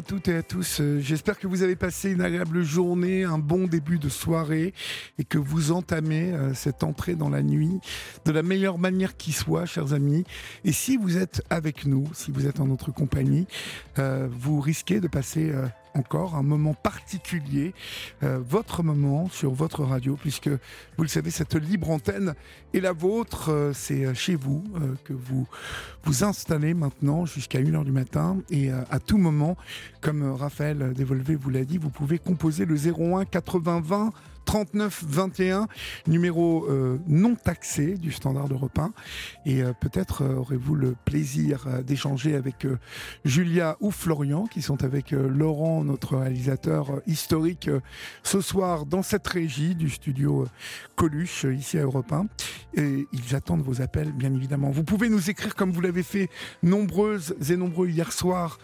À 0.00 0.02
toutes 0.02 0.28
et 0.28 0.36
à 0.36 0.42
tous. 0.42 0.80
Euh, 0.80 0.98
J'espère 0.98 1.38
que 1.38 1.46
vous 1.46 1.62
avez 1.62 1.76
passé 1.76 2.10
une 2.10 2.22
agréable 2.22 2.62
journée, 2.62 3.24
un 3.24 3.36
bon 3.36 3.66
début 3.66 3.98
de 3.98 4.08
soirée 4.08 4.72
et 5.20 5.24
que 5.24 5.36
vous 5.36 5.70
entamez 5.70 6.32
euh, 6.32 6.54
cette 6.54 6.82
entrée 6.82 7.14
dans 7.14 7.28
la 7.28 7.42
nuit 7.42 7.78
de 8.24 8.32
la 8.32 8.42
meilleure 8.42 8.78
manière 8.78 9.18
qui 9.18 9.32
soit, 9.32 9.66
chers 9.66 9.92
amis. 9.92 10.24
Et 10.64 10.72
si 10.72 10.96
vous 10.96 11.18
êtes 11.18 11.42
avec 11.50 11.84
nous, 11.84 12.08
si 12.14 12.30
vous 12.30 12.46
êtes 12.46 12.58
en 12.58 12.66
notre 12.66 12.90
compagnie, 12.90 13.46
euh, 13.98 14.28
vous 14.32 14.60
risquez 14.60 14.98
de 14.98 15.08
passer 15.08 15.50
euh, 15.50 15.66
encore 15.92 16.36
un 16.36 16.44
moment 16.44 16.72
particulier, 16.72 17.74
votre 18.22 18.84
moment 18.84 19.28
sur 19.28 19.52
votre 19.52 19.82
radio, 19.82 20.14
puisque 20.14 20.46
vous 20.46 21.02
le 21.02 21.08
savez, 21.08 21.32
cette 21.32 21.56
libre 21.56 21.90
antenne 21.90 22.34
est 22.72 22.78
la 22.78 22.92
vôtre, 22.92 23.72
c'est 23.74 24.14
chez 24.14 24.36
vous 24.36 24.62
que 25.02 25.12
vous 25.12 25.48
vous 26.04 26.22
installez 26.22 26.74
maintenant 26.74 27.26
jusqu'à 27.26 27.60
1h 27.60 27.82
du 27.82 27.90
matin 27.90 28.38
et 28.50 28.70
à 28.70 29.00
tout 29.00 29.18
moment, 29.18 29.56
comme 30.00 30.22
Raphaël 30.30 30.92
Dévolvé 30.94 31.34
vous 31.34 31.50
l'a 31.50 31.64
dit, 31.64 31.76
vous 31.76 31.90
pouvez 31.90 32.20
composer 32.20 32.66
le 32.66 32.76
01 32.76 33.24
80 33.24 33.80
20 33.80 34.12
39 34.44 35.04
21, 35.06 35.68
numéro 36.06 36.66
euh, 36.68 36.98
non 37.06 37.34
taxé 37.34 37.94
du 37.94 38.12
standard 38.12 38.48
de 38.48 38.54
repas. 38.54 38.90
Et 39.46 39.62
euh, 39.62 39.72
peut-être 39.78 40.22
euh, 40.22 40.36
aurez-vous 40.36 40.74
le 40.74 40.96
plaisir 41.04 41.66
d'échanger 41.86 42.34
avec 42.34 42.66
Julia 43.24 43.76
ou 43.80 43.90
Florian, 43.90 44.46
qui 44.46 44.62
sont 44.62 44.84
avec 44.84 45.10
Laurent, 45.12 45.84
notre 45.84 46.16
réalisateur 46.16 47.00
historique, 47.06 47.70
ce 48.22 48.40
soir 48.40 48.86
dans 48.86 49.02
cette 49.02 49.26
régie 49.26 49.74
du 49.74 49.90
studio 49.90 50.46
Coluche, 50.96 51.44
ici 51.44 51.78
à 51.78 51.82
Europe 51.82 52.12
1. 52.12 52.26
Et 52.74 53.06
ils 53.12 53.34
attendent 53.34 53.62
vos 53.62 53.82
appels, 53.82 54.12
bien 54.12 54.32
évidemment. 54.34 54.70
Vous 54.70 54.84
pouvez 54.84 55.08
nous 55.08 55.30
écrire 55.30 55.54
comme 55.54 55.72
vous 55.72 55.80
l'avez 55.80 56.02
fait 56.02 56.28
nombreuses 56.62 57.34
et 57.48 57.56
nombreux 57.56 57.88
hier 57.88 58.12
soir 58.12 58.58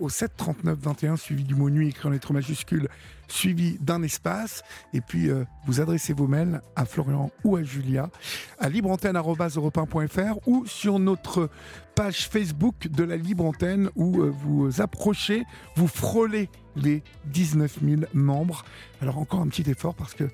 au 0.00 0.08
7 0.08 0.32
39 0.36 0.78
21, 0.78 1.16
suivi 1.16 1.44
du 1.44 1.54
mot 1.54 1.70
nuit 1.70 1.88
écrit 1.88 2.08
en 2.08 2.10
lettres 2.10 2.32
majuscules 2.32 2.88
suivi 3.28 3.78
d'un 3.80 4.02
espace. 4.02 4.62
Et 4.92 5.00
puis, 5.00 5.30
euh, 5.30 5.44
vous 5.66 5.80
adressez 5.80 6.12
vos 6.12 6.26
mails 6.26 6.60
à 6.76 6.84
Florian 6.84 7.30
ou 7.44 7.56
à 7.56 7.62
Julia 7.62 8.10
à 8.58 8.68
libreantenne.fr 8.68 10.48
ou 10.48 10.66
sur 10.66 10.98
notre 10.98 11.50
page 11.94 12.28
Facebook 12.28 12.88
de 12.88 13.04
la 13.04 13.16
Libre 13.16 13.44
Antenne 13.44 13.90
où 13.96 14.22
euh, 14.22 14.30
vous 14.30 14.80
approchez, 14.80 15.44
vous 15.76 15.88
frôlez 15.88 16.48
les 16.76 17.02
19 17.26 17.78
000 17.82 18.02
membres. 18.14 18.64
Alors, 19.02 19.18
encore 19.18 19.40
un 19.40 19.48
petit 19.48 19.68
effort 19.70 19.94
parce 19.94 20.14
que 20.14 20.24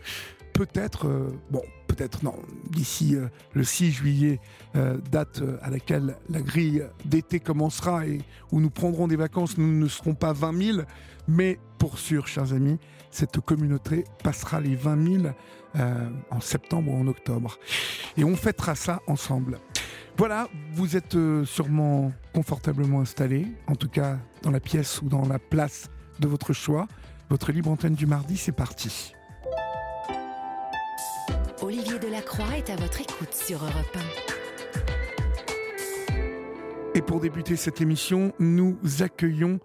peut-être, 0.52 1.08
euh, 1.08 1.38
bon, 1.50 1.62
peut-être 1.94 2.22
non, 2.24 2.34
d'ici 2.70 3.16
euh, 3.16 3.28
le 3.52 3.64
6 3.64 3.92
juillet, 3.92 4.40
euh, 4.76 4.98
date 5.10 5.40
euh, 5.42 5.58
à 5.62 5.70
laquelle 5.70 6.16
la 6.28 6.40
grille 6.40 6.84
d'été 7.05 7.40
commencera 7.40 8.06
et 8.06 8.20
où 8.50 8.60
nous 8.60 8.70
prendrons 8.70 9.06
des 9.06 9.16
vacances, 9.16 9.58
nous 9.58 9.78
ne 9.78 9.88
serons 9.88 10.14
pas 10.14 10.33
20 10.33 10.62
000, 10.74 10.78
mais 11.28 11.58
pour 11.78 11.98
sûr, 11.98 12.27
chers 12.27 12.52
amis, 12.52 12.78
cette 13.10 13.40
communauté 13.40 14.04
passera 14.22 14.60
les 14.60 14.74
20 14.74 15.22
000 15.22 15.34
euh, 15.77 16.08
en 16.30 16.40
septembre 16.40 16.92
ou 16.92 16.96
en 16.96 17.06
octobre. 17.06 17.58
Et 18.16 18.24
on 18.24 18.36
fêtera 18.36 18.74
ça 18.74 19.00
ensemble. 19.06 19.58
Voilà, 20.16 20.48
vous 20.72 20.96
êtes 20.96 21.16
sûrement 21.44 22.12
confortablement 22.33 23.00
installés, 23.00 23.48
en 23.66 23.74
tout 23.74 23.88
cas 23.88 24.18
dans 24.42 24.52
la 24.52 24.60
pièce 24.60 25.02
ou 25.02 25.08
dans 25.08 25.27
la 25.27 25.40
place 25.40 25.90
de 26.20 26.28
votre 26.28 26.52
choix. 26.52 26.86
Votre 27.30 27.50
libre 27.50 27.70
antenne 27.70 27.94
du 27.94 28.06
mardi, 28.06 28.36
c'est 28.36 28.52
parti. 28.52 29.14
Olivier 31.77 31.98
Delacroix 31.98 32.57
est 32.57 32.70
à 32.70 32.77
votre 32.77 33.01
écoute 33.01 33.33
sur 33.35 33.57
Europe 33.58 33.98
Et 36.95 37.02
pour 37.02 37.18
débuter 37.18 37.57
cette 37.57 37.80
émission, 37.80 38.33
nous 38.39 38.79
accueillons 39.01 39.58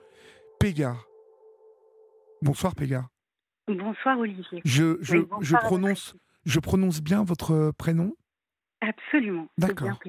Péga. 0.60 0.96
Bonsoir 2.42 2.74
Péga. 2.74 3.08
Bonsoir 3.68 4.18
Olivier. 4.18 4.60
Je, 4.66 4.98
je, 5.02 5.18
Oui, 5.18 5.26
bonsoir 5.30 5.44
je, 5.44 5.56
à 5.56 5.60
prononce, 5.60 6.16
je 6.46 6.60
prononce 6.60 7.00
bien 7.04 7.24
votre 7.24 7.72
prénom? 7.78 8.16
Absolument. 8.82 9.48
c'est 9.60 9.68
D'accord. 9.68 10.00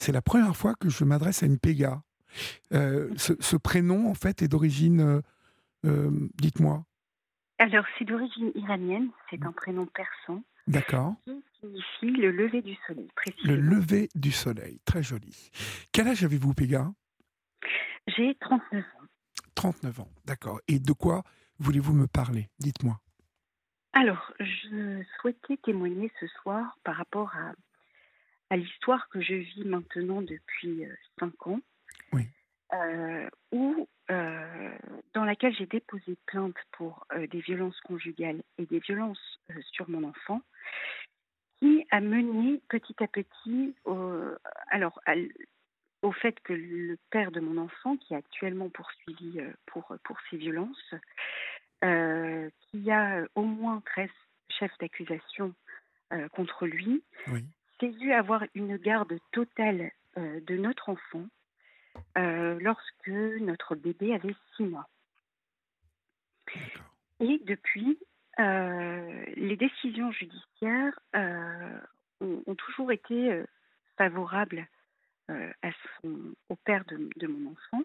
C'est 0.00 0.10
la 0.10 0.22
première 0.22 0.56
fois 0.56 0.74
que 0.74 0.88
je 0.88 1.04
m'adresse 1.04 1.44
à 1.44 1.46
une 1.46 1.60
Péga. 1.60 2.02
Euh, 2.72 3.12
ce, 3.16 3.34
ce 3.38 3.54
prénom, 3.54 4.10
en 4.10 4.14
fait, 4.14 4.42
est 4.42 4.48
d'origine. 4.48 5.00
euh, 5.00 5.20
euh, 5.84 6.10
Dites-moi. 6.34 6.84
Alors, 7.60 7.84
c'est 7.96 8.04
d'origine 8.04 8.50
iranienne, 8.56 9.10
c'est 9.30 9.44
un 9.44 9.52
prénom 9.52 9.86
persan 9.86 10.42
D'accord. 10.66 11.14
qui 11.24 11.32
signifie 11.60 12.20
le 12.20 12.30
lever 12.32 12.62
du 12.62 12.74
soleil, 12.86 13.06
Le 13.06 13.12
précisément. 13.14 13.70
lever 13.76 14.08
du 14.14 14.32
soleil. 14.32 14.80
Très 14.84 15.02
joli. 15.02 15.50
Quel 15.92 16.08
âge 16.08 16.24
avez-vous, 16.24 16.54
Péga? 16.54 16.92
J'ai 18.08 18.34
39 18.40 18.84
ans. 18.84 19.06
39 19.54 20.00
ans. 20.00 20.10
D'accord. 20.24 20.60
Et 20.68 20.78
de 20.78 20.92
quoi 20.92 21.22
voulez-vous 21.58 21.92
me 21.94 22.06
parler? 22.06 22.48
Dites-moi. 22.58 23.00
Alors, 23.92 24.32
je 24.40 25.02
souhaitais 25.20 25.56
témoigner 25.58 26.12
ce 26.20 26.26
soir 26.42 26.76
par 26.84 26.96
rapport 26.96 27.34
à, 27.34 27.52
à 28.50 28.56
l'histoire 28.56 29.08
que 29.08 29.20
je 29.22 29.34
vis 29.34 29.64
maintenant 29.64 30.20
depuis 30.22 30.84
5 31.18 31.46
ans. 31.46 31.60
Oui. 32.12 32.26
euh, 32.74 33.28
où, 33.52 33.88
euh, 34.10 34.70
dans 35.14 35.24
laquelle 35.24 35.54
j'ai 35.56 35.66
déposé 35.66 36.16
plainte 36.26 36.56
pour 36.72 37.06
euh, 37.12 37.26
des 37.26 37.40
violences 37.40 37.80
conjugales 37.80 38.42
et 38.58 38.66
des 38.66 38.78
violences 38.78 39.40
euh, 39.50 39.60
sur 39.72 39.88
mon 39.90 40.04
enfant, 40.04 40.42
qui 41.58 41.84
a 41.90 42.00
mené 42.00 42.60
petit 42.68 42.94
à 43.02 43.08
petit 43.08 43.74
au, 43.84 44.20
alors, 44.68 45.00
à 45.06 45.14
au 46.02 46.12
fait 46.12 46.38
que 46.40 46.52
le 46.52 46.98
père 47.10 47.32
de 47.32 47.40
mon 47.40 47.60
enfant, 47.60 47.96
qui 47.96 48.14
est 48.14 48.16
actuellement 48.16 48.68
poursuivi 48.68 49.40
pour, 49.64 49.96
pour 50.04 50.18
ces 50.30 50.36
violences, 50.36 50.94
qui 51.80 52.90
a 52.90 53.24
au 53.34 53.42
moins 53.42 53.82
13 53.86 54.10
chefs 54.50 54.76
d'accusation 54.78 55.54
contre 56.32 56.66
lui, 56.66 57.02
Oui. 57.28 57.44
s'est 57.80 57.88
vu 57.88 58.12
avoir 58.12 58.44
une 58.54 58.76
garde 58.76 59.18
totale 59.32 59.90
de 60.16 60.56
notre 60.56 60.90
enfant 60.90 61.26
euh, 62.18 62.58
lorsque 62.60 63.08
notre 63.08 63.74
bébé 63.74 64.14
avait 64.14 64.34
six 64.56 64.64
mois. 64.64 64.88
Et 67.20 67.40
depuis, 67.44 67.98
euh, 68.38 69.24
les 69.36 69.56
décisions 69.56 70.12
judiciaires 70.12 70.98
euh, 71.14 71.80
ont, 72.20 72.42
ont 72.46 72.54
toujours 72.54 72.92
été 72.92 73.42
favorables 73.96 74.66
à 75.28 75.70
son, 76.00 76.34
au 76.48 76.56
père 76.56 76.84
de, 76.84 77.08
de 77.16 77.26
mon 77.26 77.50
enfant. 77.52 77.82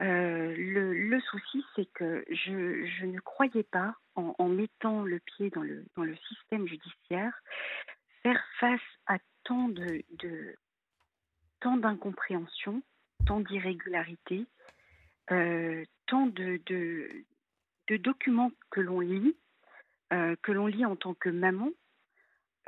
Le, 0.00 0.92
le 0.92 1.20
souci, 1.20 1.64
c'est 1.74 1.90
que 1.94 2.24
je, 2.28 2.84
je 2.84 3.06
ne 3.06 3.20
croyais 3.20 3.62
pas, 3.62 3.96
en, 4.14 4.34
en 4.38 4.48
mettant 4.48 5.02
le 5.04 5.20
pied 5.20 5.48
dans 5.50 5.62
le, 5.62 5.84
dans 5.96 6.04
le 6.04 6.16
système 6.16 6.66
judiciaire, 6.66 7.32
faire 8.22 8.44
face 8.60 8.80
à 9.06 9.18
tant 9.44 9.68
de, 9.68 10.02
de 10.18 10.54
tant 11.60 11.78
d'incompréhension, 11.78 12.82
tant 13.26 13.40
d'irrégularités, 13.40 14.46
euh, 15.30 15.84
tant 16.06 16.26
de, 16.26 16.60
de, 16.66 17.08
de 17.88 17.96
documents 17.96 18.52
que 18.70 18.80
l'on 18.80 19.00
lit, 19.00 19.36
euh, 20.12 20.36
que 20.42 20.52
l'on 20.52 20.66
lit 20.66 20.84
en 20.84 20.96
tant 20.96 21.14
que 21.14 21.28
maman, 21.28 21.70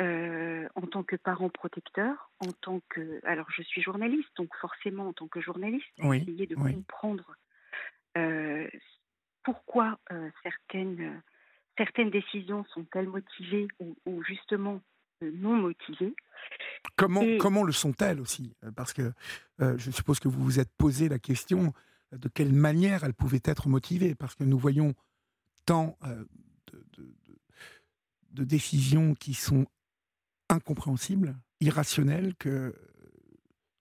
euh, 0.00 0.69
en 0.75 0.87
tant 0.87 1.03
que 1.03 1.17
parent 1.17 1.49
protecteur, 1.49 2.31
en 2.41 2.53
tant 2.53 2.81
que... 2.88 3.20
Alors 3.25 3.50
je 3.50 3.62
suis 3.62 3.82
journaliste, 3.82 4.29
donc 4.37 4.55
forcément 4.56 5.08
en 5.08 5.12
tant 5.12 5.29
que 5.29 5.41
journaliste, 5.41 5.87
Oui, 5.99 6.19
essayer 6.19 6.47
de 6.47 6.56
oui. 6.56 6.75
comprendre 6.75 7.37
pourquoi 9.43 9.99
certaines, 10.43 11.23
certaines 11.76 12.08
décisions 12.08 12.64
sont-elles 12.64 13.08
motivées 13.08 13.69
ou, 13.79 13.94
ou 14.06 14.23
justement 14.25 14.81
non 15.23 15.57
motivées. 15.57 16.15
Comment, 16.97 17.23
Et- 17.23 17.39
comment 17.39 17.63
le 17.65 17.73
sont-elles 17.73 18.21
aussi? 18.21 18.55
Euh, 18.65 18.71
Parce 18.73 18.93
que 18.93 19.13
euh, 19.61 19.77
je 19.79 19.91
suppose 19.91 20.21
que 20.21 20.29
vous 20.29 20.43
vous 20.43 20.61
êtes 20.61 20.71
posé 20.79 21.09
la 21.09 21.19
question 21.19 21.73
euh, 22.13 22.19
de 22.19 22.29
quelle 22.29 22.53
manière 22.53 23.05
elles 23.05 23.15
pouvaient 23.15 23.41
être 23.45 23.69
motivées, 23.69 24.15
parce 24.15 24.35
que 24.35 24.45
nous 24.45 24.59
voyons 24.59 24.95
tant 25.65 25.99
euh, 26.05 26.25
de, 26.73 26.85
de- 26.99 27.15
de- 27.27 27.39
de 28.33 28.45
décisions 28.45 29.15
qui 29.15 29.35
sont 29.35 29.67
incompréhensibles, 30.51 31.37
irrationnelles 31.61 32.35
que 32.37 32.75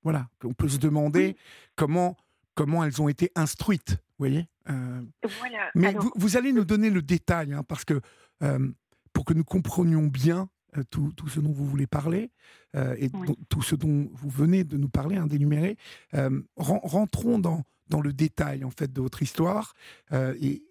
voilà 0.02 0.30
qu'on 0.40 0.54
peut 0.54 0.70
se 0.70 0.78
demander 0.78 1.36
comment 1.76 2.16
comment 2.56 2.84
elles 2.84 3.02
ont 3.02 3.10
été 3.10 3.32
instruites. 3.36 3.92
Vous 4.18 4.26
voyez. 4.28 4.48
voilà. 4.66 5.70
Mais 5.76 5.94
vous, 6.16 6.38
allez 6.38 6.54
nous 6.54 6.64
donner 6.64 6.90
le 6.90 7.02
détail 7.02 7.52
hein, 7.54 7.64
parce 7.64 7.84
que 7.84 8.00
pour 9.12 9.26
que 9.26 9.34
nous 9.34 9.44
comprenions 9.44 10.08
bien 10.08 10.50
tout, 10.90 11.12
tout, 11.16 11.28
ce 11.28 11.40
dont 11.40 11.52
vous 11.52 11.66
voulez 11.66 11.88
parler 11.88 12.32
et 12.74 13.10
tout 13.50 13.62
ce 13.62 13.76
dont 13.76 14.10
vous 14.14 14.30
venez 14.30 14.64
de 14.64 14.78
nous 14.78 14.90
parler, 14.90 15.16
hein, 15.16 15.28
d'énumérer, 15.28 15.78
rentrons 16.58 17.40
dans, 17.40 17.64
dans 17.90 18.02
le 18.02 18.14
détail 18.14 18.64
en 18.64 18.72
fait 18.72 18.92
de 18.92 19.02
votre 19.02 19.22
histoire 19.22 19.74
et 20.12 20.64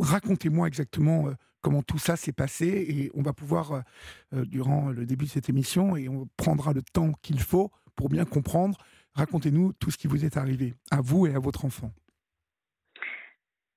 racontez-moi 0.00 0.66
exactement 0.66 1.30
comment 1.64 1.82
tout 1.82 1.98
ça 1.98 2.14
s'est 2.14 2.32
passé 2.32 2.66
et 2.66 3.10
on 3.14 3.22
va 3.22 3.32
pouvoir, 3.32 3.72
euh, 3.72 3.80
euh, 4.34 4.44
durant 4.44 4.90
le 4.90 5.06
début 5.06 5.24
de 5.24 5.30
cette 5.30 5.48
émission, 5.48 5.96
et 5.96 6.08
on 6.08 6.28
prendra 6.36 6.74
le 6.74 6.82
temps 6.82 7.12
qu'il 7.22 7.40
faut 7.40 7.72
pour 7.96 8.10
bien 8.10 8.26
comprendre, 8.26 8.76
racontez-nous 9.14 9.72
tout 9.72 9.90
ce 9.90 9.96
qui 9.96 10.06
vous 10.06 10.24
est 10.24 10.36
arrivé, 10.36 10.74
à 10.90 11.00
vous 11.00 11.26
et 11.26 11.34
à 11.34 11.38
votre 11.38 11.64
enfant. 11.64 11.90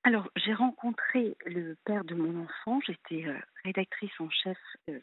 Alors, 0.07 0.29
j'ai 0.37 0.53
rencontré 0.53 1.35
le 1.45 1.75
père 1.83 2.05
de 2.05 2.15
mon 2.15 2.43
enfant. 2.43 2.79
J'étais 2.85 3.27
euh, 3.27 3.37
rédactrice 3.65 4.19
en 4.19 4.29
chef 4.29 4.57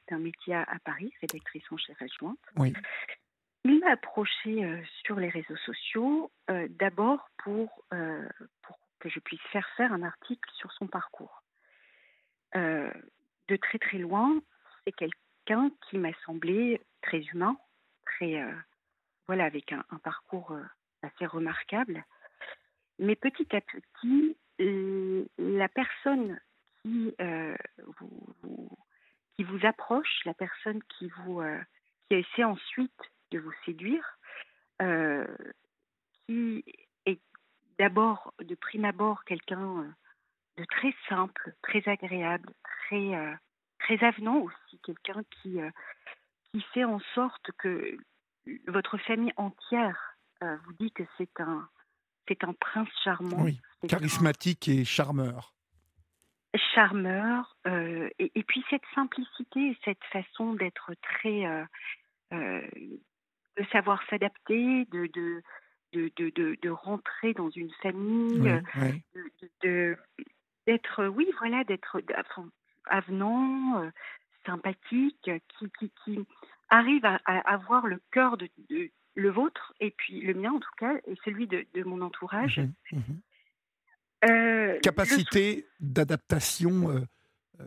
d'un 0.09 0.19
média 0.19 0.65
à 0.67 0.79
Paris, 0.79 1.13
rédactrice 1.21 1.65
en 1.71 1.77
chef 1.77 2.01
adjointe. 2.01 2.39
Oui. 2.57 2.73
Il 3.65 3.81
m'a 3.81 3.93
approché 3.93 4.83
sur 5.05 5.17
les 5.17 5.29
réseaux 5.29 5.57
sociaux, 5.57 6.31
d'abord 6.49 7.31
pour, 7.39 7.83
pour 7.91 8.79
que 9.05 9.09
je 9.09 9.21
puisse 9.21 9.41
faire 9.53 9.69
faire 9.77 9.93
un 9.93 10.03
article 10.03 10.51
sur 10.59 10.73
son 10.73 10.87
parcours. 10.87 11.43
Euh, 12.57 12.91
de 13.49 13.57
très 13.57 13.79
très 13.79 13.99
loin, 13.99 14.41
c'est 14.85 14.93
quelqu'un 14.93 15.71
qui 15.83 15.99
m'a 15.99 16.13
semblé 16.25 16.81
très 17.03 17.21
humain, 17.21 17.57
très 18.07 18.41
euh, 18.41 18.53
voilà, 19.27 19.45
avec 19.45 19.73
un, 19.73 19.85
parcours 20.03 20.53
euh, 20.53 20.63
assez 21.03 21.27
remarquable. 21.27 22.05
Mais 22.99 23.17
petit 23.17 23.55
à 23.55 23.61
petit, 23.61 24.37
la 24.59 25.69
personne 25.69 26.41
qui 26.83 27.15
vous, 28.01 28.71
qui 29.37 29.45
vous 29.45 29.67
approche, 29.67 30.25
la 30.25 30.35
personne 30.35 30.83
qui 30.99 31.11
vous 31.19 31.43
qui 32.09 32.17
essaie 32.17 32.45
ensuite 32.45 32.93
de 33.31 33.39
vous 33.39 33.53
séduire, 33.65 34.19
qui 36.27 36.65
est 37.07 37.21
d'abord, 37.79 38.33
de 38.41 38.55
prime 38.55 38.85
abord, 38.85 39.25
quelqu'un 39.25 39.95
de 40.57 40.65
très 40.65 40.95
simple, 41.09 41.55
très 41.63 41.83
agréable, 41.89 42.53
très, 42.63 43.15
euh, 43.15 43.35
très 43.81 44.03
avenant 44.05 44.39
aussi, 44.39 44.79
quelqu'un 44.85 45.23
qui, 45.31 45.61
euh, 45.61 45.71
fait 46.73 46.85
en 46.85 47.01
sorte 47.17 47.51
que 47.59 47.99
votre 48.69 48.97
famille 48.99 49.33
entière 49.37 50.17
euh, 50.43 50.57
vous 50.65 50.73
dit 50.75 50.93
que 50.93 51.03
c'est 51.19 51.41
un, 51.41 51.69
c'est 52.29 52.45
un 52.45 52.53
prince 52.55 52.89
charmant. 53.03 53.43
Oui, 53.43 53.61
charismatique 53.89 54.69
et 54.69 54.85
charmeur. 54.85 55.55
Charmeur, 56.75 57.57
et, 57.67 58.31
et, 58.35 58.43
puis 58.45 58.65
cette 58.71 58.85
simplicité, 58.95 59.77
cette 59.85 60.03
façon 60.13 60.55
d'être 60.55 60.93
très. 61.03 61.43
de 62.31 63.65
savoir 63.73 64.01
s'adapter, 64.09 64.85
de, 64.87 65.07
de, 65.13 65.43
de, 65.93 66.11
de, 66.17 66.57
de, 66.61 66.71
rentrer 66.71 67.35
dans 67.35 67.51
une 67.51 67.71
famille, 67.83 68.63
de, 69.63 69.97
d'être, 70.67 71.07
oui, 71.07 71.29
voilà, 71.41 71.65
d'être 71.65 72.01
avenant, 72.87 73.83
euh, 73.83 73.91
sympathique, 74.47 75.31
qui, 75.59 75.71
qui, 75.79 75.93
qui 76.05 76.27
arrive 76.69 77.05
à, 77.05 77.19
avoir 77.51 77.87
le 77.87 78.01
cœur 78.11 78.37
de, 78.37 78.49
le 79.15 79.31
vôtre, 79.31 79.75
et 79.81 79.91
puis 79.91 80.21
le 80.21 80.35
mien 80.35 80.53
en 80.53 80.61
tout 80.61 80.75
cas, 80.79 80.95
et 81.07 81.15
celui 81.25 81.47
de, 81.47 81.67
mon 81.85 82.01
entourage. 82.01 82.59
Mmh 82.59 82.97
mmh 82.97 83.01
euh, 84.25 84.81
capacité 84.81 85.67
d'adaptation 85.81 86.89
euh, 86.89 87.67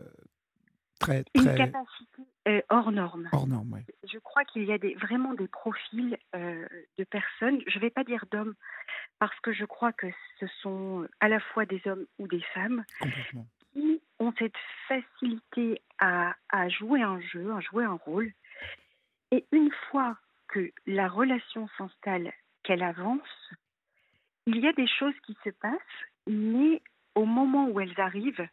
très, 0.98 1.22
très... 1.22 1.44
Une 1.44 1.54
capacité 1.54 2.64
hors 2.68 2.90
norme. 2.90 3.28
Hors 3.30 3.46
norme, 3.46 3.74
oui. 3.74 3.80
Je 4.10 4.18
crois 4.18 4.44
qu'il 4.44 4.64
y 4.64 4.72
a 4.72 4.78
des, 4.78 4.94
vraiment 4.94 5.34
des 5.34 5.46
profils 5.46 6.18
de 6.34 7.04
personnes, 7.04 7.60
je 7.68 7.76
ne 7.76 7.80
vais 7.80 7.90
pas 7.90 8.02
dire 8.02 8.24
d'hommes, 8.32 8.54
parce 9.18 9.38
que 9.40 9.52
je 9.52 9.64
crois 9.64 9.92
que 9.92 10.06
ce 10.40 10.46
sont 10.62 11.06
à 11.20 11.28
la 11.28 11.40
fois 11.40 11.66
des 11.66 11.80
hommes 11.86 12.06
ou 12.18 12.26
des 12.26 12.42
femmes 12.54 12.84
qui 13.72 14.00
ont 14.18 14.32
cette 14.38 14.56
facilité 14.86 15.80
à, 15.98 16.34
jouer 16.68 17.02
un 17.02 17.20
jeu, 17.20 17.52
à 17.52 17.60
jouer 17.60 17.84
un 17.84 17.98
rôle. 18.04 18.32
Et 19.30 19.44
une 19.52 19.70
fois 19.90 20.16
que 20.48 20.72
la 20.86 21.08
relation 21.08 21.68
s'installe, 21.76 22.32
qu'elle 22.62 22.82
avance, 22.82 23.52
il 24.46 24.58
y 24.58 24.66
a 24.66 24.72
des 24.72 24.86
choses 24.86 25.18
qui 25.24 25.36
se 25.44 25.50
passent, 25.50 25.78
mais 26.26 26.82
au 27.14 27.24
moment 27.24 27.68
où 27.68 27.80
elles 27.80 28.00
arrivent, 28.00 28.48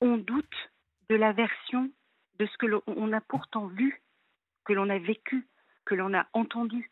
on 0.00 0.16
doute 0.16 0.70
de 1.08 1.16
la 1.16 1.32
version 1.32 1.90
de 2.38 2.46
ce 2.46 2.56
que 2.56 2.66
l'on 2.66 3.12
a 3.12 3.20
pourtant 3.20 3.66
vu, 3.66 4.00
que 4.64 4.72
l'on 4.72 4.88
a 4.88 4.98
vécu, 4.98 5.46
que 5.84 5.94
l'on 5.94 6.14
a 6.14 6.26
entendu. 6.32 6.90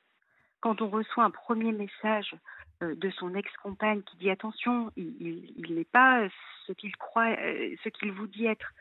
Quand 0.61 0.82
on 0.82 0.88
reçoit 0.88 1.25
un 1.25 1.31
premier 1.31 1.73
message 1.73 2.35
euh, 2.82 2.94
de 2.94 3.11
son 3.11 3.35
ex-compagne 3.35 4.02
qui 4.02 4.17
dit 4.19 4.31
attention, 4.31 4.90
il, 4.96 5.52
n'est 5.70 5.85
pas 5.85 6.29
ce 6.67 6.73
qu'il 6.73 6.96
croit, 6.96 7.31
euh, 7.38 7.75
ce 7.82 7.88
qu'il 7.88 8.12
vous 8.12 8.26
dit 8.26 8.46
être, 8.46 8.73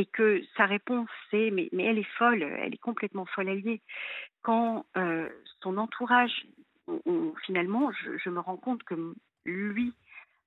et 0.00 0.06
que 0.06 0.42
sa 0.56 0.64
réponse 0.64 1.10
c'est 1.30 1.50
mais, 1.50 1.68
elle 1.78 1.98
est 1.98 2.16
folle, 2.16 2.42
elle 2.42 2.72
est 2.72 2.78
complètement 2.78 3.26
folle 3.26 3.50
alliée. 3.50 3.82
Quand 4.42 4.86
euh, 4.96 5.28
son 5.62 5.76
entourage, 5.76 6.46
finalement, 7.44 7.92
je, 7.92 8.16
je, 8.16 8.30
me 8.30 8.40
rends 8.40 8.56
compte 8.56 8.82
que 8.82 9.14
lui 9.44 9.92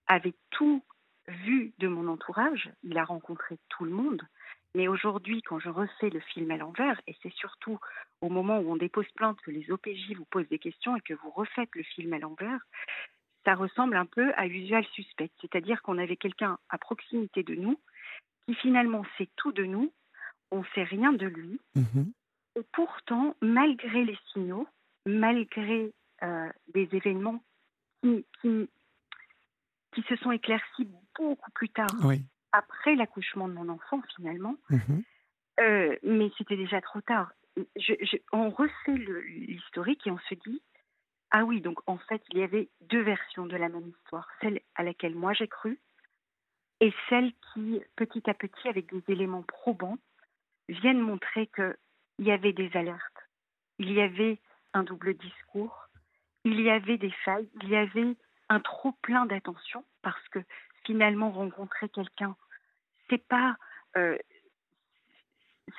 avait 0.07 0.33
tout 0.49 0.83
vu 1.27 1.71
de 1.77 1.87
mon 1.87 2.07
entourage, 2.07 2.71
il 2.83 2.97
a 2.97 3.05
rencontré 3.05 3.59
tout 3.69 3.85
le 3.85 3.91
monde, 3.91 4.23
mais 4.73 4.87
aujourd'hui, 4.87 5.43
quand 5.43 5.59
je 5.59 5.69
refais 5.69 6.09
le 6.09 6.19
film 6.19 6.49
à 6.49 6.57
l'envers, 6.57 6.99
et 7.05 7.15
c'est 7.21 7.33
surtout 7.33 7.77
au 8.21 8.29
moment 8.29 8.57
où 8.57 8.71
on 8.71 8.75
dépose 8.75 9.07
plainte 9.15 9.39
que 9.41 9.51
les 9.51 9.69
OPJ 9.71 10.15
vous 10.17 10.25
posent 10.25 10.49
des 10.49 10.57
questions 10.57 10.95
et 10.97 11.01
que 11.01 11.13
vous 11.13 11.29
refaites 11.29 11.69
le 11.75 11.83
film 11.83 12.11
à 12.13 12.17
l'envers, 12.17 12.59
ça 13.45 13.53
ressemble 13.53 13.97
un 13.97 14.07
peu 14.07 14.33
à 14.35 14.47
Usual 14.47 14.83
Suspect. 14.93 15.29
C'est-à-dire 15.41 15.83
qu'on 15.83 15.99
avait 15.99 16.15
quelqu'un 16.15 16.57
à 16.69 16.79
proximité 16.79 17.43
de 17.43 17.53
nous 17.53 17.79
qui 18.45 18.55
finalement 18.55 19.03
sait 19.17 19.29
tout 19.35 19.51
de 19.51 19.63
nous, 19.63 19.91
on 20.51 20.59
ne 20.59 20.65
sait 20.75 20.83
rien 20.83 21.13
de 21.13 21.25
lui. 21.25 21.59
Mhm. 21.75 22.11
Et 22.55 22.63
pourtant, 22.71 23.35
malgré 23.41 24.03
les 24.03 24.17
signaux, 24.31 24.67
malgré 25.05 25.93
euh, 26.23 26.49
des 26.73 26.87
événements 26.91 27.43
qui, 28.01 28.25
qui, 28.41 28.69
qui, 29.93 30.01
se 30.03 30.15
sont 30.17 30.31
éclaircis 30.31 30.87
beaucoup 31.17 31.51
plus 31.51 31.69
tard, 31.69 31.95
oui 32.03 32.21
après 32.53 32.95
l'accouchement 32.95 33.49
de 33.49 33.53
mon 33.53 33.67
enfant 33.67 34.01
finalement. 34.15 34.55
Mhm. 34.69 35.03
Euh, 35.59 35.97
mais 36.03 36.31
c'était 36.37 36.55
déjà 36.55 36.79
trop 36.81 37.01
tard. 37.01 37.31
on 38.31 38.49
refait 38.49 38.95
l'historique 38.95 40.07
et 40.07 40.11
on 40.11 40.19
se 40.29 40.35
dit, 40.35 40.61
ah 41.31 41.43
oui, 41.43 41.61
donc 41.61 41.79
en 41.87 41.97
fait, 41.97 42.23
il 42.31 42.39
y 42.39 42.43
avait 42.43 42.69
deux 42.81 43.01
versions 43.01 43.45
de 43.45 43.57
la 43.57 43.69
même 43.69 43.87
histoire. 43.87 44.27
Celle 44.41 44.61
à 44.75 44.83
laquelle 44.83 45.15
moi 45.15 45.33
j'ai 45.33 45.47
cru 45.47 45.79
et 46.83 46.93
celle 47.07 47.31
qui, 47.53 47.81
petit 47.95 48.29
à 48.29 48.33
petit, 48.33 48.67
avec 48.67 48.91
des 48.93 49.01
éléments 49.07 49.43
probants, 49.43 49.97
viennent 50.67 50.99
montrer 50.99 51.47
qu'il 51.47 51.75
y 52.19 52.29
avait 52.29 52.51
des 52.51 52.69
alertes, 52.75 53.29
il 53.79 53.93
y 53.93 54.01
avait 54.01 54.37
un 54.73 54.83
double 54.83 55.13
discours, 55.13 55.87
il 56.43 56.59
y 56.59 56.69
avait 56.69 56.97
des 56.97 57.13
failles, 57.23 57.49
il 57.61 57.69
y 57.69 57.77
avait 57.77 58.17
un 58.49 58.59
trop 58.59 58.91
plein 59.01 59.25
d'attention 59.25 59.85
parce 60.01 60.27
que 60.27 60.39
finalement 60.83 61.31
rencontrer 61.31 61.87
quelqu'un, 61.87 62.35
c'est 63.09 63.25
pas, 63.29 63.55
euh, 63.95 64.17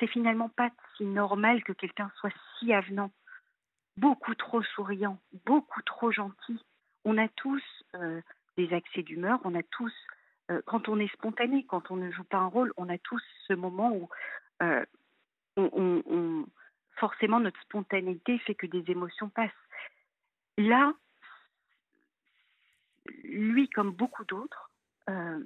c'est 0.00 0.06
finalement 0.06 0.48
pas 0.48 0.70
si 0.96 1.04
normal 1.04 1.62
que 1.64 1.74
quelqu'un 1.74 2.10
soit 2.16 2.32
si 2.58 2.72
avenant, 2.72 3.12
beaucoup 3.98 4.34
trop 4.34 4.62
souriant, 4.62 5.20
beaucoup 5.44 5.82
trop 5.82 6.10
gentil. 6.10 6.64
On 7.04 7.18
a 7.18 7.28
tous 7.28 7.62
euh, 7.94 8.22
des 8.56 8.72
accès 8.72 9.02
d'humeur, 9.02 9.38
on 9.44 9.54
a 9.54 9.62
tous, 9.64 9.92
euh, 10.50 10.60
quand 10.66 10.88
on 10.88 10.98
est 10.98 11.12
spontané, 11.12 11.64
quand 11.64 11.90
on 11.90 11.96
ne 11.96 12.10
joue 12.10 12.24
pas 12.24 12.38
un 12.38 12.46
rôle, 12.46 12.72
on 12.76 12.88
a 12.88 12.98
tous 12.98 13.22
ce 13.46 13.54
moment 13.54 13.92
où 13.92 14.08
on, 15.56 16.46
forcément 16.96 17.40
notre 17.40 17.60
spontanéité 17.62 18.38
fait 18.38 18.54
que 18.54 18.66
des 18.66 18.84
émotions 18.90 19.28
passent. 19.28 19.50
Là, 20.56 20.92
lui 23.24 23.68
comme 23.68 23.90
beaucoup 23.90 24.24
d'autres, 24.24 24.70
euh, 25.10 25.42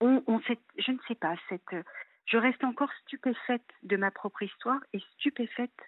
on, 0.00 0.40
je 0.78 0.92
ne 0.92 0.98
sais 1.08 1.14
pas, 1.14 1.36
cette, 1.48 1.76
je 2.26 2.36
reste 2.36 2.64
encore 2.64 2.92
stupéfaite 3.02 3.68
de 3.82 3.96
ma 3.96 4.10
propre 4.10 4.42
histoire 4.42 4.80
et 4.92 5.00
stupéfaite 5.14 5.80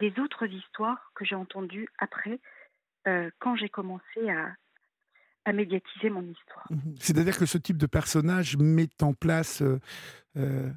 des 0.00 0.18
autres 0.18 0.46
histoires 0.46 1.12
que 1.14 1.24
j'ai 1.24 1.34
entendues 1.34 1.88
après, 1.98 2.40
euh, 3.06 3.30
quand 3.38 3.56
j'ai 3.56 3.68
commencé 3.68 4.30
à, 4.30 4.54
à 5.44 5.52
médiatiser 5.52 6.10
mon 6.10 6.22
histoire. 6.22 6.66
Mhm. 6.70 6.94
C'est-à-dire 6.98 7.38
que 7.38 7.46
ce 7.46 7.58
type 7.58 7.76
de 7.76 7.86
personnage 7.86 8.56
met 8.56 8.88
en 9.00 9.12
place 9.12 9.62
euh, 10.36 10.70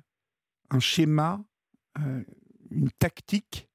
un 0.70 0.80
schéma, 0.80 1.44
une 2.72 2.90
tactique 3.00 3.70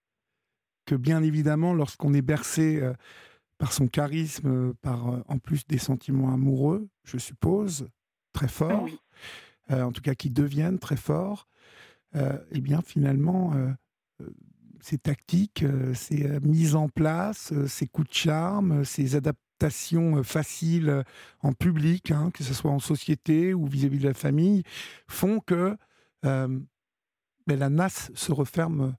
que 0.85 0.95
bien 0.95 1.23
évidemment, 1.23 1.73
lorsqu'on 1.73 2.13
est 2.13 2.23
bercé 2.23 2.83
par 3.57 3.73
son 3.73 3.87
charisme, 3.87 4.75
par 4.83 5.23
en 5.27 5.39
plus 5.39 5.67
des 5.67 5.79
sentiments 5.79 6.35
amoureux, 6.35 6.89
je 7.05 7.17
suppose, 7.17 7.89
très 8.35 8.49
forts, 8.49 8.89
en 9.71 9.93
tout 9.93 10.03
cas 10.03 10.15
qui 10.15 10.29
deviennent 10.29 10.79
très 10.79 10.97
forts, 10.97 11.49
eh 12.15 12.61
bien 12.61 12.83
finalement, 12.83 13.55
ces 14.81 14.99
tactiques, 14.99 15.65
ces 15.95 16.41
mises 16.41 16.75
en 16.75 16.89
place, 16.89 17.55
ces 17.67 17.87
coups 17.87 18.09
de 18.11 18.15
charme, 18.15 18.85
ces 18.85 19.17
adaptations 19.17 19.50
faciles 20.23 21.05
en 21.43 21.53
public, 21.53 22.11
hein, 22.11 22.31
que 22.33 22.43
ce 22.43 22.55
soit 22.55 22.71
en 22.71 22.79
société 22.79 23.53
ou 23.53 23.67
vis-à-vis 23.67 23.99
de 23.99 24.09
la 24.09 24.15
famille, 24.15 24.63
font 25.09 25.41
que 25.41 25.77
ben, 26.23 26.67
la 27.47 27.69
nasse 27.69 28.11
se 28.15 28.33
referme 28.33 28.95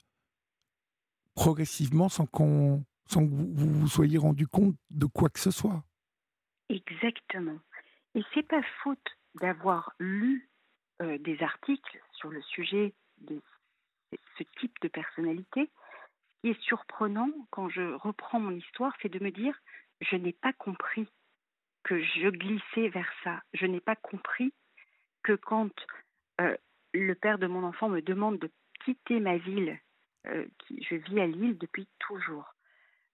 progressivement 1.34 2.08
sans, 2.08 2.26
qu'on, 2.26 2.84
sans 3.06 3.26
que 3.26 3.30
vous 3.30 3.80
vous 3.80 3.88
soyez 3.88 4.18
rendu 4.18 4.46
compte 4.46 4.76
de 4.90 5.06
quoi 5.06 5.28
que 5.30 5.40
ce 5.40 5.50
soit. 5.50 5.82
Exactement. 6.68 7.58
Et 8.14 8.22
c'est 8.34 8.46
pas 8.46 8.62
faute 8.82 9.18
d'avoir 9.40 9.92
lu 9.98 10.48
des 11.00 11.42
articles 11.42 12.00
sur 12.12 12.30
le 12.30 12.42
sujet 12.42 12.94
de 13.18 13.40
ce 14.38 14.44
type 14.60 14.76
de 14.82 14.88
personnalité. 14.88 15.70
Ce 16.28 16.40
qui 16.42 16.48
est 16.50 16.60
surprenant 16.62 17.30
quand 17.50 17.68
je 17.68 17.94
reprends 17.94 18.40
mon 18.40 18.50
histoire, 18.52 18.92
c'est 19.00 19.08
de 19.08 19.22
me 19.22 19.30
dire 19.30 19.54
je 20.02 20.16
n'ai 20.16 20.32
pas 20.32 20.52
compris 20.52 21.06
que 21.84 22.00
je 22.02 22.28
glissais 22.28 22.88
vers 22.88 23.10
ça. 23.24 23.42
Je 23.54 23.66
n'ai 23.66 23.80
pas 23.80 23.96
compris 23.96 24.52
que 25.22 25.32
quand 25.32 25.72
euh, 26.40 26.56
le 26.92 27.14
père 27.14 27.38
de 27.38 27.46
mon 27.46 27.64
enfant 27.64 27.88
me 27.88 28.02
demande 28.02 28.38
de 28.38 28.50
quitter 28.84 29.20
ma 29.20 29.36
ville, 29.38 29.78
euh, 30.26 30.46
qui, 30.58 30.82
je 30.82 30.96
vis 30.96 31.20
à 31.20 31.26
Lille 31.26 31.58
depuis 31.58 31.88
toujours. 31.98 32.54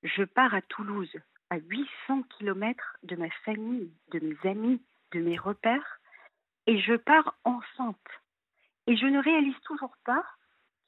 Je 0.02 0.25
pars 0.25 0.54
à 0.54 0.62
Toulouse, 0.62 1.12
à 1.50 1.59
800 1.59 2.23
kilomètres 2.38 2.97
de 3.02 3.16
ma 3.16 3.30
famille, 3.45 3.92
de 4.12 4.21
mes 4.21 4.50
amis, 4.50 4.83
de 5.12 5.21
mes 5.21 5.38
repères, 5.38 6.00
et 6.66 6.80
je 6.80 6.95
pars 6.95 7.38
enceinte. 7.45 7.97
Et 8.87 8.97
je 8.97 9.07
ne 9.07 9.23
réalise 9.23 9.59
toujours 9.64 9.97
pas 10.04 10.25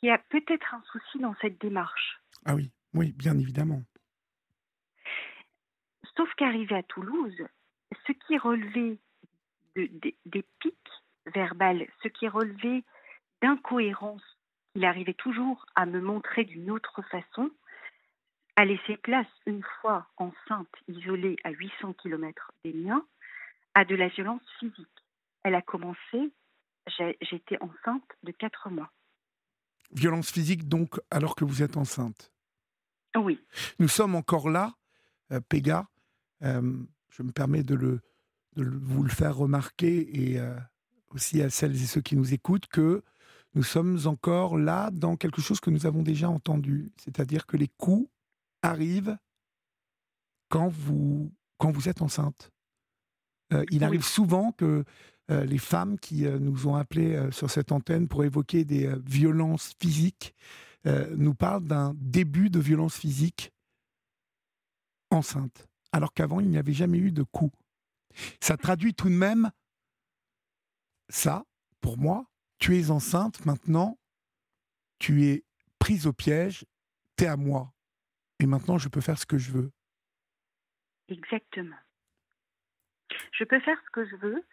il 0.03 0.07
y 0.07 0.11
a 0.11 0.19
peut-être 0.19 0.75
un 0.75 0.83
souci 0.93 1.19
dans 1.19 1.35
cette 1.43 1.61
démarche. 1.61 2.21
Ah 2.47 2.55
oui, 2.55 2.71
oui, 2.95 3.13
bien 3.13 3.39
évidemment. 3.39 3.83
Sauf 6.21 6.35
qu'arrivé 6.35 6.77
à 6.77 6.83
Toulouse, 6.83 7.47
ce 8.07 8.13
qui 8.13 8.37
relevait 8.37 8.99
des 9.75 10.45
pics 10.59 10.77
verbales, 11.35 11.87
ce 12.03 12.09
qui 12.09 12.29
relevait 12.29 12.85
d'incohérence, 13.41 14.21
il 14.75 14.85
arrivait 14.85 15.15
toujours 15.15 15.65
à 15.77 15.87
me 15.87 15.99
montrer 15.99 16.45
d'une 16.45 16.71
autre 16.71 17.01
façon, 17.11 17.51
a 18.57 18.67
laissé 18.67 18.99
place, 18.99 19.31
une 19.47 19.63
fois 19.81 20.09
enceinte, 20.19 20.69
isolée 20.89 21.37
à 21.43 21.53
800 21.53 21.95
km 21.95 22.53
des 22.67 22.75
miens, 22.75 23.07
à 23.75 23.87
de 23.87 23.97
la 23.97 24.09
violence 24.09 24.43
physique. 24.59 24.87
Elle 25.43 25.55
a 25.55 25.63
commencé, 25.63 26.31
j'étais 27.23 27.57
enceinte 27.63 28.05
de 28.25 28.33
4 28.33 28.69
mois. 28.69 28.93
Violence 29.93 30.31
physique, 30.31 30.69
donc, 30.69 31.01
alors 31.11 31.35
que 31.35 31.47
vous 31.47 31.63
êtes 31.63 31.79
enceinte? 31.79 32.31
Oui. 33.17 33.43
Nous 33.79 33.89
sommes 33.89 34.15
encore 34.15 34.51
là, 34.51 34.75
euh, 35.33 35.41
Péga. 35.41 35.90
Euh, 36.43 36.77
je 37.11 37.23
me 37.23 37.33
permets 37.33 37.63
de, 37.63 37.75
le, 37.75 38.01
vous 38.57 39.03
le 39.03 39.11
faire 39.11 39.37
remarquer 39.37 40.31
et 40.31 40.39
euh, 40.39 40.57
aussi 41.11 41.43
à 41.43 41.51
celles 41.51 41.75
et 41.75 41.87
ceux 41.87 42.01
qui 42.01 42.17
nous 42.17 42.33
écoutent 42.33 42.67
que 42.67 43.03
nous 43.55 43.63
sommes 43.63 43.99
encore 44.05 44.57
là 44.57 44.91
dans 44.93 45.17
quelque 45.17 45.43
chose 45.43 45.61
que 45.61 45.71
nous 45.71 45.87
avons 45.87 46.03
déjà 46.03 46.31
entendu. 46.31 46.93
C'est-à-dire 46.97 47.47
que 47.47 47.57
les 47.57 47.69
coups 47.69 48.09
arrivent 48.63 49.17
quand 50.49 50.69
vous, 50.69 51.33
quand 51.59 51.73
vous 51.73 51.89
êtes 51.89 52.03
enceinte. 52.03 52.51
il 53.71 53.83
arrive 53.83 54.05
souvent 54.05 54.53
que 54.53 54.85
euh, 55.31 55.45
les 55.45 55.59
femmes 55.59 55.99
qui 55.99 56.27
euh, 56.27 56.39
nous 56.39 56.67
ont 56.67 56.75
appelés 56.75 57.15
euh, 57.15 57.31
sur 57.31 57.51
cette 57.51 57.71
antenne 57.71 58.09
pour 58.09 58.25
évoquer 58.25 58.65
des 58.65 58.93
violences 59.05 59.75
physiques 59.81 60.35
nous 61.15 61.35
parlent 61.35 61.67
d'un 61.67 61.93
début 61.97 62.49
de 62.49 62.59
violence 62.59 62.97
physique 62.97 63.53
enceinte, 65.11 65.69
alors 65.93 66.13
qu'avant 66.13 66.41
il 66.41 66.49
n'y 66.49 66.59
avait 66.59 66.73
jamais 66.73 66.99
eu 66.99 67.13
de 67.13 67.23
coup. 67.23 67.53
Ça 68.41 68.57
traduit 68.57 68.95
tout 68.95 69.09
de 69.09 69.15
même 69.15 69.51
ça, 71.09 71.45
pour 71.81 71.99
moi, 71.99 72.27
tu 72.59 72.79
es 72.79 72.91
enceinte 72.91 73.45
maintenant, 73.45 73.99
tu 74.99 75.25
es 75.25 75.45
prise 75.79 76.07
au 76.07 76.13
piège, 76.13 76.65
tu 77.17 77.25
es 77.25 77.27
à 77.27 77.37
moi. 77.37 77.73
Et 78.39 78.47
maintenant, 78.47 78.79
je 78.79 78.89
peux 78.89 79.01
faire 79.01 79.19
ce 79.19 79.27
que 79.27 79.39
je 79.39 79.51
veux. 79.51 79.73
Exactement. 81.09 81.77
Je 83.33 83.45
peux 83.45 83.61
faire 83.61 83.79
ce 83.85 83.91
que 83.91 84.09
je 84.09 84.17
veux 84.17 84.45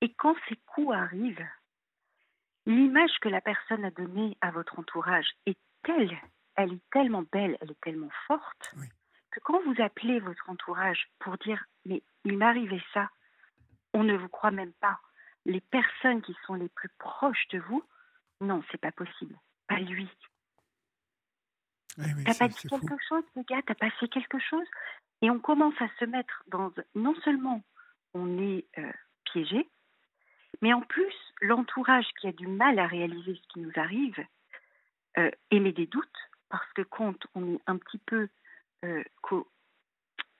et 0.00 0.12
quand 0.14 0.36
ces 0.48 0.56
coups 0.66 0.94
arrivent, 0.94 1.48
l'image 2.66 3.10
que 3.20 3.28
la 3.28 3.40
personne 3.40 3.84
a 3.84 3.90
donnée 3.90 4.36
à 4.40 4.50
votre 4.52 4.78
entourage 4.78 5.28
est 5.46 5.58
telle, 5.82 6.16
elle 6.54 6.74
est 6.74 6.90
tellement 6.92 7.24
belle, 7.32 7.58
elle 7.60 7.72
est 7.72 7.80
tellement 7.80 8.10
forte, 8.28 8.74
que 9.30 9.40
quand 9.40 9.60
vous 9.64 9.82
appelez 9.82 10.20
votre 10.20 10.48
entourage 10.48 11.08
pour 11.18 11.36
dire 11.38 11.64
mais 11.84 12.02
il 12.24 12.36
m'arrivait 12.36 12.82
ça, 12.92 13.10
on 13.94 14.04
ne 14.04 14.16
vous 14.16 14.28
croit 14.28 14.50
même 14.50 14.72
pas. 14.74 14.98
Les 15.44 15.60
personnes 15.60 16.22
qui 16.22 16.36
sont 16.46 16.54
les 16.54 16.68
plus 16.68 16.90
proches 16.98 17.48
de 17.50 17.58
vous, 17.58 17.82
non, 18.40 18.62
c'est 18.70 18.80
pas 18.80 18.92
possible. 18.92 19.38
Pas 19.66 19.78
lui. 19.78 20.08
Tu 21.96 22.24
t'as 22.24 22.34
pas 22.34 22.48
dit 22.48 22.68
quelque 22.68 22.96
chose, 23.08 23.24
les 23.34 23.44
gars, 23.44 23.62
t'as 23.66 23.74
pas 23.74 23.90
fait 23.92 24.08
quelque 24.08 24.38
chose? 24.38 24.66
Et 25.22 25.30
on 25.30 25.40
commence 25.40 25.74
à 25.80 25.88
se 25.98 26.04
mettre 26.04 26.44
dans. 26.46 26.72
Non 26.94 27.14
seulement 27.24 27.62
on 28.14 28.38
est 28.38 28.66
euh, 28.78 28.92
piégé, 29.24 29.68
mais 30.62 30.72
en 30.72 30.80
plus, 30.80 31.14
l'entourage 31.40 32.06
qui 32.20 32.28
a 32.28 32.32
du 32.32 32.46
mal 32.46 32.78
à 32.78 32.86
réaliser 32.86 33.34
ce 33.34 33.48
qui 33.48 33.60
nous 33.60 33.72
arrive 33.76 34.24
euh, 35.18 35.30
émet 35.50 35.72
des 35.72 35.86
doutes, 35.86 36.06
parce 36.48 36.72
que 36.72 36.82
quand 36.82 37.16
on 37.34 37.54
est 37.54 37.60
un 37.66 37.76
petit 37.78 37.98
peu, 37.98 38.28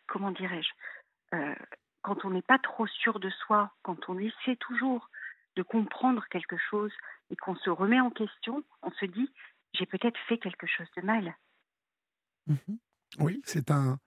comment 0.07 0.31
dirais-je, 0.33 1.37
euh, 1.37 1.55
quand 2.03 2.25
on 2.25 2.31
n'est 2.31 2.43
pas 2.43 2.59
trop 2.59 2.87
sûr 2.87 3.21
de 3.21 3.31
soi, 3.31 3.73
quand 3.83 4.09
on 4.09 4.19
essaie 4.19 4.57
toujours 4.57 5.11
de 5.57 5.63
comprendre 5.63 6.25
quelque 6.31 6.57
chose 6.71 6.93
et 7.31 7.37
qu'on 7.37 7.57
se 7.57 7.71
remet 7.71 8.01
en 8.01 8.11
question, 8.11 8.65
on 8.83 8.91
se 8.93 9.07
dit, 9.07 9.31
j'ai 9.75 9.87
peut-être 9.87 10.19
fait 10.29 10.39
quelque 10.39 10.67
chose 10.67 10.87
de 10.97 11.03
mal. 11.03 11.37
Mhm. 12.47 12.79
Oui, 13.19 13.43
c'est 13.45 13.71
un, 13.71 13.99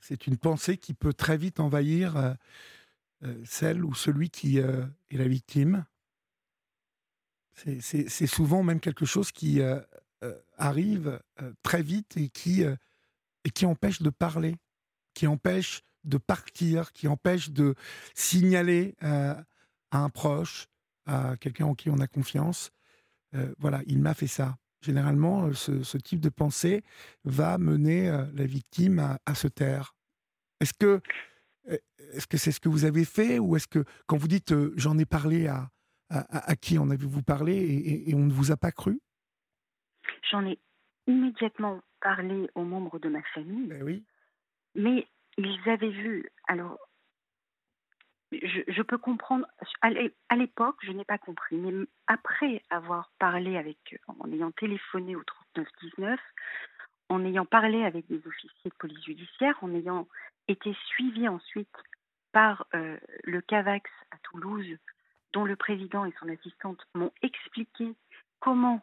c'est 0.00 0.26
une 0.26 0.38
pensée 0.38 0.78
qui 0.78 0.94
peut 0.94 1.12
très 1.12 1.36
vite 1.36 1.60
envahir 1.60 2.36
euh, 3.22 3.44
celle 3.44 3.84
ou 3.84 3.94
celui 3.94 4.30
qui 4.30 4.60
euh, 4.60 4.84
est 5.10 5.16
la 5.16 5.28
victime. 5.28 5.84
C'est 7.54 8.26
souvent 8.26 8.62
même 8.62 8.80
quelque 8.80 9.06
chose 9.06 9.32
qui 9.32 9.62
euh, 9.62 9.80
arrive 10.58 11.18
très 11.62 11.82
vite 11.82 12.18
et 12.18 12.28
qui, 12.28 12.62
et 13.46 13.50
qui 13.50 13.64
empêche 13.64 14.02
de 14.02 14.10
parler, 14.10 14.56
qui 15.14 15.26
empêche 15.26 15.82
de 16.04 16.18
partir, 16.18 16.92
qui 16.92 17.06
empêche 17.06 17.50
de 17.50 17.74
signaler 18.14 18.96
à 19.00 19.44
un 19.92 20.08
proche, 20.10 20.66
à 21.06 21.36
quelqu'un 21.36 21.66
en 21.66 21.74
qui 21.74 21.88
on 21.90 21.98
a 22.00 22.08
confiance. 22.08 22.70
voilà, 23.58 23.82
il 23.86 24.00
m'a 24.00 24.14
fait 24.14 24.26
ça. 24.26 24.56
Généralement, 24.82 25.52
ce, 25.52 25.96
type 25.98 26.20
de 26.20 26.28
pensée 26.28 26.82
va 27.24 27.56
mener 27.58 28.10
la 28.10 28.46
victime 28.46 28.98
à, 28.98 29.18
à 29.26 29.34
se 29.34 29.48
taire. 29.48 29.94
Est-ce 30.60 30.74
que 30.74 31.00
est-ce 32.12 32.26
que 32.26 32.36
c'est 32.36 32.52
ce 32.52 32.60
que 32.60 32.68
vous 32.68 32.84
avez 32.84 33.04
fait 33.04 33.38
ou 33.38 33.56
est-ce 33.56 33.66
que 33.66 33.84
quand 34.06 34.16
vous 34.16 34.28
dites 34.28 34.52
euh, 34.52 34.72
j'en 34.76 34.98
ai 34.98 35.04
parlé 35.04 35.48
à, 35.48 35.70
à, 36.08 36.54
qui 36.56 36.78
en 36.78 36.90
avez-vous 36.90 37.22
parlé 37.22 37.56
et, 38.06 38.14
on 38.14 38.20
ne 38.20 38.32
vous 38.32 38.52
a 38.52 38.56
pas 38.56 38.70
cru? 38.70 39.00
J'en 40.30 40.46
ai 40.46 40.58
immédiatement 41.06 41.80
parlé 42.06 42.48
aux 42.54 42.62
membres 42.62 43.00
de 43.00 43.08
ma 43.08 43.22
famille. 43.34 43.66
Ben 43.66 43.82
oui. 43.82 44.04
Mais 44.76 45.08
ils 45.38 45.68
avaient 45.68 45.90
vu. 45.90 46.30
Alors, 46.46 46.78
je, 48.30 48.82
peux 48.82 48.96
comprendre. 48.96 49.44
À 49.80 50.36
l'époque, 50.36 50.76
je 50.82 50.92
n'ai 50.92 51.04
pas 51.04 51.18
compris. 51.18 51.56
Mais 51.56 51.72
après 52.06 52.62
avoir 52.70 53.10
parlé 53.18 53.56
avec, 53.56 53.98
en 54.06 54.30
ayant 54.30 54.52
téléphoné 54.52 55.16
au 55.16 55.24
3919, 55.24 56.20
en 57.08 57.24
ayant 57.24 57.44
parlé 57.44 57.82
avec 57.82 58.06
des 58.06 58.24
officiers 58.24 58.70
de 58.70 58.76
police 58.78 59.04
judiciaire, 59.04 59.58
en 59.62 59.74
ayant 59.74 60.06
été 60.46 60.76
suivi 60.86 61.26
ensuite 61.26 61.76
par 62.30 62.68
euh, 62.74 62.96
le 63.24 63.40
CAVAX 63.40 63.90
à 64.12 64.18
Toulouse, 64.22 64.78
dont 65.32 65.44
le 65.44 65.56
président 65.56 66.04
et 66.04 66.14
son 66.20 66.28
assistante 66.28 66.86
m'ont 66.94 67.12
expliqué 67.22 67.96
comment 68.38 68.80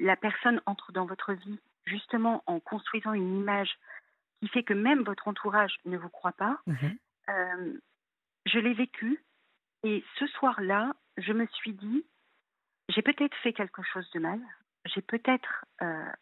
la 0.00 0.16
personne 0.16 0.60
entre 0.66 0.92
dans 0.92 1.06
votre 1.06 1.32
vie 1.32 1.58
justement 1.84 2.42
en 2.46 2.60
construisant 2.60 3.12
une 3.12 3.38
image 3.38 3.70
qui 4.40 4.48
fait 4.48 4.62
que 4.62 4.74
même 4.74 5.02
votre 5.02 5.28
entourage 5.28 5.76
ne 5.84 5.96
vous 5.96 6.08
croit 6.08 6.32
pas. 6.32 6.58
Mmh 6.66 6.74
euh, 7.28 7.78
je 8.46 8.58
l'ai 8.58 8.72
vécu 8.72 9.22
et 9.84 10.02
ce 10.18 10.26
soir-là, 10.26 10.94
je 11.16 11.32
me 11.32 11.46
suis 11.46 11.74
dit, 11.74 12.04
j'ai 12.88 13.02
peut-être 13.02 13.36
fait 13.36 13.52
quelque 13.52 13.82
chose 13.82 14.10
de 14.10 14.18
mal, 14.18 14.40
j'ai 14.86 15.02
peut-être 15.02 15.64
euh, 15.82 16.12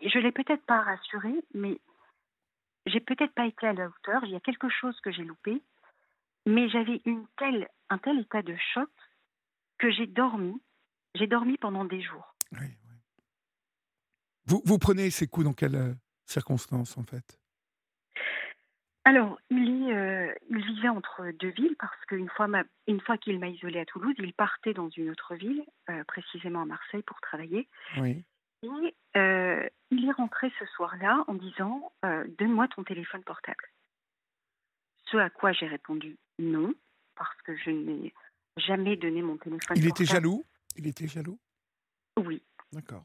je 0.00 0.18
l'ai 0.18 0.32
peut-être 0.32 0.64
pas 0.64 0.80
rassuré, 0.80 1.32
mais 1.54 1.80
j'ai 2.86 3.00
peut-être 3.00 3.34
pas 3.34 3.46
été 3.46 3.66
à 3.66 3.72
la 3.72 3.88
hauteur. 3.88 4.24
Il 4.24 4.30
y 4.30 4.36
a 4.36 4.40
quelque 4.40 4.68
chose 4.68 4.98
que 5.00 5.10
j'ai 5.10 5.24
loupé, 5.24 5.62
mais 6.46 6.68
j'avais 6.68 7.02
une 7.04 7.26
telle, 7.36 7.68
un 7.88 7.98
tel 7.98 8.18
état 8.20 8.42
de 8.42 8.56
choc 8.74 8.90
que 9.78 9.90
j'ai 9.90 10.06
dormi. 10.06 10.60
J'ai 11.14 11.26
dormi 11.26 11.56
pendant 11.58 11.84
des 11.84 12.00
jours. 12.00 12.34
Vous, 14.46 14.62
vous 14.64 14.78
prenez 14.78 15.10
ces 15.10 15.28
coups 15.28 15.44
dans 15.44 15.52
quelles 15.52 15.76
euh, 15.76 15.94
circonstances, 16.26 16.98
en 16.98 17.04
fait? 17.04 17.38
Alors, 19.04 19.40
il, 19.48 19.88
est, 19.88 19.94
euh, 19.94 20.34
il 20.50 20.64
vivait 20.64 20.88
entre 20.88 21.30
deux 21.38 21.50
villes 21.50 21.76
parce 21.78 22.04
qu'une 22.06 22.28
fois, 22.28 22.48
une 22.86 23.00
fois 23.00 23.16
qu'il 23.16 23.38
m'a 23.38 23.48
isolé 23.48 23.80
à 23.80 23.84
Toulouse, 23.86 24.14
il 24.18 24.34
partait 24.34 24.74
dans 24.74 24.90
une 24.90 25.10
autre 25.10 25.34
ville, 25.36 25.64
euh, 25.88 26.04
précisément 26.04 26.62
à 26.62 26.66
Marseille, 26.66 27.02
pour 27.02 27.20
travailler. 27.20 27.68
Oui. 27.96 28.24
Et 28.62 28.94
euh, 29.16 29.66
il 29.90 30.06
est 30.06 30.12
rentré 30.12 30.52
ce 30.58 30.66
soir-là 30.66 31.24
en 31.28 31.34
disant 31.34 31.92
Donne-moi 32.38 32.68
ton 32.68 32.84
téléphone 32.84 33.22
portable. 33.24 33.64
Ce 35.06 35.16
à 35.16 35.30
quoi 35.30 35.52
j'ai 35.52 35.66
répondu 35.66 36.18
non, 36.38 36.74
parce 37.16 37.40
que 37.42 37.56
je 37.56 37.70
n'ai 37.70 38.12
jamais 38.58 38.96
donné 38.96 39.22
mon 39.22 39.38
téléphone 39.38 39.76
il 39.76 39.86
portable. 39.86 39.88
était 39.88 40.04
jaloux? 40.04 40.44
Il 40.76 40.86
était 40.86 41.08
jaloux? 41.08 41.38
Oui. 42.16 42.42
D'accord. 42.72 43.04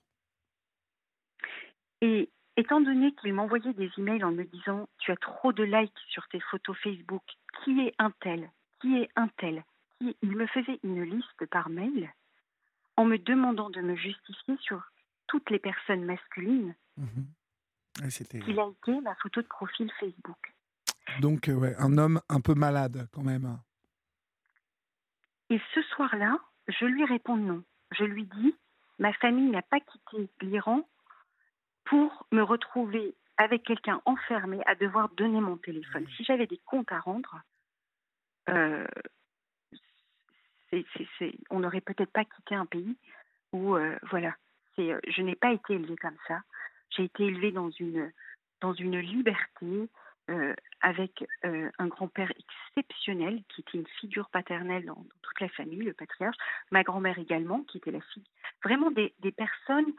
Et 2.01 2.29
Étant 2.57 2.79
donné 2.79 3.13
qu'il 3.15 3.33
m'envoyait 3.33 3.73
des 3.73 3.91
emails 3.97 4.23
en 4.23 4.31
me 4.31 4.45
disant 4.45 4.87
Tu 4.99 5.11
as 5.11 5.17
trop 5.17 5.51
de 5.51 5.63
likes 5.63 5.99
sur 6.09 6.25
tes 6.29 6.39
photos 6.39 6.77
Facebook, 6.77 7.23
qui 7.63 7.81
est 7.81 7.93
un 7.99 8.11
tel 8.21 8.49
Qui 8.79 8.97
est 8.97 9.09
un 9.15 9.27
tel 9.37 9.63
qui... 9.99 10.15
Il 10.21 10.35
me 10.35 10.47
faisait 10.47 10.79
une 10.83 11.03
liste 11.03 11.45
par 11.51 11.69
mail 11.69 12.13
en 12.97 13.05
me 13.05 13.17
demandant 13.17 13.69
de 13.69 13.81
me 13.81 13.95
justifier 13.95 14.55
sur 14.61 14.81
toutes 15.27 15.49
les 15.49 15.59
personnes 15.59 16.05
masculines 16.05 16.75
mmh 16.97 17.23
qui 17.97 18.51
likaient 18.51 19.01
ma 19.01 19.15
photo 19.15 19.41
de 19.41 19.47
profil 19.47 19.89
Facebook. 20.01 20.53
Donc, 21.21 21.47
euh, 21.47 21.53
ouais, 21.53 21.73
un 21.77 21.97
homme 21.97 22.19
un 22.27 22.41
peu 22.41 22.53
malade 22.53 23.07
quand 23.13 23.23
même. 23.23 23.57
Et 25.49 25.61
ce 25.73 25.81
soir-là, 25.81 26.37
je 26.67 26.83
lui 26.83 27.05
réponds 27.05 27.37
non. 27.37 27.63
Je 27.91 28.03
lui 28.03 28.25
dis 28.25 28.53
Ma 28.99 29.13
famille 29.13 29.49
n'a 29.49 29.61
pas 29.61 29.79
quitté 29.79 30.29
l'Iran 30.41 30.87
pour 31.85 32.25
me 32.31 32.41
retrouver 32.41 33.15
avec 33.37 33.63
quelqu'un 33.63 34.01
enfermé 34.05 34.61
à 34.65 34.75
devoir 34.75 35.09
donner 35.09 35.41
mon 35.41 35.57
téléphone. 35.57 36.07
Si 36.15 36.23
j'avais 36.23 36.47
des 36.47 36.59
comptes 36.65 36.91
à 36.91 36.99
rendre, 36.99 37.41
euh, 38.49 38.87
on 41.49 41.59
n'aurait 41.59 41.81
peut-être 41.81 42.11
pas 42.11 42.25
quitté 42.25 42.55
un 42.55 42.65
pays 42.65 42.97
où, 43.51 43.75
euh, 43.75 43.97
voilà, 44.09 44.35
euh, 44.79 44.99
je 45.07 45.21
n'ai 45.21 45.35
pas 45.35 45.51
été 45.51 45.73
élevée 45.73 45.95
comme 45.97 46.17
ça. 46.27 46.41
J'ai 46.89 47.05
été 47.05 47.25
élevée 47.25 47.51
dans 47.51 47.69
une, 47.69 48.11
dans 48.61 48.73
une 48.73 48.99
liberté, 48.99 49.89
avec 50.81 51.23
un 51.43 51.87
grand-père 51.87 52.31
exceptionnel 52.31 53.43
qui 53.49 53.61
était 53.61 53.77
une 53.77 53.87
figure 53.99 54.29
paternelle 54.29 54.85
dans, 54.85 55.05
toute 55.21 55.39
la 55.39 55.49
famille, 55.49 55.83
le 55.83 55.93
patriarche, 55.93 56.37
ma 56.71 56.83
grand-mère 56.83 57.19
également, 57.19 57.61
qui 57.63 57.77
était 57.77 57.91
la 57.91 58.01
fille, 58.01 58.23
vraiment 58.63 58.91
des, 58.91 59.13
des 59.19 59.31
personnes 59.31 59.93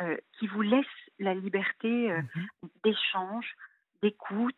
euh, 0.00 0.16
qui 0.38 0.46
vous 0.46 0.62
laisse 0.62 0.86
la 1.18 1.34
liberté 1.34 2.10
euh, 2.10 2.22
mmh 2.22 2.46
d'échange, 2.84 3.54
d'écoute, 4.02 4.54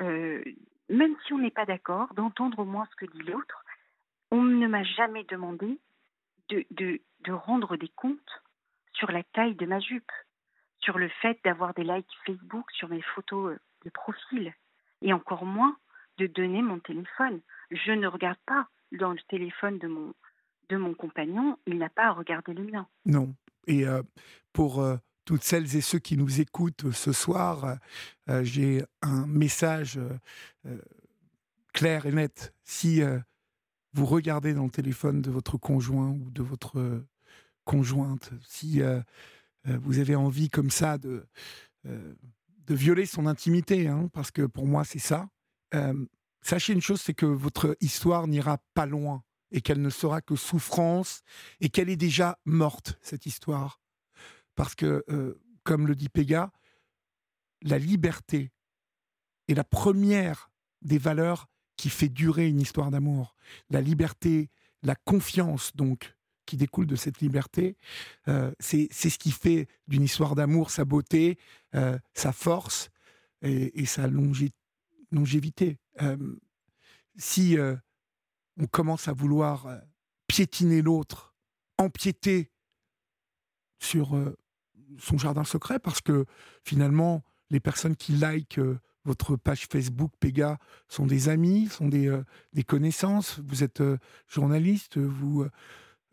euh, 0.00 0.42
même 0.88 1.14
si 1.26 1.34
on 1.34 1.38
n'est 1.38 1.50
pas 1.50 1.66
d'accord, 1.66 2.14
d'entendre 2.14 2.60
au 2.60 2.64
moins 2.64 2.88
ce 2.90 2.96
que 2.96 3.12
dit 3.12 3.22
l'autre. 3.22 3.62
On 4.30 4.42
ne 4.42 4.66
m'a 4.66 4.84
jamais 4.84 5.24
demandé 5.24 5.78
de, 6.48 6.64
de, 6.70 7.02
de, 7.20 7.32
rendre 7.32 7.76
des 7.76 7.88
comptes 7.88 8.42
sur 8.94 9.12
la 9.12 9.22
taille 9.22 9.56
de 9.56 9.66
ma 9.66 9.80
jupe, 9.80 10.10
sur 10.80 10.96
le 10.98 11.10
fait 11.20 11.38
d'avoir 11.44 11.74
des 11.74 11.84
likes 11.84 12.08
Facebook 12.24 12.70
sur 12.72 12.88
mes 12.88 13.02
photos 13.02 13.58
de 13.84 13.90
profil, 13.90 14.52
et 15.02 15.12
encore 15.12 15.44
moins 15.44 15.76
de 16.18 16.26
donner 16.26 16.62
mon 16.62 16.80
téléphone. 16.80 17.40
Je 17.70 17.92
ne 17.92 18.06
regarde 18.06 18.38
pas 18.46 18.68
dans 18.92 19.12
le 19.12 19.20
téléphone 19.28 19.78
de 19.78 19.86
mon, 19.86 20.14
de 20.68 20.76
mon 20.76 20.94
compagnon, 20.94 21.58
il 21.66 21.78
n'a 21.78 21.88
pas 21.88 22.06
à 22.06 22.12
regarder 22.12 22.54
le 22.54 22.64
mien. 22.64 22.86
Non, 23.04 23.34
et 23.66 23.86
euh, 23.86 24.02
pour 24.52 24.80
euh, 24.80 24.96
toutes 25.24 25.42
celles 25.42 25.76
et 25.76 25.80
ceux 25.80 25.98
qui 25.98 26.16
nous 26.16 26.40
écoutent 26.40 26.90
ce 26.90 27.12
soir, 27.12 27.78
euh, 28.28 28.42
j'ai 28.44 28.82
un 29.02 29.26
message 29.26 30.00
clair 31.72 32.06
et 32.06 32.12
net. 32.12 32.54
Si 32.64 33.02
vous 33.92 34.06
regardez 34.06 34.54
dans 34.54 34.64
le 34.64 34.70
téléphone 34.70 35.20
de 35.20 35.30
votre 35.30 35.58
conjoint 35.58 36.08
ou 36.08 36.30
de 36.30 36.42
votre 36.42 37.04
conjointe, 37.64 38.30
si 38.46 38.80
vous 39.64 39.98
avez 39.98 40.16
envie 40.16 40.48
comme 40.48 40.70
ça 40.70 40.98
de, 40.98 41.26
de 42.68 42.74
violer 42.74 43.06
son 43.06 43.26
intimité, 43.26 43.88
hein, 43.88 44.08
parce 44.12 44.30
que 44.30 44.42
pour 44.42 44.66
moi 44.66 44.84
c'est 44.84 44.98
ça, 44.98 45.28
sachez 46.42 46.72
une 46.72 46.80
chose, 46.80 47.00
c'est 47.00 47.14
que 47.14 47.26
votre 47.26 47.76
histoire 47.80 48.26
n'ira 48.26 48.58
pas 48.74 48.86
loin 48.86 49.24
et 49.50 49.60
qu'elle 49.60 49.80
ne 49.80 49.90
sera 49.90 50.20
que 50.20 50.36
souffrance 50.36 51.22
et 51.60 51.68
qu'elle 51.68 51.88
est 51.88 51.96
déjà 51.96 52.38
morte, 52.44 52.98
cette 53.02 53.26
histoire. 53.26 53.80
Parce 54.54 54.74
que, 54.74 55.04
euh, 55.08 55.40
comme 55.64 55.86
le 55.86 55.94
dit 55.94 56.08
Péga, 56.08 56.52
la 57.62 57.78
liberté 57.78 58.52
est 59.48 59.54
la 59.54 59.64
première 59.64 60.50
des 60.82 60.98
valeurs 60.98 61.48
qui 61.76 61.90
fait 61.90 62.08
durer 62.08 62.48
une 62.48 62.60
histoire 62.60 62.90
d'amour. 62.90 63.34
La 63.70 63.80
liberté, 63.80 64.50
la 64.82 64.94
confiance, 64.94 65.74
donc, 65.74 66.14
qui 66.48 66.56
découle 66.56 66.86
de 66.86 66.96
cette 66.96 67.20
liberté, 67.20 67.76
euh, 68.28 68.50
c'est 68.58 68.88
ce 68.92 69.18
qui 69.18 69.30
fait 69.30 69.68
d'une 69.86 70.02
histoire 70.02 70.34
d'amour 70.34 70.70
sa 70.70 70.84
beauté, 70.84 71.38
euh, 71.74 71.98
sa 72.14 72.32
force 72.32 72.90
et, 73.42 73.86
sa 73.86 74.08
longévité. 75.10 75.78
si 77.16 77.56
on 78.58 78.66
commence 78.66 79.08
à 79.08 79.12
vouloir 79.12 79.66
euh, 79.66 79.78
piétiner 80.26 80.82
l'autre, 80.82 81.34
empiéter 81.78 82.50
sur 83.78 84.16
euh, 84.16 84.36
son 84.98 85.16
jardin 85.16 85.44
secret, 85.44 85.78
parce 85.78 86.00
que 86.00 86.26
finalement, 86.64 87.22
les 87.50 87.60
personnes 87.60 87.96
qui 87.96 88.12
likent 88.12 88.58
euh, 88.58 88.78
votre 89.04 89.36
page 89.36 89.68
Facebook 89.70 90.12
Pega 90.20 90.58
sont 90.88 91.06
des 91.06 91.28
amis, 91.28 91.68
sont 91.68 91.88
des, 91.88 92.14
des 92.52 92.62
connaissances. 92.62 93.40
Vous 93.46 93.64
êtes 93.64 93.82
journaliste, 94.26 94.98
vous, 94.98 95.46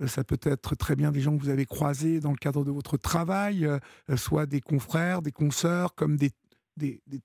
ça 0.05 0.23
peut 0.23 0.39
être 0.43 0.75
très 0.75 0.95
bien 0.95 1.11
des 1.11 1.21
gens 1.21 1.37
que 1.37 1.41
vous 1.41 1.49
avez 1.49 1.65
croisés 1.65 2.19
dans 2.19 2.31
le 2.31 2.37
cadre 2.37 2.65
de 2.65 2.71
votre 2.71 2.97
travail, 2.97 3.67
soit 4.15 4.45
des 4.45 4.61
confrères, 4.61 5.21
des 5.21 5.31
consoeurs, 5.31 5.95
comme 5.95 6.17
des, 6.17 6.31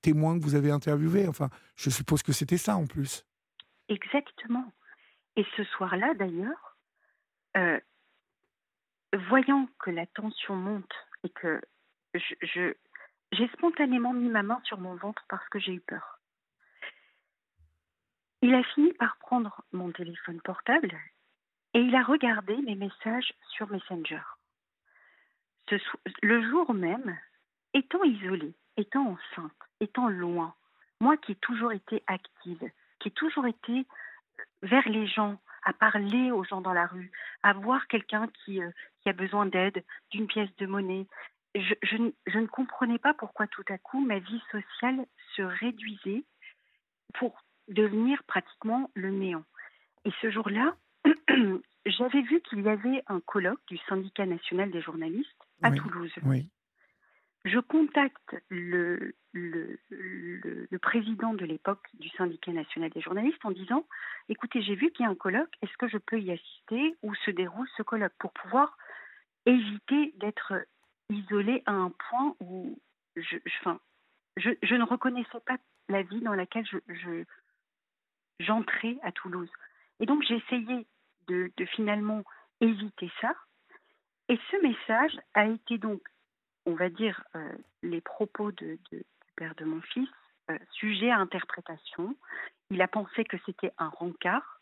témoins 0.02 0.38
que 0.38 0.44
vous 0.44 0.54
avez 0.54 0.70
interviewés. 0.70 1.26
Enfin, 1.26 1.48
je 1.76 1.90
suppose 1.90 2.22
que 2.22 2.33
c'était 2.33 2.59
ça 2.59 2.76
en 2.76 2.87
plus. 2.87 3.26
Exactement. 3.88 4.72
Et 5.37 5.44
ce 5.56 5.64
soir-là, 5.64 6.14
d'ailleurs, 6.14 6.76
euh, 7.56 7.80
voyant 9.28 9.68
que 9.80 9.90
la 9.90 10.06
tension 10.06 10.54
monte 10.54 10.92
et 11.24 11.30
que 11.30 11.61
je, 12.14 12.74
j'ai 13.33 13.48
spontanément 13.48 14.12
mis 14.12 14.28
ma 14.28 14.42
main 14.42 14.61
sur 14.64 14.78
mon 14.78 14.94
ventre 14.96 15.24
parce 15.28 15.48
que 15.48 15.59
j'ai 15.59 15.74
eu 15.74 15.80
peur. 15.80 16.20
Il 18.42 18.54
a 18.54 18.62
fini 18.62 18.92
par 18.94 19.16
prendre 19.18 19.62
mon 19.72 19.90
téléphone 19.92 20.40
portable 20.40 20.96
et 21.74 21.80
il 21.80 21.94
a 21.94 22.02
regardé 22.02 22.56
mes 22.56 22.74
messages 22.74 23.33
sur 23.54 23.70
Messenger. 23.70 24.22
le 26.22 26.50
jour 26.50 26.74
même, 26.74 27.16
étant 27.74 28.02
isolée, 28.02 28.54
étant 28.76 29.11
enceinte, 29.11 29.52
étant 29.80 30.09
loin, 30.09 30.54
moi 31.00 31.16
qui 31.16 31.33
ai 31.33 31.37
toujours 31.37 31.72
été 31.72 32.02
active, 32.06 32.70
qui 32.98 33.09
ai 33.09 33.12
toujours 33.12 33.46
été 33.46 33.87
vers 34.62 34.88
les 34.88 35.06
gens, 35.06 35.38
à 35.62 35.72
parler 35.72 36.30
aux 36.30 36.44
gens 36.44 36.61
dans 36.61 36.72
la 36.72 36.87
rue, 36.87 37.12
à 37.42 37.52
voir 37.52 37.87
quelqu'un 37.87 38.28
qui, 38.28 38.62
euh, 38.62 38.70
a 39.06 39.12
besoin 39.12 39.46
d'aide, 39.46 39.85
d'une 40.11 40.26
pièce 40.26 40.54
de 40.56 40.66
monnaie. 40.66 41.06
Je, 41.54 42.38
ne 42.38 42.46
comprenais 42.46 42.98
pas 42.98 43.14
pourquoi 43.14 43.46
tout 43.46 43.64
à 43.68 43.78
coup 43.78 44.04
ma 44.04 44.18
vie 44.18 44.42
sociale 44.50 45.04
se 45.35 45.42
réduisait 45.42 46.24
pour 47.14 47.42
devenir 47.68 48.22
pratiquement 48.24 48.90
le 48.94 49.11
néant. 49.11 49.44
Et 50.04 50.12
ce 50.20 50.30
jour-là, 50.30 50.76
j'avais 51.86 52.22
vu 52.22 52.40
qu'il 52.42 52.62
y 52.62 52.68
avait 52.68 53.02
un 53.06 53.20
colloque 53.20 53.64
du 53.68 53.78
syndicat 53.88 54.26
national 54.26 54.70
des 54.70 54.82
journalistes 54.82 55.28
à 55.62 55.70
Toulouse. 55.70 56.12
Oui 56.24 56.48
je 57.44 57.58
contacte 57.58 58.36
le, 58.48 59.14
le, 59.32 59.78
le, 59.88 60.78
président 60.78 61.32
de 61.32 61.44
l'époque 61.44 61.86
du 61.94 62.08
syndicat 62.10 62.52
national 62.52 62.90
des 62.90 63.00
journalistes 63.00 63.44
en 63.44 63.50
disant 63.50 63.86
écoutez, 64.28 64.62
j'ai 64.62 64.74
vu 64.74 64.90
qu'il 64.90 65.04
y 65.04 65.08
a 65.08 65.10
un 65.10 65.14
colloque, 65.14 65.52
est-ce 65.62 65.76
que 65.78 65.88
je 65.88 65.98
peux 65.98 66.20
y 66.20 66.32
assister? 66.32 66.96
Où 67.02 67.14
se 67.14 67.30
déroule 67.30 67.68
ce 67.76 67.82
colloque? 67.82 68.12
Pour 68.18 68.32
pouvoir 68.32 68.76
éviter 69.46 70.12
d'être 70.18 70.52
isolé 71.08 71.62
à 71.66 71.72
un 71.72 71.90
point 71.90 72.36
où 72.40 72.78
je, 73.16 73.36
je, 74.36 74.50
je, 74.62 74.74
ne 74.74 74.84
reconnaissais 74.84 75.40
pas 75.46 75.56
la 75.88 76.02
vie 76.02 76.20
dans 76.20 76.34
laquelle 76.34 76.66
je, 76.66 77.24
j'entrais 78.38 78.98
à 79.02 79.12
Toulouse. 79.12 79.50
Et 80.00 80.06
donc 80.06 80.22
j'ai 80.26 80.36
essayé 80.36 80.86
de, 81.28 81.52
de 81.56 81.64
finalement 81.66 82.24
éviter 82.60 83.10
ça. 83.20 83.32
Et 84.28 84.38
ce 84.50 84.56
message 84.62 85.18
a 85.34 85.46
été 85.46 85.78
donc 85.78 86.00
on 86.66 86.74
va 86.74 86.90
dire, 86.90 87.24
les 87.82 88.00
propos 88.00 88.52
de, 88.52 88.78
du 88.90 89.04
père 89.36 89.54
de 89.56 89.64
mon 89.64 89.80
fils 89.80 90.08
sujet 90.72 91.10
à 91.10 91.18
interprétation. 91.18 92.16
Il 92.70 92.82
a 92.82 92.88
pensé 92.88 93.24
que 93.24 93.36
c'était 93.46 93.72
un 93.78 93.88
rencard. 93.88 94.60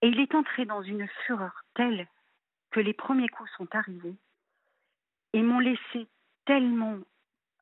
Et 0.00 0.08
il 0.08 0.18
est 0.20 0.34
entré 0.34 0.64
dans 0.64 0.82
une 0.82 1.06
fureur 1.26 1.62
telle 1.74 2.08
que 2.70 2.80
les 2.80 2.94
premiers 2.94 3.28
coups 3.28 3.50
sont 3.56 3.68
arrivés 3.74 4.16
et 5.32 5.42
m'ont 5.42 5.60
laissé 5.60 6.08
tellement. 6.44 6.98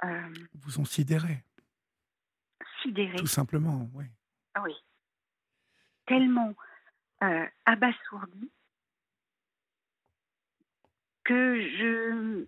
Euh, 0.04 0.34
Vous 0.54 0.80
ont 0.80 0.84
sidéré. 0.84 1.44
Sidéré. 2.82 3.16
Tout 3.16 3.26
simplement, 3.26 3.90
oui. 3.94 4.06
Ah 4.54 4.62
oui. 4.62 4.74
Tellement 6.10 6.56
euh, 7.22 7.46
abasourdi 7.66 8.50
que 11.22 11.60
je. 11.60 12.46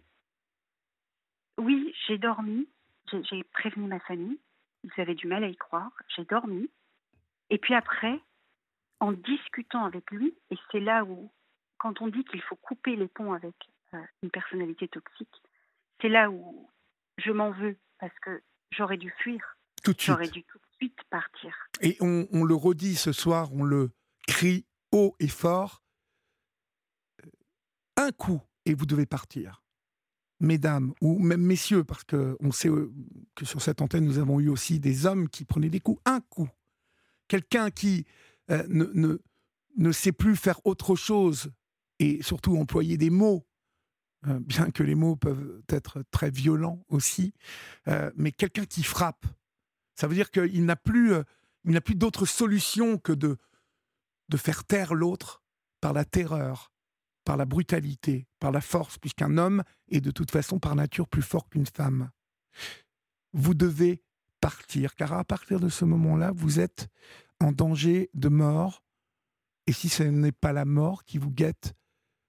Oui, 1.59 1.95
j'ai 2.09 2.19
dormi, 2.19 2.69
j'ai 3.13 3.45
prévenu 3.45 3.87
ma 3.87 4.01
famille, 4.01 4.41
ils 4.83 5.01
avaient 5.01 5.15
du 5.15 5.29
mal 5.29 5.45
à 5.45 5.47
y 5.47 5.55
croire, 5.55 5.93
j'ai 6.09 6.25
dormi. 6.25 6.69
Et 7.51 7.59
puis 7.59 7.75
après, 7.75 8.19
en 8.99 9.13
discutant 9.13 9.85
avec 9.85 10.11
lui, 10.11 10.35
et 10.51 10.57
c'est 10.73 10.81
là 10.81 11.05
où, 11.05 11.31
quand 11.79 12.03
on 12.03 12.09
dit 12.09 12.25
qu'il 12.25 12.43
faut 12.43 12.57
couper 12.57 12.97
les 12.97 13.07
ponts 13.07 13.33
avec 13.33 13.55
euh, 13.95 14.03
une 14.25 14.31
personnalité 14.31 14.89
toxique, 14.89 15.41
c'est 16.01 16.09
là 16.09 16.33
où 16.33 16.69
je 17.19 17.31
m'en 17.31 17.53
veux 17.53 17.77
parce 18.01 18.19
que 18.19 18.43
j'aurais 18.73 18.97
dû 18.97 19.15
fuir. 19.19 19.57
Tout 19.83 19.93
de 19.93 20.01
suite. 20.01 20.15
J'aurais 20.15 20.29
dû 20.29 20.43
tout 20.45 20.59
de 20.59 20.77
suite 20.77 20.99
partir. 21.11 21.55
Et 21.81 21.97
on, 22.01 22.27
on, 22.33 22.45
le 22.45 22.55
redit 22.55 22.97
ce 22.97 23.13
soir, 23.13 23.53
on 23.53 23.65
le 23.65 23.91
crie 24.27 24.67
haut 24.93 25.15
et 25.19 25.29
fort. 25.29 25.83
Un 27.97 28.13
coup 28.13 28.41
et 28.65 28.75
vous 28.75 28.87
devez 28.87 29.07
partir. 29.07 29.63
Mesdames, 30.41 30.93
ou 31.01 31.19
même 31.19 31.43
messieurs, 31.43 31.85
parce 31.85 32.05
qu'on 32.05 32.51
sait 32.51 32.69
euh, 32.69 32.93
que 33.35 33.45
sur 33.45 33.63
cette 33.63 33.81
antenne, 33.81 34.05
nous 34.05 34.19
avons 34.19 34.41
eu 34.41 34.49
aussi 34.49 34.81
des 34.81 35.07
hommes 35.07 35.29
qui 35.29 35.45
prenaient 35.45 35.71
des 35.71 35.81
coups. 35.81 36.01
Un 36.05 36.21
coup. 36.21 36.49
Quelqu'un 37.29 37.71
qui 37.71 38.07
euh, 38.51 38.65
ne, 38.69 38.87
ne, 38.95 39.19
ne 39.77 39.93
sait 39.93 40.13
plus 40.13 40.37
faire 40.37 40.65
autre 40.67 40.97
chose 40.97 41.53
et 41.99 42.23
surtout 42.23 42.57
employer 42.57 42.97
des 42.97 43.11
mots 43.11 43.47
euh, 44.29 44.39
bien 44.39 44.71
que 44.71 44.85
les 44.85 44.95
mots 44.95 45.17
peuvent 45.17 45.63
être 45.69 46.05
très 46.13 46.31
violents 46.31 46.85
aussi, 46.89 47.35
euh, 47.89 48.11
mais 48.15 48.31
quelqu'un 48.31 48.65
qui 48.65 48.85
frappe, 48.85 49.27
ça 49.95 50.07
veut 50.07 50.15
dire 50.15 50.31
qu'il 50.31 50.65
n'a 50.65 50.77
plus, 50.77 51.13
euh, 51.13 51.23
il 51.65 51.81
plus 51.81 51.95
d'autre 51.95 52.27
solution 52.27 52.99
que 52.99 53.13
de, 53.13 53.39
faire 54.37 54.65
taire 54.65 54.95
l'autre 54.95 55.43
par 55.81 55.93
la 55.93 56.05
terreur, 56.05 56.73
par 57.25 57.37
la 57.37 57.45
brutalité, 57.45 58.27
par 58.39 58.51
la 58.51 58.61
force, 58.61 58.99
puisqu'un 58.99 59.37
homme 59.37 59.63
est 59.89 60.01
de 60.01 60.11
toute 60.11 60.31
façon 60.31 60.59
par 60.59 60.75
nature 60.75 61.09
plus 61.09 61.23
fort 61.23 61.49
qu'une 61.49 61.67
femme. 61.67 62.11
Vous 63.33 63.55
devez 63.55 64.03
partir, 64.41 64.95
car 64.95 65.13
à 65.13 65.25
partir 65.25 65.61
de 65.61 65.69
ce 65.69 65.85
moment-là, 65.85 66.33
vous 66.35 66.61
êtes 66.61 66.89
en 67.41 67.53
danger 67.53 68.11
de 68.15 68.29
mort. 68.29 68.83
Et 69.67 69.73
si 69.73 69.89
ce 69.89 70.03
n'est 70.03 70.33
pas 70.33 70.53
la 70.53 70.65
mort 70.65 71.05
qui 71.05 71.19
vous 71.19 71.31
guette, 71.31 71.75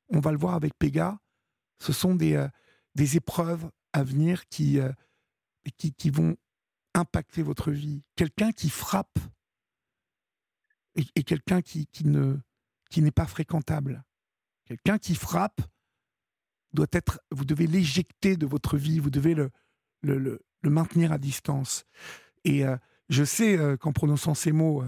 on 0.10 0.19
va 0.19 0.32
le 0.32 0.38
voir 0.38 0.54
avec 0.54 0.78
Péga, 0.78 1.19
ce 1.80 1.93
sont 1.93 2.15
des, 2.15 2.36
euh, 2.36 2.47
des 2.95 3.17
épreuves 3.17 3.69
à 3.93 4.04
venir 4.04 4.47
qui, 4.47 4.80
euh, 4.80 4.91
qui, 5.78 6.10
vont 6.10 6.36
impacter 6.93 7.41
votre 7.43 7.71
vie. 7.71 8.03
Quelqu'un 8.15 8.51
qui 8.51 8.69
frappe 8.69 9.19
et, 10.95 11.23
quelqu'un 11.23 11.62
qui, 11.62 11.88
qui, 11.88 12.06
ne, 12.06 12.38
qui 12.91 13.01
n'est 13.01 13.12
pas 13.12 13.25
fréquentable. 13.25 14.03
Quelqu'un 14.65 14.99
qui 14.99 15.15
frappe 15.15 15.62
doit 16.73 16.88
être, 16.91 17.19
vous 17.32 17.45
devez 17.45 17.67
l'éjecter 17.67 18.38
de 18.38 18.45
votre 18.45 18.77
vie, 18.77 18.99
vous 18.99 19.10
devez 19.10 19.34
le, 19.34 19.49
le, 20.03 20.39
maintenir 20.63 21.12
à 21.12 21.17
distance. 21.17 21.86
Et 22.43 22.65
euh, 22.65 22.77
je 23.10 23.23
sais 23.23 23.58
qu'en 23.79 23.91
prononçant 23.91 24.34
ces 24.34 24.51
mots, 24.51 24.84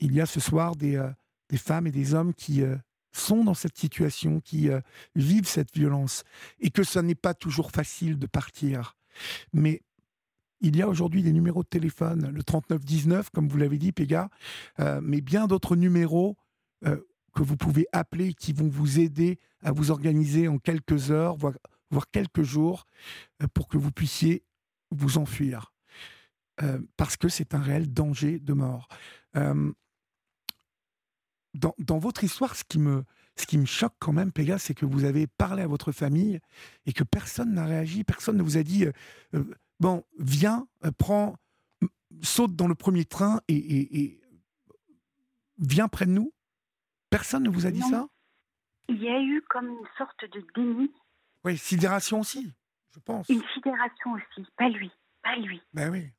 il 0.00 0.12
y 0.12 0.20
a 0.20 0.26
ce 0.26 0.40
soir 0.40 0.76
des, 0.76 1.02
des 1.48 1.56
femmes 1.56 1.86
et 1.86 1.92
des 1.92 2.12
hommes 2.12 2.34
qui 2.34 2.62
sont 3.12 3.44
dans 3.44 3.54
cette 3.54 3.76
situation, 3.76 4.40
qui 4.40 4.70
euh, 4.70 4.80
vivent 5.14 5.46
cette 5.46 5.72
violence, 5.74 6.24
et 6.58 6.70
que 6.70 6.82
ça 6.82 7.02
n'est 7.02 7.14
pas 7.14 7.34
toujours 7.34 7.70
facile 7.70 8.18
de 8.18 8.26
partir. 8.26 8.96
Mais 9.52 9.82
il 10.62 10.76
y 10.76 10.82
a 10.82 10.88
aujourd'hui 10.88 11.22
des 11.22 11.32
numéros 11.32 11.62
de 11.62 11.68
téléphone, 11.68 12.30
le 12.30 12.42
3919, 12.42 13.30
comme 13.30 13.48
vous 13.48 13.58
l'avez 13.58 13.78
dit, 13.78 13.92
Péga, 13.92 14.30
euh, 14.80 15.00
mais 15.02 15.20
bien 15.20 15.46
d'autres 15.46 15.76
numéros 15.76 16.36
euh, 16.86 16.96
que 17.34 17.42
vous 17.42 17.56
pouvez 17.56 17.86
appeler 17.92 18.34
qui 18.34 18.52
vont 18.52 18.68
vous 18.68 19.00
aider 19.00 19.38
à 19.62 19.72
vous 19.72 19.90
organiser 19.90 20.48
en 20.48 20.58
quelques 20.58 21.10
heures, 21.10 21.36
voire, 21.36 22.10
quelques 22.10 22.42
jours, 22.42 22.86
pour 23.54 23.68
que 23.68 23.76
vous 23.76 23.92
puissiez 23.92 24.42
vous 24.90 25.18
enfuir. 25.18 25.72
parce 26.96 27.16
que 27.16 27.28
c'est 27.28 27.54
un 27.54 27.60
réel 27.60 27.92
danger 27.92 28.38
de 28.38 28.52
mort 28.52 28.88
dans, 31.54 31.98
votre 31.98 32.24
histoire, 32.24 32.56
ce 32.56 32.64
qui 32.64 32.78
me, 32.78 33.04
ce 33.36 33.46
qui 33.46 33.58
me 33.58 33.66
choque 33.66 33.94
quand 33.98 34.12
même, 34.12 34.32
Péga, 34.32 34.58
c'est 34.58 34.74
que 34.74 34.86
vous 34.86 35.04
avez 35.04 35.26
parlé 35.26 35.62
à 35.62 35.66
votre 35.66 35.92
famille 35.92 36.40
et 36.86 36.92
que 36.92 37.04
personne 37.04 37.54
n'a 37.54 37.66
réagi, 37.66 38.04
personne 38.04 38.36
ne 38.36 38.42
vous 38.42 38.56
a 38.56 38.62
dit 38.62 38.86
euh, 38.86 38.92
euh, 39.34 39.44
bon, 39.82 40.04
viens, 40.16 40.66
euh, 40.84 40.92
prends, 40.96 41.36
saute 42.22 42.54
dans 42.54 42.68
le 42.68 42.76
premier 42.76 43.04
train 43.04 43.40
et, 43.48 44.20
viens 45.58 45.88
près 45.88 46.06
de 46.06 46.12
nous. 46.12 46.32
Personne 47.10 47.42
ne 47.42 47.50
vous 47.50 47.66
a 47.66 47.70
dit 47.70 47.82
ça? 47.82 48.06
Il 48.88 49.02
y 49.02 49.08
a 49.08 49.20
eu 49.20 49.42
comme 49.50 49.68
une 49.68 49.88
sorte 49.98 50.24
de 50.32 50.44
déni. 50.54 50.90
Oui, 51.44 51.58
sidération 51.58 52.20
aussi, 52.20 52.52
je 52.94 53.00
pense. 53.00 53.28
Une 53.28 53.42
sidération 53.54 54.12
aussi, 54.12 54.48
pas 54.56 54.68
lui, 54.68 54.90
pas 55.22 55.36
lui. 55.36 55.60
Ben 55.74 55.90
oui. 55.90 56.10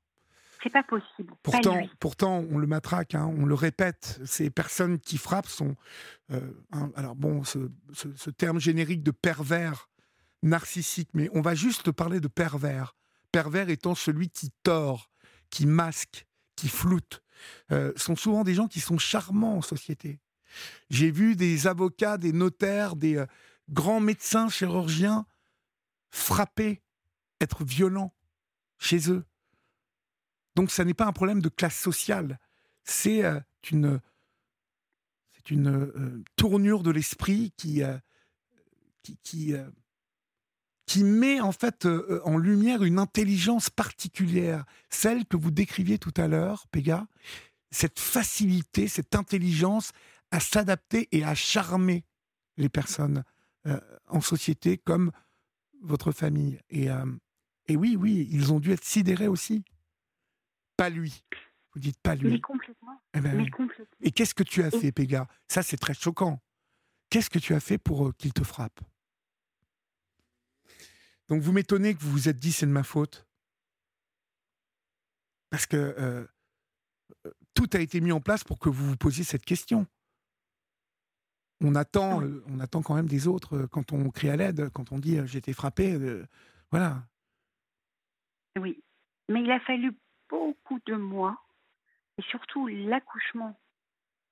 C'est 0.61 0.71
pas 0.71 0.83
possible. 0.83 1.33
Pourtant, 1.41 1.81
pourtant, 1.99 2.45
on 2.49 2.57
le 2.57 2.67
matraque, 2.67 3.15
hein, 3.15 3.25
on 3.37 3.45
le 3.45 3.53
répète. 3.53 4.19
Ces 4.25 4.49
personnes 4.49 4.99
qui 4.99 5.17
frappent 5.17 5.47
sont. 5.47 5.75
Euh, 6.31 6.39
alors 6.95 7.15
bon, 7.15 7.43
ce, 7.43 7.69
ce, 7.93 8.29
terme 8.29 8.59
générique 8.59 9.03
de 9.03 9.11
pervers 9.11 9.89
narcissique, 10.41 11.09
mais 11.13 11.29
on 11.33 11.41
va 11.41 11.55
juste 11.55 11.91
parler 11.91 12.19
de 12.19 12.27
pervers. 12.27 12.95
Pervers 13.33 13.69
étant 13.69 13.95
celui 13.95 14.29
qui 14.29 14.51
tord, 14.61 15.09
qui 15.49 15.65
masque, 15.65 16.25
qui 16.55 16.69
floute. 16.69 17.21
Euh, 17.71 17.91
sont 17.95 18.15
souvent 18.15 18.43
des 18.43 18.53
gens 18.53 18.67
qui 18.67 18.79
sont 18.79 18.99
charmants 18.99 19.57
en 19.57 19.61
société. 19.61 20.19
J'ai 20.89 21.11
vu 21.11 21.35
des 21.35 21.65
avocats, 21.65 22.17
des 22.17 22.31
notaires, 22.31 22.95
des 22.95 23.17
euh, 23.17 23.25
grands 23.69 23.99
médecins, 23.99 24.49
chirurgiens 24.49 25.25
frapper, 26.11 26.83
être 27.41 27.63
violents 27.63 28.13
chez 28.77 29.09
eux. 29.09 29.25
Donc, 30.55 30.69
ça 30.69 30.85
n'est 30.85 30.93
pas 30.93 31.07
un 31.07 31.11
problème 31.11 31.41
de 31.41 31.49
classe 31.49 31.79
sociale. 31.79 32.39
C'est 32.83 33.25
euh, 33.25 33.39
une, 33.71 33.99
tournure 36.35 36.83
de 36.83 36.91
l'esprit 36.91 37.51
qui, 37.57 37.81
qui, 40.85 41.03
met 41.03 41.39
en 41.41 41.51
fait 41.51 41.87
en 42.23 42.37
lumière 42.37 42.83
une 42.83 42.99
intelligence 42.99 43.69
particulière, 43.69 44.65
celle 44.89 45.25
que 45.25 45.37
vous 45.37 45.51
décriviez 45.51 45.97
tout 45.97 46.13
à 46.17 46.27
l'heure, 46.27 46.67
Péga, 46.71 47.07
cette 47.71 47.99
facilité, 47.99 48.87
cette 48.87 49.15
intelligence 49.15 49.91
à 50.31 50.39
s'adapter 50.39 51.07
et 51.11 51.23
à 51.23 51.35
charmer 51.35 52.03
les 52.57 52.69
personnes 52.69 53.23
en 54.07 54.21
société 54.21 54.77
comme 54.77 55.11
votre 55.81 56.11
famille. 56.11 56.59
Et, 56.69 56.87
et 57.67 57.75
oui, 57.75 57.95
oui, 57.95 58.27
ils 58.31 58.53
ont 58.53 58.59
dû 58.59 58.71
être 58.71 58.83
sidérés 58.83 59.27
aussi. 59.27 59.63
Pas 60.77 60.89
lui. 60.89 61.23
Vous 61.73 61.79
dites 61.79 61.99
pas 62.01 62.15
lui. 62.15 62.31
Mais 62.31 62.39
complètement. 62.39 63.01
Eh 63.13 63.21
ben 63.21 63.45
Et 64.01 64.11
qu'est-ce 64.11 64.35
que 64.35 64.43
tu 64.43 64.63
as 64.63 64.71
fait, 64.71 64.91
Péga? 64.91 65.27
Ça, 65.47 65.63
c'est 65.63 65.77
très 65.77 65.93
choquant. 65.93 66.39
Qu'est-ce 67.09 67.29
que 67.29 67.39
tu 67.39 67.53
as 67.53 67.59
fait 67.59 67.77
pour 67.77 68.07
euh, 68.07 68.13
qu'il 68.17 68.33
te 68.33 68.43
frappe? 68.43 68.79
Donc, 71.33 71.41
vous 71.41 71.51
m'étonnez 71.51 71.95
que 71.95 71.99
vous 71.99 72.11
vous 72.11 72.29
êtes 72.29 72.37
dit 72.37 72.51
c'est 72.51 72.67
de 72.67 72.71
ma 72.71 72.83
faute. 72.83 73.25
Parce 75.49 75.65
que 75.65 75.77
euh, 75.77 76.27
euh, 77.25 77.31
tout 77.55 77.67
a 77.73 77.79
été 77.79 78.01
mis 78.01 78.11
en 78.11 78.21
place 78.21 78.43
pour 78.43 78.59
que 78.59 78.69
vous 78.69 78.85
vous 78.85 78.97
posiez 78.97 79.23
cette 79.23 79.43
question. 79.43 79.87
On 81.59 81.73
attend, 81.73 82.21
on 82.45 82.59
attend 82.59 82.83
quand 82.83 82.93
même 82.93 83.07
des 83.07 83.27
autres 83.27 83.65
quand 83.65 83.93
on 83.93 84.11
crie 84.11 84.29
à 84.29 84.35
l'aide, 84.35 84.69
quand 84.73 84.91
on 84.91 84.99
dit 84.99 85.17
j'ai 85.25 85.39
été 85.39 85.53
frappé. 85.53 85.97
voilà. 86.69 87.01
Oui, 88.59 88.83
mais 89.27 89.41
il 89.41 89.49
a 89.49 89.59
fallu 89.61 89.91
beaucoup 90.29 90.79
de 90.85 90.93
mois, 90.93 91.43
et 92.19 92.21
surtout 92.29 92.67
l'accouchement, 92.67 93.59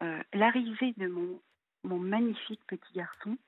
euh, 0.04 0.22
l'arrivée 0.34 0.94
de 0.98 1.08
mon, 1.08 1.42
mon 1.84 1.98
magnifique 1.98 2.62
petit 2.68 2.94
garçon, 2.94 3.40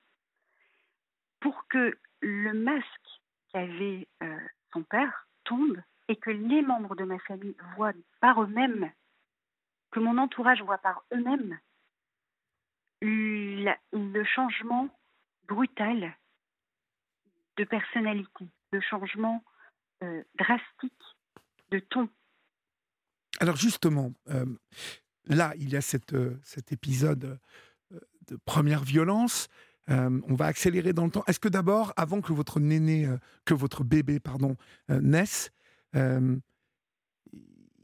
pour 1.39 1.67
que 1.67 1.95
le 2.21 2.53
masque 2.53 3.22
qu'avait 3.53 4.07
euh, 4.21 4.39
son 4.73 4.83
père 4.83 5.27
tombe 5.43 5.81
et 6.07 6.15
que 6.15 6.31
les 6.31 6.61
membres 6.61 6.95
de 6.95 7.03
ma 7.03 7.19
famille 7.19 7.55
voient 7.75 7.93
par 8.19 8.41
eux-mêmes, 8.41 8.91
que 9.91 9.99
mon 9.99 10.17
entourage 10.17 10.61
voit 10.61 10.79
par 10.79 11.03
eux-mêmes 11.13 11.59
le 13.01 14.23
changement 14.23 14.89
brutal 15.47 16.15
de 17.57 17.63
personnalité, 17.65 18.45
de 18.71 18.79
changement 18.79 19.43
euh, 20.03 20.23
drastique 20.35 21.03
de 21.71 21.79
ton. 21.79 22.09
Alors 23.39 23.57
justement, 23.57 24.13
euh, 24.29 24.45
là, 25.25 25.53
il 25.57 25.69
y 25.69 25.75
a 25.75 25.81
cet 25.81 26.13
épisode 26.71 27.39
de 28.27 28.35
première 28.45 28.83
violence. 28.83 29.49
On 29.87 30.35
va 30.35 30.45
accélérer 30.45 30.93
dans 30.93 31.05
le 31.05 31.11
temps. 31.11 31.23
Est-ce 31.27 31.39
que 31.39 31.49
d'abord, 31.49 31.93
avant 31.97 32.21
que 32.21 32.33
votre 32.33 32.59
néné, 32.59 33.07
que 33.45 33.53
votre 33.53 33.83
bébé, 33.83 34.19
pardon, 34.19 34.55
naisse, 34.89 35.51
il 35.93 36.41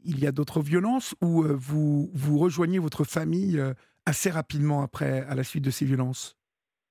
y 0.04 0.26
a 0.26 0.32
d'autres 0.32 0.62
violences 0.62 1.14
ou 1.20 1.42
vous, 1.42 2.10
vous 2.14 2.38
rejoignez 2.38 2.78
votre 2.78 3.04
famille 3.04 3.62
assez 4.06 4.30
rapidement 4.30 4.82
après, 4.82 5.20
à 5.26 5.34
la 5.34 5.44
suite 5.44 5.64
de 5.64 5.70
ces 5.70 5.84
violences? 5.84 6.36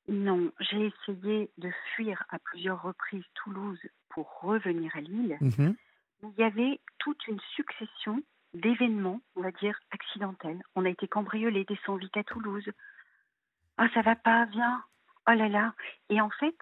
Non, 0.07 0.51
j'ai 0.59 0.87
essayé 0.87 1.51
de 1.57 1.69
fuir 1.95 2.23
à 2.29 2.39
plusieurs 2.39 2.81
reprises 2.81 3.23
Toulouse 3.35 3.79
pour 4.09 4.39
revenir 4.41 4.95
à 4.95 5.01
Lille. 5.01 5.37
Mmh 5.41 5.73
il 6.21 6.33
y 6.37 6.43
avait 6.43 6.81
toute 6.97 7.27
une 7.27 7.39
succession 7.55 8.21
d'événements, 8.53 9.21
on 9.37 9.41
va 9.41 9.51
dire, 9.51 9.79
accidentels. 9.91 10.61
On 10.75 10.83
a 10.83 10.89
été 10.89 11.07
cambriolés, 11.07 11.63
descendus 11.63 12.05
vite 12.05 12.17
à 12.17 12.23
Toulouse. 12.25 12.69
Ah, 13.77 13.87
ça 13.93 14.01
va 14.01 14.15
pas, 14.15 14.45
viens. 14.47 14.83
Oh 15.27 15.33
là 15.33 15.47
là. 15.47 15.73
Et 16.09 16.21
en 16.21 16.29
fait, 16.29 16.55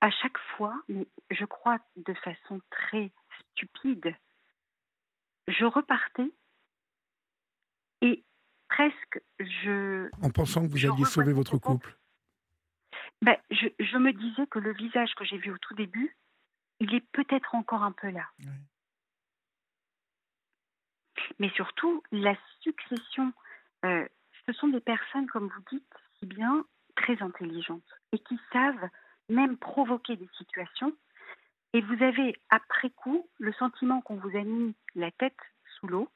à 0.00 0.10
chaque 0.10 0.38
fois, 0.56 0.74
je 1.30 1.44
crois 1.44 1.78
de 1.96 2.14
façon 2.14 2.60
très 2.70 3.10
stupide, 3.40 4.14
je 5.48 5.64
repartais 5.64 6.30
et 8.02 8.24
presque 8.68 9.20
je. 9.38 10.08
En 10.22 10.30
pensant 10.30 10.62
que 10.62 10.70
vous 10.70 10.86
alliez 10.86 11.04
sauver 11.04 11.32
votre 11.32 11.58
couple. 11.58 11.96
Ben, 13.22 13.36
je, 13.50 13.66
je, 13.78 13.98
me 13.98 14.12
disais 14.12 14.46
que 14.46 14.58
le 14.58 14.72
visage 14.72 15.14
que 15.14 15.24
j'ai 15.26 15.36
vu 15.36 15.52
au 15.52 15.58
tout 15.58 15.74
début, 15.74 16.16
il 16.78 16.94
est 16.94 17.04
peut-être 17.12 17.54
encore 17.54 17.82
un 17.82 17.92
peu 17.92 18.08
là. 18.08 18.26
Mais 21.38 21.50
surtout, 21.50 22.02
la 22.12 22.34
succession, 22.60 23.32
euh, 23.84 24.08
ce 24.46 24.52
sont 24.54 24.68
des 24.68 24.80
personnes, 24.80 25.26
comme 25.26 25.48
vous 25.48 25.76
dites 25.76 25.94
si 26.18 26.26
bien, 26.26 26.64
très 27.00 27.22
intelligentes 27.22 27.82
et 28.12 28.18
qui 28.18 28.38
savent 28.52 28.88
même 29.28 29.56
provoquer 29.56 30.16
des 30.16 30.28
situations. 30.36 30.92
Et 31.72 31.80
vous 31.80 32.02
avez, 32.02 32.36
après 32.50 32.90
coup, 32.90 33.28
le 33.38 33.52
sentiment 33.54 34.00
qu'on 34.00 34.16
vous 34.16 34.36
a 34.36 34.42
mis 34.42 34.74
la 34.94 35.10
tête 35.12 35.38
sous 35.78 35.86
l'eau, 35.86 36.08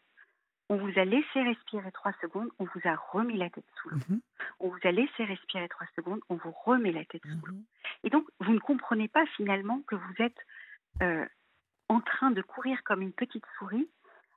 on 0.68 0.76
vous 0.76 0.98
a 0.98 1.04
laissé 1.04 1.42
respirer 1.42 1.92
trois 1.92 2.12
secondes, 2.20 2.48
on 2.58 2.64
vous 2.64 2.80
a 2.84 2.96
remis 3.12 3.36
la 3.36 3.50
tête 3.50 3.66
sous 3.80 3.90
l'eau. 3.90 3.98
Mhm. 4.08 4.20
On 4.60 4.68
vous 4.68 4.78
a 4.82 4.90
laissé 4.90 5.24
respirer 5.24 5.68
trois 5.68 5.86
secondes, 5.94 6.20
on 6.28 6.36
vous 6.36 6.52
remet 6.64 6.90
la 6.90 7.04
tête 7.04 7.22
sous 7.22 7.46
l'eau. 7.46 7.54
Mhm. 7.54 7.64
Et 8.04 8.10
donc, 8.10 8.26
vous 8.40 8.52
ne 8.52 8.58
comprenez 8.58 9.08
pas 9.08 9.26
finalement 9.36 9.80
que 9.86 9.94
vous 9.94 10.14
êtes 10.18 10.38
euh, 11.02 11.26
en 11.88 12.00
train 12.00 12.30
de 12.30 12.42
courir 12.42 12.82
comme 12.84 13.02
une 13.02 13.12
petite 13.12 13.44
souris 13.58 13.88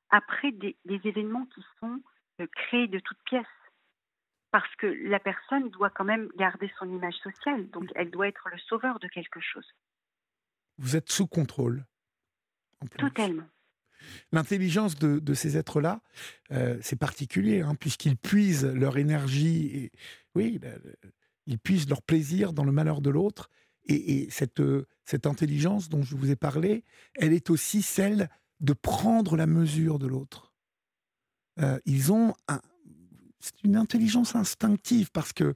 après 0.10 0.52
des, 0.52 0.76
événements 0.86 1.46
qui 1.48 1.64
sont 1.80 2.02
euh, 2.42 2.48
créés 2.48 2.88
de 2.88 3.00
toutes 3.00 3.22
pièces. 3.26 3.46
Parce 4.52 4.74
que 4.78 4.88
la 4.88 5.20
personne 5.20 5.70
doit 5.70 5.90
quand 5.90 6.06
même 6.06 6.30
garder 6.38 6.72
son 6.80 6.90
image 6.90 7.16
sociale, 7.16 7.70
donc 7.70 7.90
elle 7.96 8.12
doit 8.12 8.28
être 8.28 8.48
le 8.50 8.58
sauveur 8.60 9.00
de 9.00 9.08
quelque 9.08 9.40
chose. 9.42 9.66
Vous 10.78 10.96
êtes 10.96 11.12
sous 11.12 11.28
contrôle. 11.28 11.86
Totalement. 12.98 13.48
L'intelligence 14.32 14.96
de, 14.96 15.34
ces 15.34 15.58
êtres-là, 15.58 16.02
euh, 16.52 16.78
c'est 16.82 17.00
particulier, 17.00 17.62
hein, 17.62 17.76
puisqu'ils 17.76 18.16
puisent 18.16 18.66
leur 18.66 18.98
énergie, 18.98 19.76
et, 19.76 19.92
oui, 20.36 20.60
ils 21.46 21.60
puisent 21.60 21.90
leur 21.90 22.02
plaisir 22.02 22.54
dans 22.54 22.64
le 22.64 22.72
malheur 22.72 23.02
de 23.02 23.10
l'autre, 23.10 23.50
et, 23.86 24.30
cette, 24.30 24.62
cette 25.06 25.26
intelligence 25.26 25.90
dont 25.90 26.04
je 26.04 26.16
vous 26.16 26.30
ai 26.30 26.36
parlé, 26.36 26.84
elle 27.16 27.34
est 27.34 27.50
aussi 27.50 27.82
celle 27.82 28.30
de 28.60 28.74
prendre 28.74 29.36
la 29.36 29.48
mesure 29.48 29.98
de 29.98 30.08
l'autre. 30.08 30.54
Euh, 31.60 31.80
ils 31.86 32.12
ont 32.12 32.36
c'est 33.40 33.64
une 33.64 33.76
intelligence 33.76 34.36
instinctive 34.36 35.12
parce 35.12 35.34
que 35.34 35.54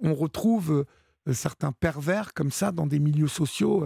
on 0.00 0.14
retrouve 0.14 0.86
euh, 1.28 1.32
certains 1.32 1.72
pervers 1.72 2.34
comme 2.34 2.50
ça 2.50 2.72
dans 2.72 2.86
des 2.86 2.98
milieux 2.98 3.28
sociaux 3.28 3.84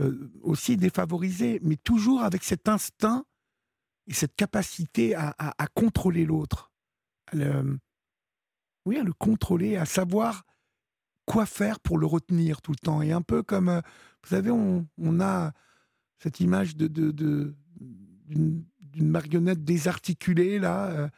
euh, 0.00 0.30
aussi 0.42 0.76
défavorisés, 0.76 1.60
mais 1.62 1.76
toujours 1.76 2.22
avec 2.22 2.44
cet 2.44 2.68
instinct 2.68 3.24
et 4.06 4.14
cette 4.14 4.34
capacité 4.34 5.14
à, 5.14 5.54
contrôler 5.74 6.24
l'autre. 6.24 6.72
Oui, 8.86 8.98
à 8.98 9.04
le 9.04 9.12
contrôler, 9.12 9.76
à 9.76 9.84
savoir 9.84 10.44
quoi 11.26 11.46
faire 11.46 11.78
pour 11.78 11.98
le 11.98 12.06
retenir 12.06 12.60
tout 12.60 12.72
le 12.72 12.78
temps. 12.78 13.02
Et 13.02 13.12
un 13.12 13.22
peu 13.22 13.42
comme, 13.42 13.68
euh, 13.68 13.80
vous 14.24 14.30
savez, 14.30 14.50
on, 14.50 15.20
a 15.20 15.52
cette 16.18 16.40
image 16.40 16.76
d'une, 16.76 17.54
marionnette 18.96 19.64
désarticulée, 19.64 20.58
là, 20.58 20.86
euh, 20.86 21.08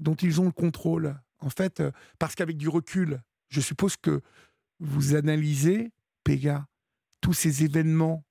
dont 0.00 0.14
ils 0.14 0.40
ont 0.40 0.46
le 0.46 0.52
contrôle. 0.52 1.20
En 1.38 1.50
fait, 1.50 1.80
euh, 1.80 1.90
parce 2.18 2.34
qu'avec 2.34 2.56
du 2.56 2.68
recul, 2.68 3.22
je 3.48 3.60
suppose 3.60 3.96
que 3.96 4.20
vous 4.78 5.14
analysez, 5.14 5.92
Péga, 6.24 6.66
tous 7.20 7.32
ces 7.32 7.64
événements. 7.64 8.24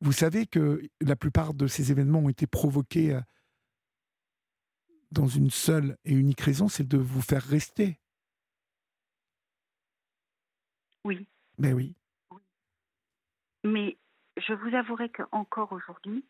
Vous 0.00 0.12
savez 0.12 0.46
que 0.46 0.82
la 1.00 1.16
plupart 1.16 1.54
de 1.54 1.66
ces 1.66 1.90
événements 1.90 2.20
ont 2.20 2.28
été 2.28 2.46
provoqués 2.46 3.18
dans 5.10 5.26
une 5.26 5.50
seule 5.50 5.96
et 6.04 6.12
unique 6.12 6.40
raison, 6.40 6.68
c'est 6.68 6.86
de 6.86 6.98
vous 6.98 7.22
faire 7.22 7.42
rester. 7.42 7.98
Oui. 11.04 11.26
Mais 11.58 11.72
oui. 11.72 11.94
Mais 13.64 13.96
je 14.36 14.52
vous 14.52 14.74
avouerai 14.74 15.08
qu'encore 15.10 15.72
aujourd'hui, 15.72 16.24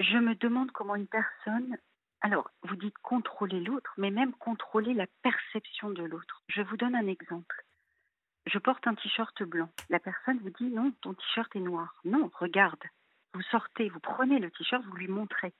je 0.00 0.18
me 0.18 0.34
demande 0.36 0.70
comment 0.72 0.96
une 0.96 1.06
personne, 1.06 1.76
alors 2.22 2.50
vous 2.62 2.76
dites 2.76 2.96
contrôler 2.98 3.60
l'autre, 3.60 3.92
mais 3.98 4.10
même 4.10 4.32
contrôler 4.34 4.94
la 4.94 5.06
perception 5.22 5.90
de 5.90 6.04
l'autre. 6.04 6.42
Je 6.48 6.62
vous 6.62 6.76
donne 6.76 6.94
un 6.94 7.06
exemple. 7.06 7.64
Je 8.46 8.58
porte 8.58 8.86
un 8.86 8.94
t-shirt 8.94 9.42
blanc. 9.42 9.68
La 9.90 9.98
personne 9.98 10.38
vous 10.38 10.50
dit 10.50 10.70
non, 10.70 10.92
ton 11.00 11.14
t-shirt 11.14 11.54
est 11.54 11.60
noir. 11.60 12.00
Non, 12.04 12.30
regarde. 12.34 12.82
Vous 13.34 13.42
sortez, 13.42 13.88
vous 13.88 14.00
prenez 14.00 14.38
le 14.38 14.50
t-shirt, 14.50 14.84
vous 14.84 14.96
lui 14.96 15.08
montrez. 15.08 15.52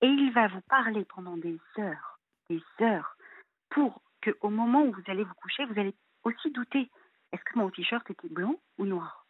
Et 0.00 0.06
il 0.06 0.32
va 0.32 0.48
vous 0.48 0.60
parler 0.62 1.04
pendant 1.04 1.36
des 1.36 1.58
heures, 1.78 2.18
des 2.48 2.62
heures, 2.80 3.16
pour 3.70 4.02
qu'au 4.22 4.50
moment 4.50 4.82
où 4.82 4.92
vous 4.92 5.04
allez 5.06 5.24
vous 5.24 5.34
coucher, 5.34 5.64
vous 5.66 5.78
allez 5.78 5.94
aussi 6.24 6.50
douter 6.50 6.90
est-ce 7.32 7.42
que 7.42 7.58
mon 7.58 7.70
t-shirt 7.70 8.08
était 8.10 8.28
blanc 8.28 8.60
ou 8.78 8.84
noir? 8.84 9.26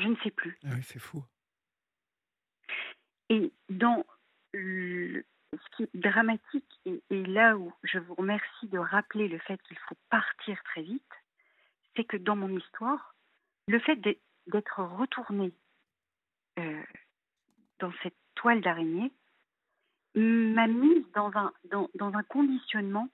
Je 0.00 0.08
ne 0.08 0.16
sais 0.16 0.32
plus. 0.32 0.58
Ah 0.64 0.70
oui, 0.74 0.82
c'est 0.82 0.98
fou. 0.98 1.24
Et 3.28 3.52
dans 3.68 4.04
ce 5.52 5.76
qui 5.76 5.82
est 5.84 5.90
dramatique, 5.94 6.80
et, 6.84 7.00
là 7.10 7.56
où 7.56 7.72
je 7.82 7.98
vous 7.98 8.14
remercie 8.14 8.66
de 8.68 8.78
rappeler 8.78 9.28
le 9.28 9.38
fait 9.38 9.60
qu'il 9.62 9.78
faut 9.78 9.96
partir 10.10 10.62
très 10.64 10.82
vite, 10.82 11.02
c'est 11.94 12.04
que 12.04 12.16
dans 12.16 12.36
mon 12.36 12.48
histoire, 12.48 13.14
le 13.68 13.78
fait 13.80 13.96
d'être 13.96 14.82
retourné 14.82 15.52
euh, 16.58 16.82
dans 17.78 17.92
cette 18.02 18.16
toile 18.34 18.60
d'araignée 18.60 19.12
m'a 20.14 20.66
mise 20.66 21.04
dans 21.14 21.30
un, 21.36 21.52
dans, 21.64 21.90
dans 21.94 22.14
un 22.14 22.22
conditionnement 22.22 23.08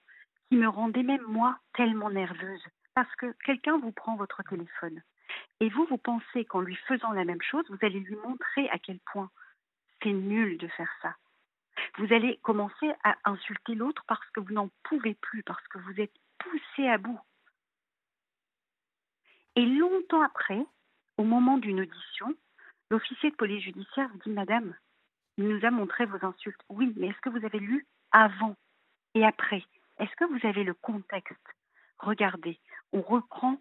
qui 0.49 0.57
me 0.57 0.67
rendait 0.67 1.03
même 1.03 1.23
moi 1.27 1.59
tellement 1.73 2.09
nerveuse 2.09 2.63
parce 2.93 3.13
que 3.15 3.33
quelqu'un 3.45 3.77
vous 3.77 3.91
prend 3.91 4.15
votre 4.15 4.41
téléphone 4.43 5.01
et 5.59 5.69
vous, 5.69 5.85
vous 5.85 5.97
pensez 5.97 6.45
qu'en 6.45 6.61
lui 6.61 6.75
faisant 6.87 7.11
la 7.11 7.25
même 7.25 7.41
chose, 7.41 7.65
vous 7.69 7.77
allez 7.81 7.99
lui 7.99 8.15
montrer 8.15 8.69
à 8.69 8.77
quel 8.77 8.99
point 8.99 9.29
c'est 10.01 10.11
nul 10.11 10.57
de 10.57 10.67
faire 10.67 10.91
ça. 11.01 11.15
Vous 11.97 12.13
allez 12.13 12.37
commencer 12.43 12.91
à 13.03 13.15
insulter 13.25 13.75
l'autre 13.75 14.03
parce 14.07 14.27
que 14.31 14.39
vous 14.39 14.53
n'en 14.53 14.69
pouvez 14.83 15.15
plus, 15.15 15.43
parce 15.43 15.65
que 15.67 15.77
vous 15.79 15.99
êtes 15.99 16.13
poussé 16.39 16.87
à 16.87 16.97
bout. 16.97 17.19
Et 19.55 19.65
longtemps 19.65 20.21
après, 20.21 20.65
au 21.17 21.23
moment 21.23 21.57
d'une 21.57 21.81
audition, 21.81 22.33
l'officier 22.89 23.29
de 23.31 23.35
police 23.35 23.63
judiciaire 23.63 24.09
vous 24.09 24.19
dit 24.19 24.31
Madame, 24.31 24.73
il 25.37 25.47
nous 25.47 25.65
a 25.65 25.71
montré 25.71 26.05
vos 26.05 26.23
insultes. 26.25 26.61
Oui, 26.69 26.93
mais 26.97 27.07
est-ce 27.07 27.21
que 27.21 27.29
vous 27.29 27.45
avez 27.45 27.59
lu 27.59 27.85
avant 28.11 28.55
et 29.13 29.25
après? 29.25 29.63
Est-ce 29.99 30.15
que 30.15 30.25
vous 30.25 30.47
avez 30.47 30.63
le 30.63 30.73
contexte? 30.73 31.37
Regardez, 31.99 32.59
on 32.91 33.01
reprend 33.01 33.57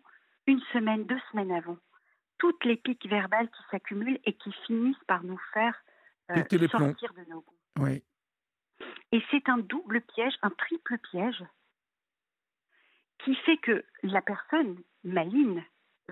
une 0.47 0.61
semaine, 0.73 1.05
deux 1.05 1.21
semaines 1.31 1.53
avant. 1.53 1.77
Toutes 2.39 2.65
les 2.65 2.77
piques 2.77 3.07
verbales 3.07 3.51
qui 3.51 3.63
s'accumulent 3.71 4.19
et 4.25 4.33
qui 4.33 4.53
finissent 4.67 5.05
par 5.07 5.23
nous 5.23 5.39
faire 5.53 5.79
euh, 6.31 6.43
sortir 6.69 7.13
de 7.15 7.31
nos 7.31 7.41
goûts. 7.41 7.59
Oui. 7.79 8.03
Et 9.13 9.23
c'est 9.31 9.49
un 9.49 9.59
double 9.59 10.01
piège, 10.01 10.35
un 10.43 10.51
triple 10.51 10.99
piège, 11.11 11.45
qui 13.19 13.35
fait 13.37 13.59
que 13.59 13.85
la 14.03 14.23
personne 14.23 14.81
maligne 15.05 15.65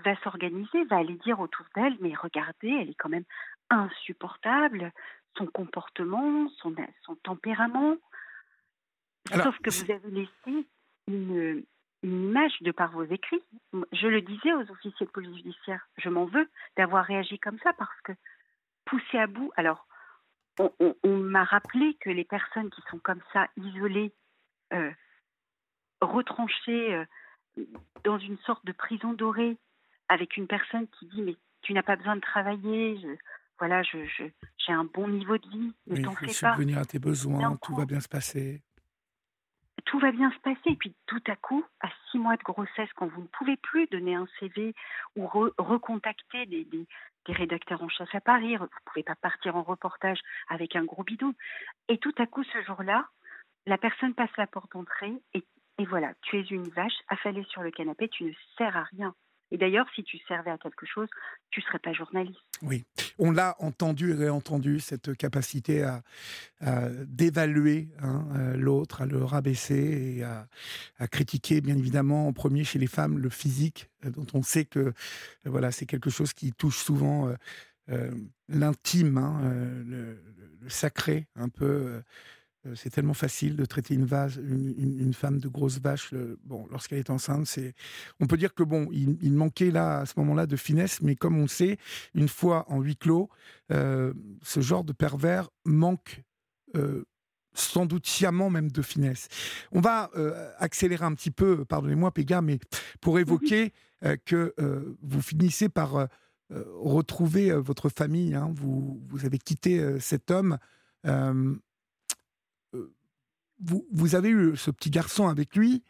va 0.04 0.14
s'organiser, 0.22 0.84
va 0.84 0.98
aller 0.98 1.16
dire 1.16 1.40
autour 1.40 1.66
d'elle, 1.74 1.96
mais 2.00 2.14
regardez, 2.14 2.68
elle 2.68 2.90
est 2.90 2.94
quand 2.94 3.08
même 3.08 3.24
insupportable, 3.70 4.92
son 5.36 5.46
comportement, 5.46 6.48
son, 6.58 6.74
son 7.02 7.16
tempérament. 7.16 7.96
Sauf 9.32 9.58
que 9.58 9.70
vous 9.70 9.90
avez 9.90 10.10
laissé 10.10 10.66
une, 11.08 11.64
une 12.02 12.28
image 12.28 12.60
de 12.60 12.70
par 12.70 12.92
vos 12.92 13.04
écrits. 13.04 13.42
Je 13.92 14.06
le 14.06 14.22
disais 14.22 14.52
aux 14.52 14.70
officiers 14.70 15.06
de 15.06 15.10
police 15.10 15.36
judiciaire, 15.36 15.86
je 15.98 16.08
m'en 16.08 16.26
veux 16.26 16.48
d'avoir 16.76 17.04
réagi 17.04 17.38
comme 17.38 17.58
ça 17.60 17.72
parce 17.74 18.00
que 18.02 18.12
poussé 18.84 19.18
à 19.18 19.26
bout, 19.26 19.52
alors 19.56 19.86
on, 20.58 21.16
m'a 21.16 21.44
rappelé 21.44 21.96
que 22.00 22.10
les 22.10 22.24
personnes 22.24 22.70
qui 22.70 22.82
sont 22.90 22.98
comme 22.98 23.20
ça, 23.32 23.48
isolées, 23.56 24.12
euh, 24.72 24.90
retranchées 26.00 26.94
euh, 26.94 27.04
dans 28.04 28.18
une 28.18 28.38
sorte 28.38 28.64
de 28.64 28.72
prison 28.72 29.12
dorée, 29.12 29.56
avec 30.08 30.36
une 30.36 30.46
personne 30.46 30.86
qui 30.88 31.06
dit 31.06 31.22
mais 31.22 31.36
tu 31.62 31.72
n'as 31.72 31.82
pas 31.82 31.96
besoin 31.96 32.16
de 32.16 32.20
travailler, 32.20 32.98
voilà, 33.58 33.82
je, 33.82 33.98
j'ai 34.08 34.72
un 34.72 34.84
bon 34.84 35.08
niveau 35.08 35.36
de 35.38 35.48
vie, 35.48 35.72
ne 35.86 36.02
t'en 36.02 36.14
fais 36.14 36.26
pas. 36.26 36.54
subvenir 36.54 36.78
à 36.78 36.84
tes 36.84 36.98
besoins, 36.98 37.56
tout 37.62 37.74
va 37.74 37.84
bien 37.84 38.00
se 38.00 38.08
passer. 38.08 38.62
Tout 39.84 39.98
va 39.98 40.12
bien 40.12 40.30
se 40.30 40.38
passer. 40.38 40.60
Et 40.66 40.76
puis 40.76 40.94
tout 41.06 41.22
à 41.26 41.36
coup, 41.36 41.64
à 41.80 41.88
six 42.10 42.18
mois 42.18 42.36
de 42.36 42.42
grossesse, 42.42 42.88
quand 42.96 43.06
vous 43.06 43.22
ne 43.22 43.26
pouvez 43.28 43.56
plus 43.56 43.86
donner 43.88 44.14
un 44.14 44.26
CV 44.38 44.74
ou 45.16 45.26
recontacter 45.26 46.46
des, 46.46 46.86
rédacteurs 47.28 47.82
en 47.82 47.88
chasse 47.88 48.14
à 48.14 48.20
Paris, 48.20 48.56
vous 48.56 48.64
ne 48.64 48.68
pouvez 48.86 49.04
pas 49.04 49.14
partir 49.14 49.56
en 49.56 49.62
reportage 49.62 50.20
avec 50.48 50.74
un 50.74 50.84
gros 50.84 51.04
bidon. 51.04 51.34
Et 51.88 51.98
tout 51.98 52.14
à 52.18 52.26
coup, 52.26 52.42
ce 52.42 52.62
jour-là, 52.62 53.08
la 53.66 53.78
personne 53.78 54.14
passe 54.14 54.36
la 54.36 54.46
porte 54.46 54.72
d'entrée 54.72 55.12
et, 55.34 55.44
et 55.78 55.84
voilà, 55.84 56.12
tu 56.22 56.38
es 56.38 56.42
une 56.42 56.68
vache 56.70 56.98
affalée 57.08 57.44
sur 57.44 57.62
le 57.62 57.70
canapé, 57.70 58.08
tu 58.08 58.24
ne 58.24 58.32
sers 58.56 58.76
à 58.76 58.82
rien. 58.82 59.14
Et 59.52 59.58
d'ailleurs, 59.58 59.86
si 59.94 60.04
tu 60.04 60.18
servais 60.28 60.50
à 60.50 60.58
quelque 60.58 60.86
chose, 60.86 61.08
tu 61.50 61.60
ne 61.60 61.64
serais 61.64 61.78
pas 61.80 61.92
journaliste. 61.92 62.38
Oui, 62.62 62.84
on 63.18 63.32
l'a 63.32 63.56
entendu 63.58 64.10
et 64.10 64.14
réentendu, 64.14 64.80
cette 64.80 65.16
capacité 65.16 65.82
à, 65.82 66.02
d'évaluer 67.06 67.88
hein, 68.00 68.26
euh, 68.36 68.56
l'autre, 68.56 69.02
à 69.02 69.06
le 69.06 69.24
rabaisser 69.24 70.18
et 70.18 70.24
à, 70.24 70.46
critiquer, 71.08 71.60
bien 71.60 71.76
évidemment, 71.76 72.28
en 72.28 72.32
premier 72.32 72.64
chez 72.64 72.78
les 72.78 72.86
femmes, 72.86 73.18
le 73.18 73.30
physique, 73.30 73.88
euh, 74.04 74.10
dont 74.10 74.26
on 74.34 74.42
sait 74.42 74.64
que 74.64 74.78
euh, 74.78 74.92
voilà, 75.44 75.72
c'est 75.72 75.86
quelque 75.86 76.10
chose 76.10 76.32
qui 76.32 76.52
touche 76.52 76.78
souvent 76.78 77.32
l'intime, 78.48 79.18
hein, 79.18 79.40
le, 79.84 80.16
sacré, 80.68 81.26
un 81.34 81.48
peu 81.48 82.00
c'est 82.74 82.90
tellement 82.90 83.14
facile 83.14 83.56
de 83.56 83.64
traiter 83.64 83.94
une, 83.94 84.04
vase, 84.04 84.36
une, 84.36 85.14
femme 85.14 85.38
de 85.38 85.48
grosse 85.48 85.80
vache. 85.80 86.12
bon, 86.44 86.66
lorsqu'elle 86.70 86.98
est 86.98 87.10
enceinte, 87.10 87.46
c'est. 87.46 87.74
On 88.20 88.26
peut 88.26 88.36
dire 88.36 88.54
que 88.54 88.62
bon, 88.62 88.88
il, 88.92 89.32
manquait 89.32 89.70
là 89.70 90.00
à 90.00 90.06
ce 90.06 90.12
moment-là 90.18 90.46
de 90.46 90.56
finesse, 90.56 91.00
mais 91.00 91.16
comme 91.16 91.38
on 91.38 91.46
sait, 91.46 91.78
une 92.14 92.28
fois 92.28 92.70
en 92.70 92.80
huis 92.80 92.96
clos, 92.96 93.30
euh, 93.72 94.12
ce 94.42 94.60
genre 94.60 94.84
de 94.84 94.92
pervers 94.92 95.48
manque. 95.64 96.22
Euh, 96.76 97.04
sans 97.52 97.84
doute 97.84 98.06
sciemment 98.06 98.48
même 98.48 98.70
de 98.70 98.80
finesse. 98.80 99.26
On 99.72 99.80
va 99.80 100.08
accélérer 100.58 101.04
un 101.04 101.14
petit 101.14 101.32
peu, 101.32 101.64
pardonnez-moi 101.64 102.12
Péga, 102.12 102.42
mais 102.42 102.60
pour 103.00 103.18
évoquer 103.18 103.72
que 104.24 104.54
vous 105.02 105.20
finissez 105.20 105.68
par 105.68 106.06
retrouver 106.48 107.52
votre 107.52 107.88
famille. 107.88 108.36
Hein. 108.36 108.52
vous, 108.54 109.02
vous 109.08 109.26
avez 109.26 109.38
quitté 109.38 109.98
cet 109.98 110.30
homme 110.30 110.58
vous, 113.60 114.14
avez 114.14 114.30
eu 114.30 114.56
ce 114.56 114.70
petit 114.70 114.90
garçon 114.90 115.28
avec 115.28 115.54
lui. 115.56 115.82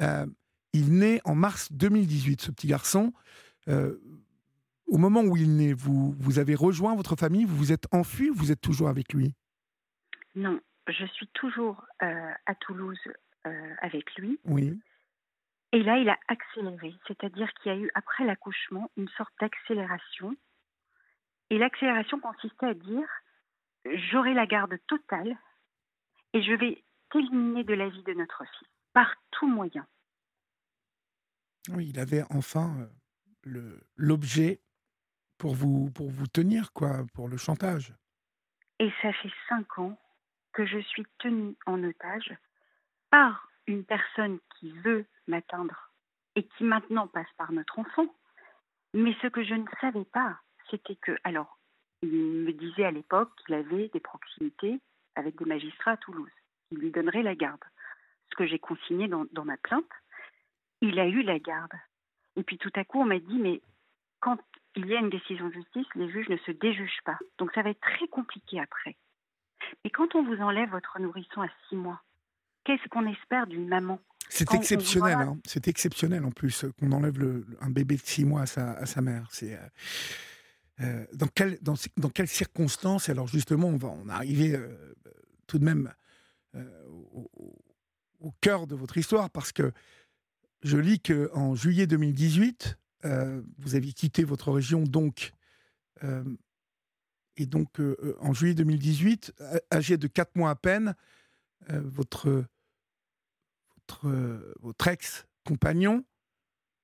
Euh, 0.00 0.26
il 0.72 0.98
naît 0.98 1.20
en 1.24 1.34
mars 1.34 1.72
2018, 1.72 2.40
ce 2.40 2.50
petit 2.50 2.66
garçon. 2.66 3.12
Euh, 3.68 3.98
au 4.86 4.98
moment 4.98 5.22
où 5.22 5.36
il 5.36 5.56
naît, 5.56 5.72
vous, 5.72 6.14
vous 6.18 6.38
avez 6.38 6.54
rejoint 6.54 6.94
votre 6.94 7.16
famille, 7.16 7.44
vous 7.44 7.56
vous 7.56 7.72
êtes 7.72 7.86
enfui 7.92 8.30
ou 8.30 8.34
vous 8.34 8.52
êtes 8.52 8.60
toujours 8.60 8.88
avec 8.88 9.12
lui? 9.12 9.34
Non, 10.34 10.60
je 10.88 11.04
suis 11.06 11.28
toujours 11.28 11.84
euh, 12.02 12.32
à 12.46 12.54
Toulouse 12.54 12.98
avec 13.80 14.14
lui. 14.16 14.38
Oui. 14.44 14.78
Et 15.72 15.82
là, 15.82 15.96
il 15.96 16.08
a 16.10 16.18
accéléré, 16.28 16.94
c'est-à-dire 17.06 17.50
qu'il 17.54 17.72
y 17.72 17.74
a 17.74 17.78
eu, 17.78 17.90
après 17.94 18.26
l'accouchement, 18.26 18.90
une 18.98 19.08
sorte 19.16 19.32
d'accélération. 19.40 20.36
Et 21.48 21.56
l'accélération 21.56 22.20
consistait 22.20 22.66
à 22.66 22.74
dire, 22.74 23.08
j'aurai 24.10 24.34
la 24.34 24.46
garde 24.46 24.76
totale 24.86 25.34
et 26.34 26.42
je 26.42 26.52
vais 26.52 26.82
éliminé 27.14 27.64
de 27.64 27.74
la 27.74 27.88
vie 27.88 28.02
de 28.02 28.12
notre 28.14 28.44
fils, 28.44 28.68
par 28.92 29.14
tout 29.30 29.48
moyen. 29.48 29.86
Oui, 31.70 31.88
il 31.88 31.98
avait 31.98 32.24
enfin 32.30 32.88
euh, 33.46 33.80
l'objet 33.96 34.60
pour 35.38 35.54
vous, 35.54 35.90
pour 35.90 36.10
vous 36.10 36.26
tenir, 36.26 36.72
quoi, 36.72 37.04
pour 37.14 37.28
le 37.28 37.36
chantage. 37.36 37.94
Et 38.78 38.90
ça 39.02 39.12
fait 39.12 39.32
cinq 39.48 39.78
ans 39.78 39.98
que 40.52 40.66
je 40.66 40.78
suis 40.78 41.06
tenue 41.18 41.56
en 41.66 41.82
otage 41.84 42.34
par 43.10 43.48
une 43.66 43.84
personne 43.84 44.38
qui 44.58 44.72
veut 44.72 45.04
m'atteindre 45.26 45.92
et 46.36 46.44
qui 46.44 46.64
maintenant 46.64 47.06
passe 47.06 47.30
par 47.36 47.52
notre 47.52 47.78
enfant. 47.78 48.06
Mais 48.94 49.14
ce 49.20 49.26
que 49.26 49.44
je 49.44 49.54
ne 49.54 49.66
savais 49.80 50.04
pas, 50.06 50.40
c'était 50.70 50.96
que, 50.96 51.16
alors, 51.24 51.58
il 52.02 52.10
me 52.10 52.52
disait 52.52 52.84
à 52.84 52.90
l'époque 52.90 53.30
qu'il 53.44 53.54
avait 53.54 53.88
des 53.88 54.00
proximités 54.00 54.80
avec 55.16 55.36
des 55.36 55.44
magistrats 55.44 55.92
à 55.92 55.96
Toulouse 55.96 56.30
il 56.70 56.78
lui 56.78 56.90
donnerait 56.90 57.22
la 57.22 57.34
garde. 57.34 57.62
Ce 58.30 58.36
que 58.36 58.46
j'ai 58.46 58.58
consigné 58.58 59.08
dans, 59.08 59.44
ma 59.44 59.56
plainte, 59.56 59.90
il 60.80 60.98
a 60.98 61.06
eu 61.06 61.22
la 61.22 61.38
garde. 61.38 61.72
Et 62.36 62.42
puis 62.42 62.58
tout 62.58 62.70
à 62.74 62.84
coup, 62.84 63.00
on 63.00 63.06
m'a 63.06 63.18
dit, 63.18 63.38
mais 63.38 63.60
quand 64.20 64.38
il 64.76 64.86
y 64.86 64.94
a 64.94 65.00
une 65.00 65.10
décision 65.10 65.48
de 65.48 65.54
justice, 65.54 65.86
les 65.94 66.10
juges 66.10 66.28
ne 66.28 66.36
se 66.38 66.52
déjugent 66.52 67.02
pas. 67.04 67.18
Donc 67.38 67.50
ça 67.52 67.62
va 67.62 67.70
être 67.70 67.80
très 67.80 68.06
compliqué 68.08 68.60
après. 68.60 68.96
Et 69.84 69.90
quand 69.90 70.14
on 70.14 70.22
vous 70.22 70.40
enlève 70.42 70.70
votre 70.70 70.98
nourrisson 71.00 71.42
à 71.42 71.48
six 71.68 71.76
mois, 71.76 72.02
qu'est-ce 72.64 72.86
qu'on 72.88 73.06
espère 73.06 73.46
d'une 73.46 73.68
maman? 73.68 73.98
C'est 74.28 74.52
exceptionnel, 74.54 75.16
hein. 75.16 75.38
c'est 75.44 75.68
exceptionnel 75.68 76.24
en 76.24 76.30
plus 76.30 76.66
qu'on 76.78 76.92
enlève 76.92 77.18
le, 77.18 77.46
un 77.60 77.70
bébé 77.70 77.96
de 77.96 78.02
six 78.02 78.24
mois 78.24 78.42
à 78.42 78.46
sa, 78.46 78.72
à 78.72 78.84
sa 78.84 79.00
mère. 79.00 79.26
C'est 79.30 79.54
euh, 79.54 79.58
euh, 80.80 81.06
dans, 81.14 81.28
quel, 81.28 81.58
dans, 81.62 81.74
dans, 81.96 82.10
quelles 82.10 82.28
circonstances? 82.28 83.08
Alors 83.08 83.26
justement, 83.26 83.68
on 83.68 83.76
va 83.76 83.88
en 83.88 84.08
arriver 84.08 84.54
euh, 84.54 84.94
tout 85.46 85.58
de 85.58 85.64
même 85.64 85.92
au, 88.20 88.32
cœur 88.40 88.66
de 88.66 88.74
votre 88.74 88.96
histoire, 88.96 89.30
parce 89.30 89.52
que 89.52 89.72
je 90.62 90.76
lis 90.76 91.00
qu'en 91.00 91.54
juillet 91.54 91.86
2018, 91.86 92.78
euh, 93.04 93.42
vous 93.58 93.74
aviez 93.74 93.92
quitté 93.92 94.24
votre 94.24 94.52
région, 94.52 94.82
donc, 94.82 95.32
euh, 96.02 96.24
et 97.36 97.46
donc 97.46 97.80
en 98.20 98.32
juillet 98.32 98.54
2018, 98.54 99.32
âgé 99.72 99.96
de 99.96 100.08
4 100.08 100.34
mois 100.34 100.50
à 100.50 100.56
peine, 100.56 100.94
votre, 101.68 102.44
votre, 103.76 104.54
votre 104.60 104.88
ex-compagnon 104.88 106.04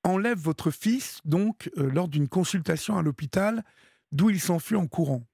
enlève 0.05 0.37
votre 0.37 0.71
fils, 0.71 1.19
donc, 1.25 1.69
lors 1.75 2.07
d'une 2.07 2.29
consultation 2.29 2.97
à 2.97 3.01
l'hôpital, 3.01 3.63
d'où 4.11 4.29
il 4.29 4.39
s'enfuit 4.39 4.75
en 4.75 4.87
courant. 4.87 5.25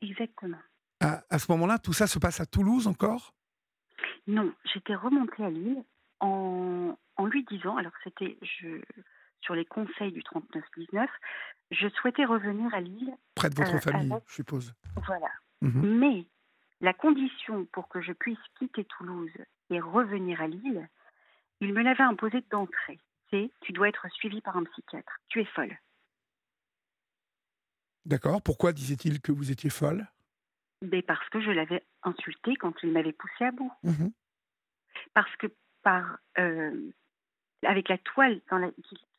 Exactement. 0.00 0.58
À, 1.00 1.38
ce 1.38 1.50
moment-là, 1.52 1.78
tout 1.78 1.92
ça 1.92 2.06
se 2.06 2.18
passe 2.18 2.40
à 2.40 2.46
Toulouse 2.46 2.86
encore? 2.86 3.34
Non, 4.28 4.52
j'étais 4.72 4.94
remontée 4.94 5.42
à 5.42 5.50
Lille 5.50 5.82
en, 6.20 6.96
lui 7.24 7.44
disant, 7.44 7.76
alors 7.76 7.92
c'était 8.04 8.38
sur 9.40 9.54
les 9.54 9.64
conseils 9.64 10.12
du 10.12 10.20
39-19, 10.20 11.06
je 11.70 11.88
souhaitais 11.88 12.26
revenir 12.26 12.72
à 12.74 12.80
Lille. 12.80 13.12
Près 13.34 13.48
de 13.48 13.54
votre 13.54 13.76
euh, 13.76 13.80
famille, 13.80 14.12
je 14.26 14.34
suppose. 14.34 14.74
Voilà. 15.06 15.28
Mhm. 15.62 15.98
Mais 15.98 16.26
la 16.80 16.92
condition 16.92 17.64
pour 17.72 17.88
que 17.88 18.02
je 18.02 18.12
puisse 18.12 18.38
quitter 18.58 18.84
Toulouse 18.84 19.32
et 19.70 19.80
revenir 19.80 20.40
à 20.42 20.46
Lille, 20.46 20.88
il 21.60 21.72
me 21.72 21.82
l'avait 21.82 22.04
imposée 22.04 22.44
d'entrée. 22.50 22.98
C'est 23.30 23.50
tu 23.62 23.72
dois 23.72 23.88
être 23.88 24.06
suivi 24.12 24.42
par 24.42 24.56
un 24.56 24.64
psychiatre. 24.64 25.18
Tu 25.28 25.40
es 25.40 25.44
folle. 25.46 25.76
D'accord. 28.04 28.42
Pourquoi 28.42 28.72
disait-il 28.72 29.20
que 29.20 29.32
vous 29.32 29.50
étiez 29.50 29.70
folle? 29.70 30.06
Mais 30.82 31.02
parce 31.02 31.28
que 31.30 31.40
je 31.40 31.50
l'avais 31.50 31.84
insulté 32.02 32.56
quand 32.56 32.74
il 32.82 32.92
m'avait 32.92 33.12
poussé 33.12 33.44
à 33.44 33.50
bout. 33.50 33.72
Mmh 33.82 34.08
parce 35.14 35.34
que 35.36 35.46
par 35.82 36.18
euh, 36.38 36.90
avec 37.64 37.88
la 37.88 37.98
toile 37.98 38.40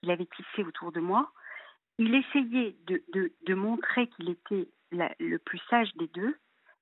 qu'il 0.01 0.11
avait 0.11 0.27
tissée 0.27 0.63
autour 0.63 0.91
de 0.91 0.99
moi, 0.99 1.31
il 1.97 2.15
essayait 2.15 2.75
de, 2.85 3.03
de, 3.13 3.33
de 3.45 3.53
montrer 3.53 4.07
qu'il 4.07 4.29
était 4.29 4.69
le 4.91 5.37
plus 5.37 5.59
sage 5.69 5.93
des 5.95 6.07
deux, 6.07 6.37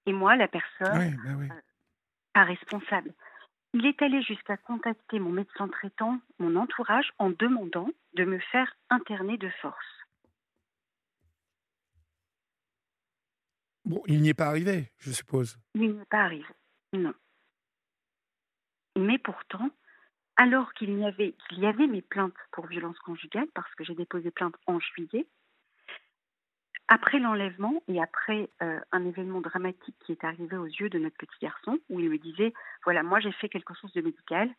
et 0.05 0.13
moi, 0.13 0.35
la 0.35 0.47
personne 0.47 1.17
bah 1.23 1.31
euh, 1.31 1.47
pas 2.33 2.43
responsable. 2.43 3.13
Il 3.73 3.85
est 3.85 4.01
allé 4.01 4.21
jusqu'à 4.21 4.57
contacter 4.57 5.19
mon 5.19 5.31
médecin 5.31 5.67
traitant, 5.67 6.19
mon 6.39 6.55
entourage, 6.55 7.11
en 7.17 7.29
demandant 7.29 7.89
de 8.13 8.23
me 8.23 8.39
faire 8.39 8.73
interner 8.89 9.37
de 9.37 9.49
force. 9.61 9.96
Bon, 13.87 14.03
il 14.05 14.21
n'y 14.21 14.27
est 14.27 14.33
pas 14.33 14.47
arrivé, 14.47 14.91
je 14.97 15.11
suppose. 15.11 15.57
Il 15.73 15.93
n'y 15.93 16.01
est 16.01 16.09
pas 16.09 16.23
arrivé, 16.25 16.43
non. 16.91 17.13
Mais 18.97 19.17
pourtant, 19.17 19.69
alors 20.35 20.73
qu'il 20.73 20.99
y 20.99 21.05
avait, 21.05 21.87
mes 21.87 22.01
plaintes 22.01 22.35
pour 22.51 22.67
violence 22.67 22.99
conjugale, 22.99 23.47
parce 23.53 23.73
que 23.75 23.85
j'ai 23.85 23.95
déposé 23.95 24.29
plainte 24.29 24.55
en 24.65 24.77
juillet, 24.81 25.25
après 26.89 27.19
l'enlèvement 27.19 27.81
et 27.87 28.01
après 28.01 28.49
euh, 28.61 28.81
un 28.91 29.05
événement 29.05 29.39
dramatique 29.39 29.95
qui 30.05 30.11
est 30.11 30.23
arrivé 30.25 30.57
aux 30.57 30.65
yeux 30.65 30.89
de 30.89 30.99
notre 30.99 31.15
petit 31.15 31.39
garçon, 31.41 31.79
où 31.87 32.01
il 32.01 32.09
me 32.09 32.17
disait, 32.17 32.53
voilà, 32.83 33.03
moi 33.03 33.21
j'ai 33.21 33.31
fait 33.31 33.47
quelque 33.47 33.73
chose 33.73 33.93
de 33.93 34.01
médical, 34.01 34.53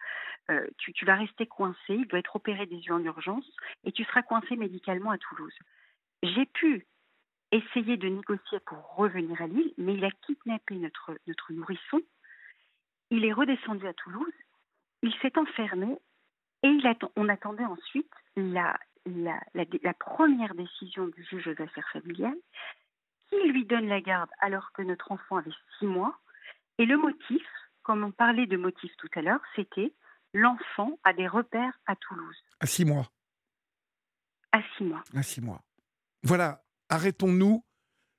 euh, 0.51 0.67
tu, 0.79 0.95
tu, 0.95 1.05
vas 1.05 1.17
rester 1.17 1.47
coincé, 1.47 1.77
il 1.91 2.07
doit 2.07 2.19
être 2.19 2.37
opéré 2.37 2.65
des 2.65 2.77
yeux 2.77 2.95
en 2.95 3.05
urgence, 3.05 3.47
et 3.85 3.93
tu 3.93 4.05
seras 4.05 4.23
coincé 4.23 4.57
médicalement 4.57 5.11
à 5.11 5.19
Toulouse. 5.19 5.55
J'ai 6.23 6.47
pu 6.47 6.87
essayer 7.53 7.97
de 7.97 8.09
négocier 8.09 8.61
pour 8.67 8.97
revenir 8.97 9.41
à 9.41 9.47
Lille, 9.47 9.73
mais 9.79 9.95
il 9.95 10.05
a 10.05 10.11
kidnappé 10.27 10.77
notre, 10.77 11.19
notre 11.27 11.53
nourrisson, 11.53 12.01
il 13.11 13.25
est 13.25 13.33
redescendu 13.33 13.87
à 13.87 13.95
Toulouse, 13.95 14.33
il 15.03 15.15
s'est 15.23 15.39
enfermé, 15.39 15.99
et 16.63 16.69
il 16.69 16.87
attend, 16.87 17.11
on 17.17 17.29
attendait 17.29 17.65
ensuite 17.65 18.13
la, 18.37 18.79
la, 19.07 19.41
la, 19.55 19.95
première 19.95 20.55
décision 20.55 21.07
du 21.09 21.25
juge 21.25 21.47
aux 21.47 21.63
affaires 21.63 21.89
familiales 21.93 22.39
qui 23.29 23.37
lui 23.49 23.65
donne 23.65 23.87
la 23.87 24.01
garde 24.01 24.31
alors 24.41 24.73
que 24.73 24.83
notre 24.83 25.13
enfant 25.13 25.37
avait 25.37 25.51
six 25.79 25.87
mois. 25.87 26.19
Et 26.79 26.87
le 26.87 26.97
motif, 26.97 27.47
comme 27.83 28.03
on 28.03 28.11
parlait 28.11 28.47
de 28.47 28.57
motif 28.57 28.91
tout 28.97 29.09
à 29.15 29.23
l'heure, 29.23 29.41
c'était 29.55 29.93
l'enfant 30.35 30.99
a 31.05 31.13
des 31.13 31.29
repères 31.29 31.79
à 31.87 31.95
Toulouse. 31.97 32.37
À 32.61 32.67
six 32.67 32.85
mois. 32.85 33.09
À 34.53 34.61
six 34.77 34.85
mois. 34.85 35.05
À 35.15 35.23
six 35.23 35.41
mois. 35.41 35.63
Voilà, 36.23 36.63
arrêtons-nous 36.89 37.65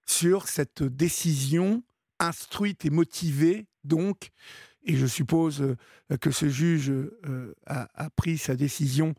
sur 0.06 0.48
cette 0.48 0.84
décision 0.84 1.84
instruite 2.20 2.86
et 2.86 2.90
motivée, 2.90 3.68
donc, 3.84 4.30
et 4.84 4.96
je 4.96 5.06
suppose 5.06 5.62
euh, 5.62 5.78
que 6.20 6.32
ce 6.32 6.50
juge 6.50 6.90
euh, 6.90 7.56
a, 7.66 7.88
a, 7.94 8.10
pris 8.10 8.38
sa 8.38 8.56
décision 8.56 9.14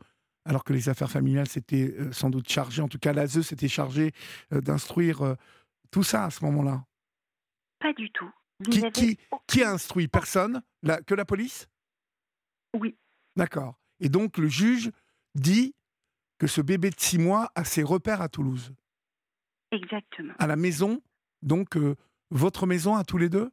alors 0.44 0.64
que 0.64 0.72
les 0.72 0.88
affaires 0.88 1.11
familiales 1.11 1.48
s'étaient 1.48 1.94
euh, 1.98 2.12
sans 2.12 2.30
doute 2.30 2.48
chargées, 2.48 2.82
en 2.82 2.88
tout 2.88 2.98
cas 2.98 3.12
l'ASE 3.12 3.42
s'était 3.42 3.68
chargé 3.68 4.12
d'instruire 4.51 5.36
tout 5.90 6.03
ça 6.03 6.24
à 6.24 6.30
ce 6.30 6.44
moment-là 6.44 6.84
Pas 7.78 7.92
du 7.92 8.11
tout. 8.11 8.30
Qui, 8.70 9.16
qui, 9.46 9.62
a 9.62 9.72
instruit 9.72 10.09
Personne? 10.09 10.62
La, 10.82 11.01
Que 11.01 11.14
la 11.14 11.24
police? 11.24 11.68
Oui. 12.78 12.96
D'accord. 13.36 13.78
Et 14.01 14.09
donc 14.09 14.36
le 14.38 14.48
juge 14.48 14.90
dit 15.34 15.74
que 16.38 16.46
ce 16.46 16.61
bébé 16.61 16.90
de 16.90 16.98
six 16.98 17.18
mois 17.18 17.51
a 17.55 17.64
ses 17.64 17.82
repères 17.82 18.20
à 18.20 18.28
Toulouse. 18.28 18.74
Exactement. 19.72 20.34
À 20.38 20.46
la 20.46 20.56
maison, 20.56 21.02
donc 21.42 21.76
votre 22.30 22.66
maison 22.66 22.96
à 22.96 23.04
tous 23.04 23.18
les 23.18 23.28
deux? 23.28 23.50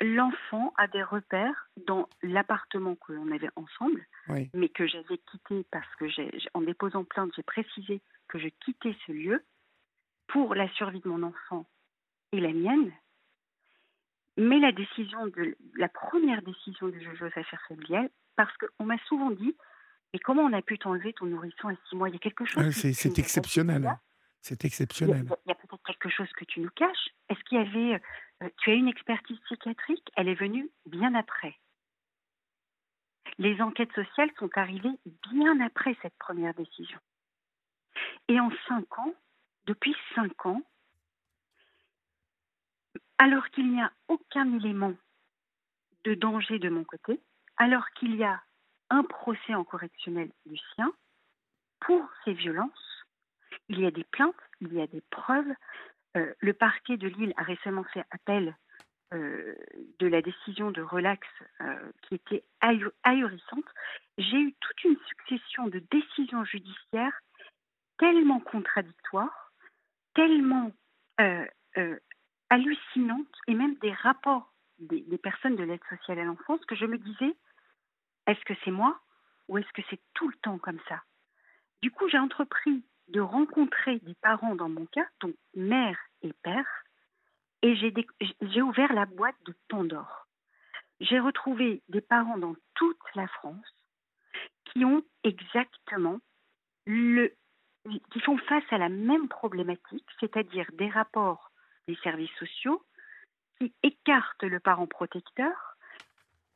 L'enfant 0.00 0.72
a 0.78 0.88
des 0.88 1.02
repères 1.02 1.68
dans 1.86 2.08
l'appartement 2.22 2.96
que 2.96 3.12
l'on 3.12 3.30
avait 3.30 3.50
ensemble, 3.54 4.04
mais 4.52 4.68
que 4.68 4.86
j'avais 4.86 5.18
quitté 5.30 5.64
parce 5.70 5.94
que, 5.96 6.06
en 6.54 6.62
déposant 6.62 7.04
plainte, 7.04 7.30
j'ai 7.36 7.42
précisé 7.42 8.00
que 8.28 8.38
je 8.38 8.48
quittais 8.64 8.96
ce 9.06 9.12
lieu 9.12 9.44
pour 10.26 10.54
la 10.54 10.68
survie 10.70 11.00
de 11.00 11.08
mon 11.08 11.22
enfant 11.22 11.66
et 12.32 12.40
la 12.40 12.52
mienne. 12.52 12.90
Mais 14.38 14.58
la 14.58 14.72
décision 14.72 15.26
de 15.26 15.56
la 15.76 15.88
première 15.88 16.42
décision 16.42 16.88
du 16.88 16.98
juge 16.98 17.22
aux 17.22 17.26
affaires 17.26 17.62
familiales, 17.68 18.10
parce 18.34 18.52
qu'on 18.56 18.84
m'a 18.86 18.98
souvent 19.06 19.30
dit, 19.30 19.54
mais 20.12 20.18
comment 20.18 20.42
on 20.42 20.52
a 20.52 20.62
pu 20.62 20.78
t'enlever 20.78 21.12
ton 21.12 21.26
nourrisson 21.26 21.68
à 21.68 21.74
six 21.88 21.96
mois? 21.96 22.08
Il 22.08 22.14
y 22.14 22.16
a 22.16 22.18
quelque 22.18 22.44
chose. 22.44 22.70
c'est 22.70 23.18
exceptionnel. 23.18 23.94
C'est 24.42 24.64
exceptionnel. 24.64 25.24
Il 25.46 25.48
y 25.48 25.52
a, 25.52 25.54
peut-être 25.54 25.82
quelque 25.84 26.08
chose 26.08 26.30
que 26.32 26.44
tu 26.44 26.60
nous 26.60 26.70
caches. 26.70 27.08
Est-ce 27.28 27.40
qu'il 27.44 27.58
y 27.58 27.60
avait. 27.60 28.02
Euh, 28.42 28.48
tu 28.58 28.70
as 28.70 28.74
une 28.74 28.88
expertise 28.88 29.38
psychiatrique? 29.44 30.10
Elle 30.16 30.28
est 30.28 30.34
venue 30.34 30.68
bien 30.84 31.14
après. 31.14 31.56
Les 33.38 33.60
enquêtes 33.62 33.92
sociales 33.92 34.30
sont 34.38 34.50
arrivées 34.56 34.98
bien 35.30 35.60
après 35.60 35.96
cette 36.02 36.16
première 36.18 36.54
décision. 36.54 36.98
Et 38.26 38.40
en 38.40 38.50
cinq 38.66 38.98
ans, 38.98 39.14
depuis 39.66 39.94
cinq 40.16 40.44
ans, 40.44 40.60
alors 43.18 43.48
qu'il 43.50 43.70
n'y 43.70 43.80
a 43.80 43.92
aucun 44.08 44.58
élément 44.58 44.94
de 46.02 46.14
danger 46.14 46.58
de 46.58 46.68
mon 46.68 46.82
côté, 46.82 47.20
alors 47.56 47.88
qu'il 47.90 48.16
y 48.16 48.24
a 48.24 48.42
un 48.90 49.04
procès 49.04 49.54
en 49.54 49.62
correctionnel 49.62 50.32
du 50.46 50.58
sien 50.74 50.92
pour 51.78 52.04
ces 52.24 52.32
violences, 52.32 52.91
il 53.68 53.80
y 53.80 53.86
a 53.86 53.90
des 53.90 54.04
plaintes, 54.04 54.34
il 54.60 54.72
y 54.72 54.80
a 54.80 54.86
des 54.86 55.02
preuves. 55.10 55.52
Euh, 56.16 56.32
le 56.40 56.52
parquet 56.52 56.96
de 56.96 57.08
Lille 57.08 57.32
a 57.36 57.42
récemment 57.42 57.84
fait 57.84 58.04
appel 58.10 58.56
euh, 59.12 59.54
de 59.98 60.06
la 60.06 60.22
décision 60.22 60.70
de 60.70 60.82
relax 60.82 61.26
euh, 61.60 61.92
qui 62.02 62.14
était 62.16 62.44
ahurissante. 62.60 63.64
J'ai 64.18 64.38
eu 64.38 64.54
toute 64.60 64.84
une 64.84 64.98
succession 65.08 65.68
de 65.68 65.82
décisions 65.90 66.44
judiciaires 66.44 67.18
tellement 67.98 68.40
contradictoires, 68.40 69.52
tellement 70.14 70.72
hallucinantes, 72.50 73.36
et 73.46 73.54
même 73.54 73.76
des 73.76 73.92
rapports 73.92 74.52
des, 74.78 75.02
des 75.02 75.18
personnes 75.18 75.54
de 75.54 75.62
l'aide 75.62 75.84
sociale 75.88 76.18
à 76.18 76.24
l'enfance 76.24 76.64
que 76.64 76.74
je 76.74 76.84
me 76.84 76.98
disais, 76.98 77.36
est-ce 78.26 78.44
que 78.44 78.54
c'est 78.64 78.72
moi 78.72 79.00
ou 79.48 79.58
est-ce 79.58 79.72
que 79.72 79.82
c'est 79.88 80.00
tout 80.14 80.28
le 80.28 80.34
temps 80.42 80.58
comme 80.58 80.80
ça? 80.88 81.02
Du 81.80 81.90
coup, 81.90 82.08
j'ai 82.08 82.18
entrepris 82.18 82.82
de 83.08 83.20
rencontrer 83.20 83.98
des 84.00 84.14
parents 84.14 84.54
dans 84.54 84.68
mon 84.68 84.86
cas, 84.86 85.06
donc 85.20 85.34
mère 85.54 85.98
et 86.22 86.32
père, 86.42 86.84
et 87.62 87.76
j'ai 87.76 88.62
ouvert 88.62 88.92
la 88.92 89.06
boîte 89.06 89.36
de 89.46 89.54
Pandore. 89.68 90.26
J'ai 91.00 91.20
retrouvé 91.20 91.82
des 91.88 92.00
parents 92.00 92.38
dans 92.38 92.54
toute 92.74 92.98
la 93.14 93.28
France 93.28 93.66
qui 94.66 94.84
ont 94.84 95.02
exactement 95.24 96.18
le, 96.86 97.34
qui 98.12 98.20
font 98.20 98.38
face 98.38 98.64
à 98.70 98.78
la 98.78 98.88
même 98.88 99.28
problématique, 99.28 100.06
c'est-à-dire 100.20 100.66
des 100.74 100.88
rapports 100.88 101.50
des 101.88 101.96
services 102.02 102.34
sociaux 102.38 102.84
qui 103.58 103.72
écartent 103.82 104.42
le 104.42 104.60
parent 104.60 104.86
protecteur, 104.86 105.76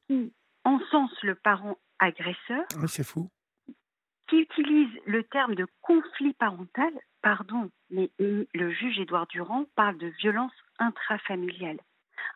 qui 0.07 0.33
encensent 0.65 1.23
le 1.23 1.35
parent 1.35 1.79
agresseur. 1.99 2.65
c'est 2.87 3.05
fou 3.05 3.29
qui 4.29 4.41
utilise 4.41 4.91
le 5.07 5.23
terme 5.25 5.55
de 5.55 5.67
conflit 5.83 6.35
parental, 6.35 6.93
pardon, 7.23 7.71
mais 7.91 8.11
le 8.19 8.71
juge 8.71 8.99
Édouard 8.99 9.27
Durand 9.29 9.67
parle 9.77 9.99
de 9.99 10.09
violence 10.09 10.53
intrafamiliale. 10.79 11.79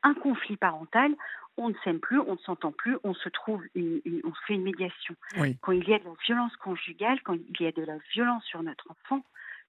Un 0.03 0.14
conflit 0.14 0.57
parental, 0.57 1.14
on 1.57 1.70
ne 1.70 1.74
s'aime 1.84 2.01
plus, 2.01 2.18
on 2.20 2.32
ne 2.32 2.38
s'entend 2.38 2.72
plus, 2.72 2.97
on 3.05 3.14
se 3.14 3.28
trouve, 3.28 3.62
on 3.76 4.32
fait 4.47 4.55
une 4.55 4.62
médiation. 4.62 5.14
Quand 5.61 5.72
il 5.72 5.88
y 5.88 5.95
a 5.95 5.99
de 5.99 6.05
la 6.05 6.14
violence 6.24 6.57
conjugale, 6.57 7.20
quand 7.22 7.34
il 7.34 7.61
y 7.61 7.66
a 7.66 7.72
de 7.72 7.82
la 7.82 7.99
violence 8.12 8.45
sur 8.45 8.62
notre 8.62 8.91
enfant, 8.91 9.24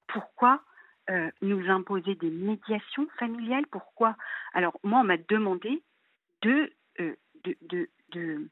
pourquoi 0.08 0.62
euh, 1.10 1.32
nous 1.42 1.70
imposer 1.70 2.16
des 2.16 2.30
médiations 2.30 3.08
familiales? 3.18 3.66
Pourquoi? 3.72 4.16
Alors 4.54 4.80
moi, 4.84 5.00
on 5.00 5.04
m'a 5.04 5.18
demandé 5.18 5.82
de, 6.44 6.72
euh, 7.00 7.16
de, 7.44 7.58
de, 7.62 7.90
de 8.14 8.50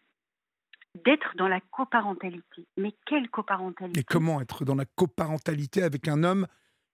d'être 1.06 1.36
dans 1.38 1.48
la 1.48 1.60
coparentalité. 1.72 2.68
Mais 2.78 2.94
quelle 3.06 3.30
coparentalité 3.30 4.00
Et 4.00 4.04
comment 4.04 4.42
être 4.42 4.66
dans 4.66 4.76
la 4.76 4.86
coparentalité 4.86 5.84
avec 5.84 6.08
un 6.08 6.24
homme 6.24 6.48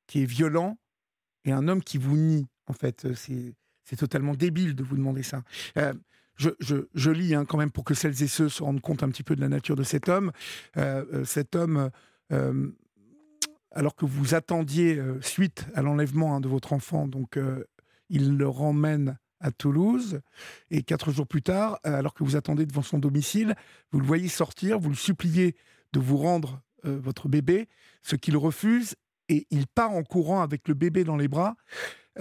qui 0.08 0.24
est 0.24 0.26
violent 0.26 0.78
et 1.46 1.52
un 1.52 1.68
homme 1.68 1.84
qui 1.84 1.98
vous 1.98 2.18
nie 2.18 2.48
En 2.68 2.74
fait, 2.74 3.08
c'est 3.14 3.96
totalement 3.96 4.34
débile 4.34 4.76
de 4.76 4.84
vous 4.84 4.96
demander 4.96 5.24
ça. 5.24 5.44
Euh, 5.78 5.94
je, 6.38 6.50
je, 6.60 7.10
lis 7.12 7.34
hein, 7.34 7.46
quand 7.46 7.58
même 7.58 7.72
pour 7.72 7.86
que 7.86 7.94
celles 7.94 8.22
et 8.22 8.28
ceux 8.28 8.50
se 8.50 8.62
rendent 8.62 8.82
compte 8.82 9.04
un 9.04 9.10
petit 9.10 9.24
peu 9.24 9.36
de 9.36 9.42
la 9.42 9.48
nature 9.48 9.78
de 9.78 9.84
cet 9.84 10.10
homme. 10.10 10.32
Euh, 10.76 11.06
euh, 11.14 11.24
cet 11.24 11.56
homme, 11.56 11.90
alors 13.72 13.96
que 13.96 14.06
vous 14.06 14.36
attendiez 14.36 15.02
suite 15.22 15.68
à 15.76 15.82
l'enlèvement 15.82 16.36
hein, 16.36 16.42
de 16.42 16.48
votre 16.48 16.74
enfant, 16.74 17.08
donc 17.08 17.40
il 18.10 18.36
le 18.36 18.48
ramène 18.48 19.18
à 19.46 19.52
Toulouse. 19.52 20.22
Et 20.72 20.82
quatre 20.82 21.12
jours 21.12 21.28
plus 21.28 21.44
tard, 21.44 21.80
euh, 21.86 21.94
alors 21.94 22.14
que 22.14 22.24
vous 22.24 22.36
attendez 22.36 22.66
devant 22.66 22.82
son 22.82 22.98
domicile, 22.98 23.56
vous 23.92 24.00
le 24.00 24.06
voyez 24.06 24.28
sortir, 24.28 24.80
vous 24.80 24.90
le 24.90 24.96
suppliez 24.96 25.56
de 25.94 26.00
vous 26.00 26.18
rendre 26.18 26.62
euh, 26.86 27.00
votre 27.00 27.30
bébé, 27.30 27.70
ce 28.02 28.16
qu'il 28.16 28.36
refuse, 28.38 28.96
et 29.30 29.46
il 29.52 29.68
part 29.68 29.92
en 29.92 30.04
courant 30.04 30.42
avec 30.42 30.68
le 30.68 30.74
bébé 30.74 31.04
dans 31.04 31.16
les 31.16 31.28
bras. 31.28 31.56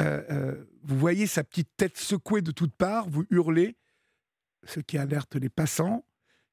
Euh, 0.01 0.65
vous 0.83 0.99
voyez 0.99 1.27
sa 1.27 1.45
petite 1.45 1.71
tête 1.77 1.97
secouée 1.97 2.43
de 2.43 2.51
toutes 2.51 2.75
parts, 2.75 3.09
vous 3.09 3.25
hurlez, 3.31 3.77
ce 4.65 4.81
qui 4.81 4.99
alerte 4.99 5.37
les 5.37 5.49
passants 5.49 6.05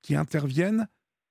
qui 0.02 0.16
interviennent. 0.16 0.88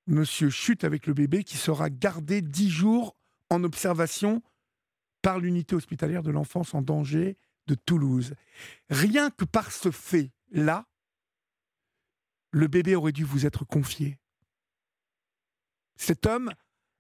Monsieur 0.07 0.51
chute 0.51 0.85
avec 0.85 1.07
le 1.07 1.15
bébé 1.15 1.45
qui 1.45 1.57
sera 1.57 1.89
gardé 1.89 2.43
dix 2.43 2.71
jours 2.71 3.17
en 3.49 3.65
observation 3.65 4.43
par 5.23 5.39
l'unité 5.39 5.77
hospitalière 5.77 6.23
de 6.23 6.31
l'enfance 6.31 6.75
en 6.75 6.83
danger 6.83 7.37
Toulouse. 7.75 8.35
Rien 8.89 9.31
que 9.31 9.45
par 9.45 9.73
ce 9.73 9.91
fait-là, 9.91 10.87
le 12.53 12.67
bébé 12.67 12.97
aurait 12.97 13.13
dû 13.13 13.25
vous 13.25 13.47
être 13.47 13.65
confié. 13.65 14.19
Cet 15.97 16.27
homme 16.27 16.53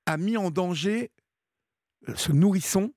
a 0.07 0.17
mis 0.17 0.37
en 0.37 0.51
danger 0.51 1.11
euh, 2.09 2.15
ce 2.17 2.33
nourrisson 2.33 2.93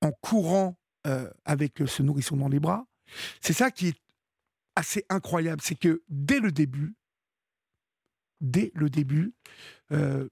en 0.00 0.12
courant 0.12 0.78
euh, 1.06 1.30
avec 1.44 1.82
ce 1.86 2.02
nourrisson 2.02 2.36
dans 2.36 2.48
les 2.48 2.60
bras. 2.60 2.86
C'est 3.40 3.52
ça 3.52 3.70
qui 3.70 3.88
est 3.88 4.00
assez 4.76 5.04
incroyable, 5.08 5.62
c'est 5.62 5.74
que 5.74 6.02
dès 6.08 6.40
le 6.40 6.50
début, 6.50 6.94
dès 8.40 8.70
le 8.74 8.90
début, 8.90 9.34
euh, 9.92 10.28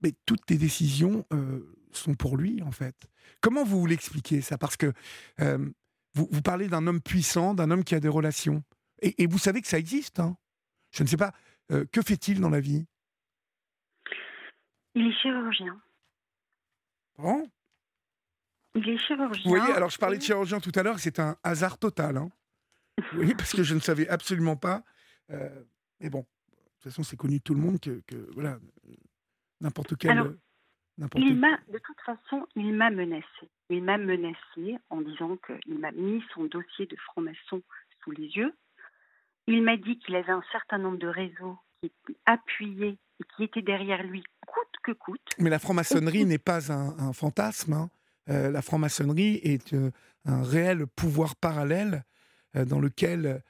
mais 0.00 0.12
toutes 0.26 0.50
les 0.50 0.58
décisions 0.58 1.26
sont 1.92 2.14
pour 2.14 2.36
lui, 2.36 2.62
en 2.62 2.72
fait. 2.72 2.96
Comment 3.40 3.64
vous 3.64 3.86
l'expliquez, 3.86 4.40
ça? 4.40 4.58
Parce 4.58 4.76
que 4.76 4.92
vous, 5.38 6.28
vous, 6.30 6.42
parlez 6.42 6.68
d'un 6.68 6.86
homme 6.86 7.00
puissant, 7.00 7.54
d'un 7.54 7.70
homme 7.70 7.84
qui 7.84 7.94
a 7.94 8.00
des 8.00 8.08
relations. 8.08 8.62
Et, 9.00 9.26
vous 9.26 9.38
savez 9.38 9.60
que 9.60 9.68
ça 9.68 9.78
existe. 9.78 10.20
Hein? 10.20 10.36
Je 10.90 11.02
ne 11.02 11.08
sais 11.08 11.16
pas. 11.16 11.32
que 11.68 12.02
fait-il 12.02 12.40
dans 12.40 12.50
la 12.50 12.60
vie? 12.60 12.86
Il 14.94 15.06
est 15.06 15.20
chirurgien. 15.20 15.80
Bon 17.18 17.48
Il 18.74 18.88
est 18.88 18.98
chirurgien. 18.98 19.42
Vous 19.44 19.56
voyez, 19.56 19.72
alors 19.72 19.90
je 19.90 19.98
parlais 19.98 20.18
de 20.18 20.22
chirurgien 20.22 20.60
tout 20.60 20.72
à 20.74 20.82
l'heure, 20.82 20.98
c'est 20.98 21.18
un 21.18 21.36
hasard 21.42 21.78
total. 21.78 22.18
Hein 22.18 22.30
oui, 23.14 23.34
parce 23.34 23.52
que 23.52 23.62
je 23.62 23.74
ne 23.74 23.80
savais 23.80 24.08
absolument 24.08 24.56
pas. 24.56 24.82
mais 25.28 26.10
bon, 26.10 26.20
de 26.20 26.88
toute 26.88 26.92
façon, 26.92 27.02
c'est 27.02 27.16
connu 27.16 27.38
de 27.38 27.42
tout 27.42 27.54
le 27.54 27.60
monde 27.60 27.78
que, 27.78 28.02
voilà, 28.34 28.58
n'importe 29.60 29.96
quel. 29.96 30.10
Alors, 30.10 30.32
il 31.14 31.36
m'a, 31.36 31.58
de 31.72 31.78
toute 31.78 32.00
façon, 32.04 32.46
il 32.56 32.74
m'a 32.74 32.90
menacé. 32.90 33.50
Il 33.70 33.82
m'a 33.82 33.98
menacé 33.98 34.76
en 34.90 35.00
disant 35.00 35.36
qu'il 35.46 35.78
m'a 35.78 35.92
mis 35.92 36.22
son 36.34 36.44
dossier 36.44 36.86
de 36.86 36.96
franc-maçon 36.96 37.62
sous 38.02 38.10
les 38.10 38.26
yeux. 38.26 38.54
Il 39.46 39.62
m'a 39.62 39.76
dit 39.76 39.98
qu'il 39.98 40.14
avait 40.14 40.32
un 40.32 40.44
certain 40.52 40.78
nombre 40.78 40.98
de 40.98 41.08
réseaux 41.08 41.58
qui 41.80 41.92
appuyaient 42.26 42.98
et 43.20 43.24
qui 43.36 43.44
étaient 43.44 43.62
derrière 43.62 44.02
lui 44.02 44.22
coûte 44.46 44.74
que 44.82 44.92
coûte. 44.92 45.20
Mais 45.38 45.50
la 45.50 45.58
franc-maçonnerie 45.58 46.24
n'est 46.24 46.38
pas 46.38 46.72
un, 46.72 47.12
fantasme. 47.12 47.72
Hein. 47.72 47.90
Euh, 48.28 48.50
la 48.50 48.62
franc-maçonnerie 48.62 49.40
est 49.42 49.72
euh, 49.72 49.90
un 50.24 50.42
réel 50.42 50.86
pouvoir 50.86 51.34
parallèle 51.36 52.04
euh, 52.56 52.64
dans 52.64 52.80
lequel 52.80 53.42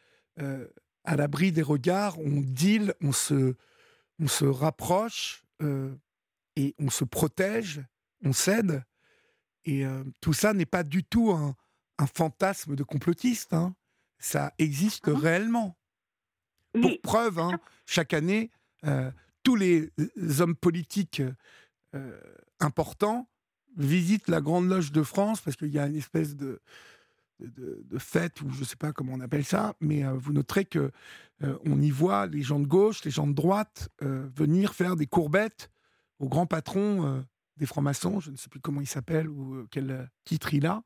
à 1.04 1.16
l'abri 1.16 1.52
des 1.52 1.62
regards, 1.62 2.18
on 2.18 2.40
deal, 2.40 2.94
on 3.02 3.12
se, 3.12 3.54
on 4.18 4.26
se 4.26 4.46
rapproche 4.46 5.44
et 6.56 6.74
on 6.78 6.90
se 6.90 7.04
protège, 7.04 7.82
on 8.24 8.32
cède. 8.32 8.84
Et 9.64 9.84
euh, 9.86 10.04
tout 10.20 10.32
ça 10.32 10.52
n'est 10.52 10.66
pas 10.66 10.82
du 10.82 11.04
tout 11.04 11.30
un, 11.30 11.54
fantasme 12.14 12.74
de 12.74 12.82
complotiste. 12.82 13.52
Hein. 13.52 13.76
Ça 14.18 14.52
existe 14.58 15.04
ah 15.06 15.16
réellement. 15.16 15.76
Pour 16.72 17.00
preuve, 17.00 17.38
hein, 17.38 17.60
chaque 17.86 18.12
année, 18.12 18.50
euh, 18.84 19.10
tous 19.44 19.54
les 19.54 19.92
hommes 20.40 20.56
politiques 20.56 21.22
importants 22.58 23.28
visitent 23.76 24.28
la 24.28 24.40
Grande 24.40 24.68
Loge 24.68 24.90
de 24.90 25.02
France 25.02 25.40
parce 25.40 25.56
qu'il 25.56 25.68
y 25.68 25.78
a 25.78 25.86
une 25.86 25.96
espèce 25.96 26.34
de, 26.34 26.60
de, 27.46 27.98
fête, 27.98 28.40
ou 28.42 28.50
je 28.50 28.60
ne 28.60 28.64
sais 28.64 28.76
pas 28.76 28.92
comment 28.92 29.12
on 29.14 29.20
appelle 29.20 29.44
ça, 29.44 29.74
mais 29.80 30.04
euh, 30.04 30.12
vous 30.12 30.32
noterez 30.32 30.64
que 30.64 30.90
euh, 31.42 31.58
on 31.64 31.80
y 31.80 31.90
voit 31.90 32.26
les 32.26 32.42
gens 32.42 32.60
de 32.60 32.66
gauche, 32.66 33.04
les 33.04 33.10
gens 33.10 33.26
de 33.26 33.32
droite 33.32 33.88
euh, 34.02 34.28
venir 34.34 34.74
faire 34.74 34.96
des 34.96 35.06
courbettes 35.06 35.70
grand 36.28 36.46
patron 36.46 37.24
des 37.56 37.66
francs-maçons, 37.66 38.20
je 38.20 38.30
ne 38.30 38.36
sais 38.36 38.48
plus 38.48 38.60
comment 38.60 38.80
il 38.80 38.86
s'appelle 38.86 39.28
ou 39.28 39.66
quel 39.70 40.10
titre 40.24 40.54
il 40.54 40.66
a. 40.66 40.82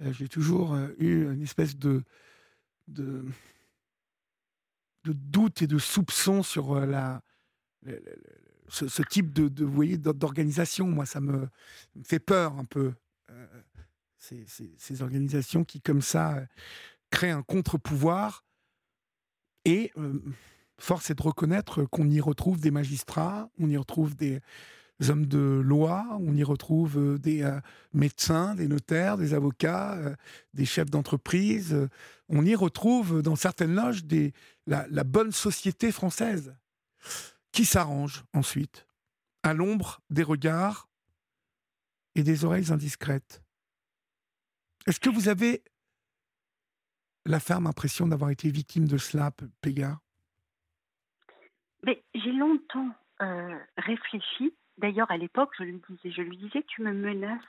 J'ai 0.00 0.28
toujours 0.28 0.76
eu 0.98 1.32
une 1.32 1.42
espèce 1.42 1.76
de, 1.76 2.02
de, 2.88 3.24
doute 5.04 5.62
et 5.62 5.66
de 5.66 5.78
soupçon 5.78 6.42
sur 6.42 6.80
la, 6.80 7.22
ce, 8.68 9.02
type 9.02 9.32
de, 9.32 9.64
voyez, 9.64 9.96
d'organisation. 9.98 10.88
Moi, 10.88 11.06
ça 11.06 11.20
me, 11.20 11.48
fait 12.02 12.18
peur 12.18 12.58
un 12.58 12.64
peu 12.64 12.92
ces, 14.78 15.02
organisations 15.02 15.64
qui, 15.64 15.80
comme 15.80 16.02
ça, 16.02 16.36
euh, 16.36 16.46
créent 17.10 17.30
un 17.30 17.42
contre-pouvoir. 17.42 18.44
Et 19.64 19.92
euh, 19.96 20.20
force 20.84 21.10
est 21.10 21.14
de 21.14 21.22
reconnaître 21.22 21.84
qu'on 21.84 22.08
y 22.08 22.20
retrouve 22.20 22.60
des 22.60 22.70
magistrats, 22.70 23.50
on 23.58 23.68
y 23.70 23.76
retrouve 23.76 24.14
des 24.14 24.40
hommes 25.08 25.26
de 25.26 25.60
loi, 25.64 26.06
on 26.20 26.36
y 26.36 26.44
retrouve 26.44 26.98
euh, 26.98 27.18
des 27.18 27.50
médecins, 27.92 28.54
des 28.54 28.68
notaires, 28.68 29.16
des 29.16 29.34
avocats, 29.34 29.98
des 30.52 30.64
chefs 30.64 30.90
d'entreprise. 30.90 31.88
on 32.28 32.44
y 32.44 32.54
retrouve 32.54 33.22
dans 33.22 33.36
certaines 33.36 33.74
loges 33.74 34.04
la 34.66 35.04
bonne 35.04 35.32
société 35.32 35.90
française 35.90 36.54
qui 37.52 37.64
s'arrange 37.64 38.24
ensuite 38.32 38.86
à 39.42 39.54
l'ombre 39.54 40.00
des 40.10 40.22
regards 40.22 40.88
et 42.14 42.22
des 42.22 42.44
oreilles 42.44 42.72
indiscrètes. 42.72 43.42
Est-ce 44.86 45.00
que 45.00 45.10
vous 45.10 45.28
avez 45.28 45.62
la 47.26 47.40
ferme 47.40 47.66
impression 47.66 48.06
d'avoir 48.06 48.30
été 48.30 48.50
victime 48.50 48.86
de 48.86 48.98
cela, 48.98 49.30
Péga 49.60 50.00
J'ai 52.14 52.32
longtemps 52.32 52.90
euh, 53.22 53.58
réfléchi. 53.76 54.54
D'ailleurs, 54.78 55.10
à 55.10 55.16
l'époque, 55.16 55.50
je 55.58 55.64
lui 55.64 55.80
disais, 55.88 56.10
je 56.10 56.22
lui 56.22 56.36
disais, 56.36 56.64
tu 56.66 56.82
me 56.82 56.92
menaces 56.92 57.40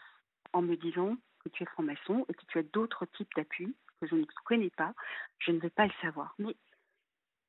en 0.53 0.61
me 0.61 0.75
disant 0.75 1.17
que 1.43 1.49
tu 1.49 1.63
es 1.63 1.65
franc-maçon 1.65 2.25
et 2.29 2.33
que 2.33 2.45
tu 2.47 2.59
as 2.59 2.63
d'autres 2.63 3.05
types 3.17 3.33
d'appuis 3.35 3.75
que 4.01 4.07
je 4.07 4.15
ne 4.15 4.25
connais 4.45 4.71
pas. 4.71 4.93
Je 5.39 5.51
ne 5.51 5.59
veux 5.59 5.69
pas 5.69 5.85
le 5.85 5.93
savoir. 6.01 6.35
Mais 6.39 6.55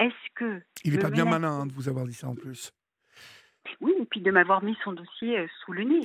est-ce 0.00 0.34
que 0.34 0.62
il 0.84 0.92
n'est 0.92 0.98
pas 0.98 1.10
bien 1.10 1.24
malin 1.24 1.60
hein, 1.60 1.66
de 1.66 1.72
vous 1.72 1.88
avoir 1.88 2.06
dit 2.06 2.14
ça 2.14 2.28
en 2.28 2.34
plus. 2.34 2.72
Oui, 3.80 3.92
et 3.98 4.04
puis 4.04 4.20
de 4.20 4.30
m'avoir 4.30 4.62
mis 4.62 4.76
son 4.84 4.92
dossier 4.92 5.38
euh, 5.38 5.46
sous 5.64 5.72
le 5.72 5.82
nez 5.82 6.00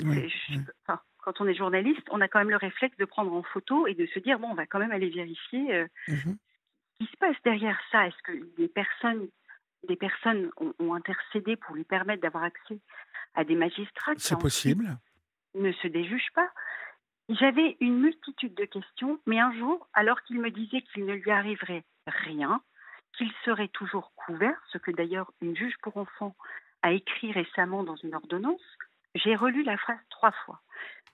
quand 1.24 1.40
on 1.40 1.48
est 1.48 1.54
journaliste, 1.54 2.08
on 2.10 2.20
a 2.20 2.28
quand 2.28 2.40
même 2.40 2.50
le 2.50 2.58
réflexe 2.58 2.98
de 2.98 3.06
prendre 3.06 3.32
en 3.34 3.44
photo 3.44 3.88
et 3.88 3.94
de 3.94 4.06
se 4.08 4.20
dire 4.20 4.40
bon, 4.40 4.50
on 4.50 4.56
va 4.56 4.66
quand 4.66 4.80
même 4.80 4.92
aller 4.92 5.10
vérifier 5.10 5.74
euh, 5.74 5.88
mmh 6.08 6.34
ce 7.02 7.06
qui 7.06 7.12
se 7.12 7.18
passe 7.18 7.36
derrière 7.44 7.80
ça. 7.92 8.06
Est-ce 8.06 8.22
que 8.24 8.56
des 8.58 8.68
personnes, 8.68 9.28
des 9.88 9.96
personnes 9.96 10.52
ont, 10.80 10.94
intercédé 10.94 11.56
pour 11.56 11.76
lui 11.76 11.84
permettre 11.84 12.22
d'avoir 12.22 12.44
accès 12.44 12.80
à 13.34 13.44
des 13.44 13.56
magistrats 13.56 14.14
C'est 14.18 14.40
possible. 14.40 14.98
Ne 15.56 15.72
se 15.72 15.88
déjugent 15.88 16.32
pas. 16.34 16.50
J'avais 17.30 17.78
une 17.80 18.00
multitude 18.00 18.54
de 18.56 18.66
questions, 18.66 19.20
mais 19.26 19.40
un 19.40 19.54
jour, 19.54 19.88
alors 19.94 20.22
qu'il 20.24 20.40
me 20.40 20.52
disait 20.52 20.82
qu'il 20.82 21.06
ne 21.06 21.14
lui 21.14 21.32
arriverait 21.32 21.84
rien, 22.08 22.62
qu'il 23.18 23.32
serait 23.46 23.70
toujours 23.70 24.14
couvert, 24.16 24.62
ce 24.72 24.78
que 24.78 24.92
d'ailleurs 24.92 25.32
une 25.42 25.56
juge 25.56 25.76
pour 25.82 25.98
enfants 25.98 26.36
a 26.82 26.92
écrit 26.92 27.32
récemment 27.32 27.84
dans 27.84 27.96
une 27.96 28.16
ordonnance, 28.16 28.62
j'ai 29.16 29.36
relu 29.36 29.64
la 29.64 29.78
phrase 29.78 30.00
trois 30.10 30.32
fois. 30.32 30.62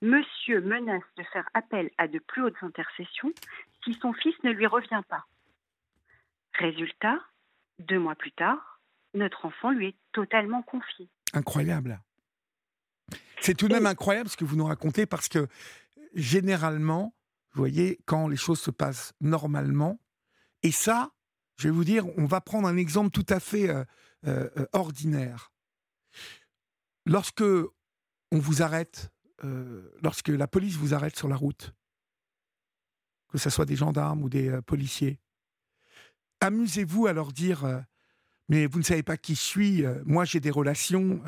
Monsieur 0.02 0.62
menace 0.62 1.04
de 1.18 1.24
faire 1.24 1.50
appel 1.54 1.90
à 1.98 2.08
de 2.08 2.20
plus 2.20 2.44
hautes 2.44 2.62
intercessions 2.62 3.34
si 3.84 3.94
son 3.96 4.14
fils 4.14 4.36
ne 4.44 4.52
lui 4.52 4.68
revient 4.68 5.02
pas. 5.10 5.26
Résultat, 6.54 7.20
deux 7.80 8.00
mois 8.00 8.16
plus 8.16 8.32
tard, 8.32 8.82
notre 9.14 9.46
enfant 9.46 9.72
lui 9.72 9.88
est 9.88 9.98
totalement 10.12 10.62
confié. 10.64 11.10
Incroyable. 11.34 12.02
C'est 13.40 13.56
tout 13.56 13.68
de 13.68 13.74
même 13.74 13.86
incroyable 13.86 14.30
ce 14.30 14.38
que 14.38 14.46
vous 14.46 14.56
nous 14.56 14.66
racontez 14.66 15.06
parce 15.06 15.30
que 15.30 15.48
généralement, 16.14 17.16
vous 17.54 17.62
voyez, 17.62 18.00
quand 18.06 18.28
les 18.28 18.38
choses 18.38 18.60
se 18.60 18.72
passent 18.72 19.14
normalement, 19.22 20.00
et 20.64 20.72
ça, 20.72 21.12
je 21.58 21.68
vais 21.68 21.74
vous 21.74 21.84
dire, 21.84 22.06
on 22.18 22.26
va 22.26 22.42
prendre 22.42 22.68
un 22.68 22.78
exemple 22.78 23.12
tout 23.12 23.26
à 23.30 23.40
fait 23.40 23.70
euh, 23.70 23.84
euh, 24.26 24.50
ordinaire. 24.74 25.52
Lorsque 27.06 27.44
on 27.44 28.40
vous 28.40 28.62
arrête 28.62 29.12
euh, 29.44 29.92
lorsque 30.02 30.30
la 30.30 30.48
police 30.48 30.76
vous 30.76 30.94
arrête 30.94 31.16
sur 31.16 31.28
la 31.28 31.36
route, 31.36 31.74
que 33.30 33.38
ce 33.38 33.50
soit 33.50 33.66
des 33.66 33.76
gendarmes 33.76 34.24
ou 34.24 34.30
des 34.30 34.62
policiers, 34.64 35.20
amusez-vous 36.40 37.08
à 37.08 37.14
leur 37.14 37.32
dire 37.32 37.66
euh, 37.66 37.80
Mais 38.50 38.66
vous 38.68 38.80
ne 38.80 38.84
savez 38.84 39.04
pas 39.04 39.18
qui 39.18 39.36
je 39.36 39.42
suis, 39.42 39.84
moi 40.06 40.26
j'ai 40.26 40.40
des 40.40 40.52
relations. 40.52 41.22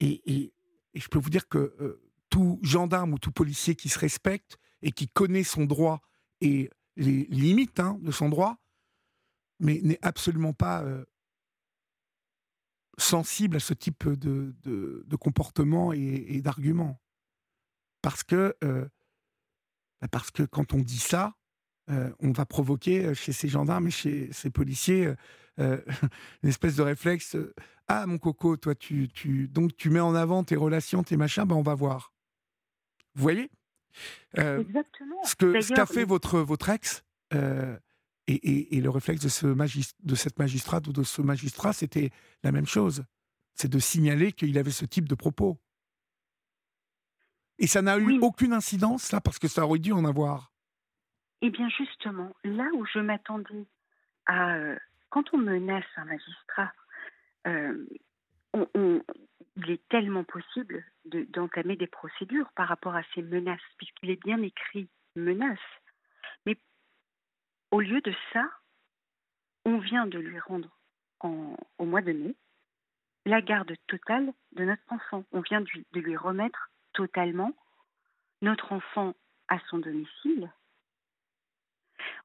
Et, 0.00 0.52
je 0.94 1.08
peux 1.08 1.18
vous 1.18 1.30
dire 1.30 1.48
que 1.48 2.00
tout 2.28 2.58
gendarme 2.62 3.12
ou 3.14 3.18
tout 3.18 3.30
policier 3.30 3.76
qui 3.76 3.88
se 3.88 3.98
respecte 3.98 4.58
et 4.82 4.90
qui 4.90 5.08
connaît 5.08 5.44
son 5.44 5.64
droit 5.64 6.00
et 6.40 6.70
les 6.96 7.24
limites 7.24 7.78
hein, 7.78 7.98
de 8.00 8.10
son 8.10 8.28
droit, 8.28 8.58
mais 9.60 9.80
n'est 9.82 9.98
absolument 10.02 10.52
pas 10.52 10.84
sensible 12.98 13.56
à 13.56 13.60
ce 13.60 13.74
type 13.74 14.08
de, 14.08 14.54
de, 14.62 15.16
comportement 15.16 15.92
et, 15.92 16.40
d'argument. 16.42 17.00
Parce 18.02 18.22
que, 18.22 18.56
euh, 18.62 18.88
bah, 20.00 20.08
parce 20.08 20.30
que 20.30 20.42
quand 20.42 20.74
on 20.74 20.78
dit 20.78 20.98
ça, 20.98 21.37
euh, 21.90 22.10
on 22.20 22.32
va 22.32 22.46
provoquer 22.46 23.06
euh, 23.06 23.14
chez 23.14 23.32
ces 23.32 23.48
gendarmes 23.48 23.88
et 23.88 23.90
chez 23.90 24.32
ces 24.32 24.50
policiers 24.50 25.12
une 25.58 26.48
espèce 26.48 26.76
de 26.76 26.82
réflexe. 26.82 27.36
ah 27.88 28.06
mon 28.06 28.18
coco, 28.18 28.56
toi 28.56 28.76
tu, 28.76 29.08
tu 29.08 29.48
donc 29.48 29.76
tu 29.76 29.90
mets 29.90 29.98
en 29.98 30.14
avant 30.14 30.44
tes 30.44 30.54
relations, 30.54 31.02
tes 31.02 31.16
machins, 31.16 31.42
ben 31.44 31.56
on 31.56 31.62
va 31.62 31.74
voir. 31.74 32.12
Vous 33.16 33.22
voyez? 33.22 33.50
Exactement. 34.36 35.16
Ce 35.24 35.74
qu'a 35.74 35.84
fait 35.84 36.04
votre 36.04 36.38
votre 36.38 36.68
ex, 36.68 37.02
et, 38.28 38.80
le 38.80 38.88
réflexe 38.88 39.22
de, 39.22 39.28
ce 39.28 39.46
de 39.48 40.14
cette 40.14 40.38
magistrate 40.38 40.86
ou 40.86 40.92
de 40.92 41.02
ce 41.02 41.22
magistrat, 41.22 41.72
c'était 41.72 42.10
la 42.44 42.52
même 42.52 42.66
chose. 42.66 43.04
C'est 43.54 43.68
de 43.68 43.78
signaler 43.80 44.30
qu'il 44.30 44.56
avait 44.58 44.70
ce 44.70 44.84
type 44.84 45.08
de 45.08 45.16
propos. 45.16 45.58
Et 47.58 47.66
ça 47.66 47.82
n'a 47.82 47.98
eu 47.98 48.18
aucune 48.20 48.52
incidence, 48.52 49.10
là, 49.10 49.20
parce 49.20 49.38
que 49.38 49.48
ça 49.48 49.66
aurait 49.66 49.80
dû 49.80 49.92
en 49.92 50.04
avoir. 50.04 50.52
Eh 51.40 51.50
bien, 51.50 51.68
justement, 51.68 52.34
là 52.44 52.68
où 52.74 52.84
je 52.86 52.98
m'attendais 52.98 53.66
à. 54.26 54.56
Euh, 54.56 54.78
quand 55.10 55.32
on 55.32 55.38
menace 55.38 55.86
un 55.96 56.04
magistrat, 56.04 56.72
euh, 57.46 57.86
il 58.54 59.02
il 59.56 59.70
est 59.70 59.88
tellement 59.88 60.24
possible 60.24 60.84
d'entamer 61.04 61.76
des 61.76 61.86
procédures 61.86 62.50
par 62.54 62.68
rapport 62.68 62.94
à 62.94 63.02
ces 63.14 63.22
menaces, 63.22 63.60
puisqu'il 63.76 64.10
est 64.10 64.22
bien 64.22 64.40
écrit 64.42 64.88
menace. 65.16 65.58
Mais 66.46 66.56
au 67.72 67.80
lieu 67.80 68.00
de 68.00 68.14
ça, 68.32 68.48
on 69.64 69.78
vient 69.78 70.06
de 70.06 70.18
lui 70.18 70.38
rendre 70.38 70.70
au 71.20 71.84
mois 71.84 72.02
de 72.02 72.12
mai 72.12 72.36
la 73.26 73.42
garde 73.42 73.72
totale 73.88 74.32
de 74.52 74.64
notre 74.64 74.82
enfant. 74.90 75.24
On 75.32 75.40
vient 75.40 75.60
de 75.60 76.00
lui 76.00 76.16
remettre 76.16 76.70
totalement 76.92 77.52
notre 78.42 78.72
enfant 78.72 79.14
à 79.48 79.58
son 79.70 79.78
domicile, 79.78 80.50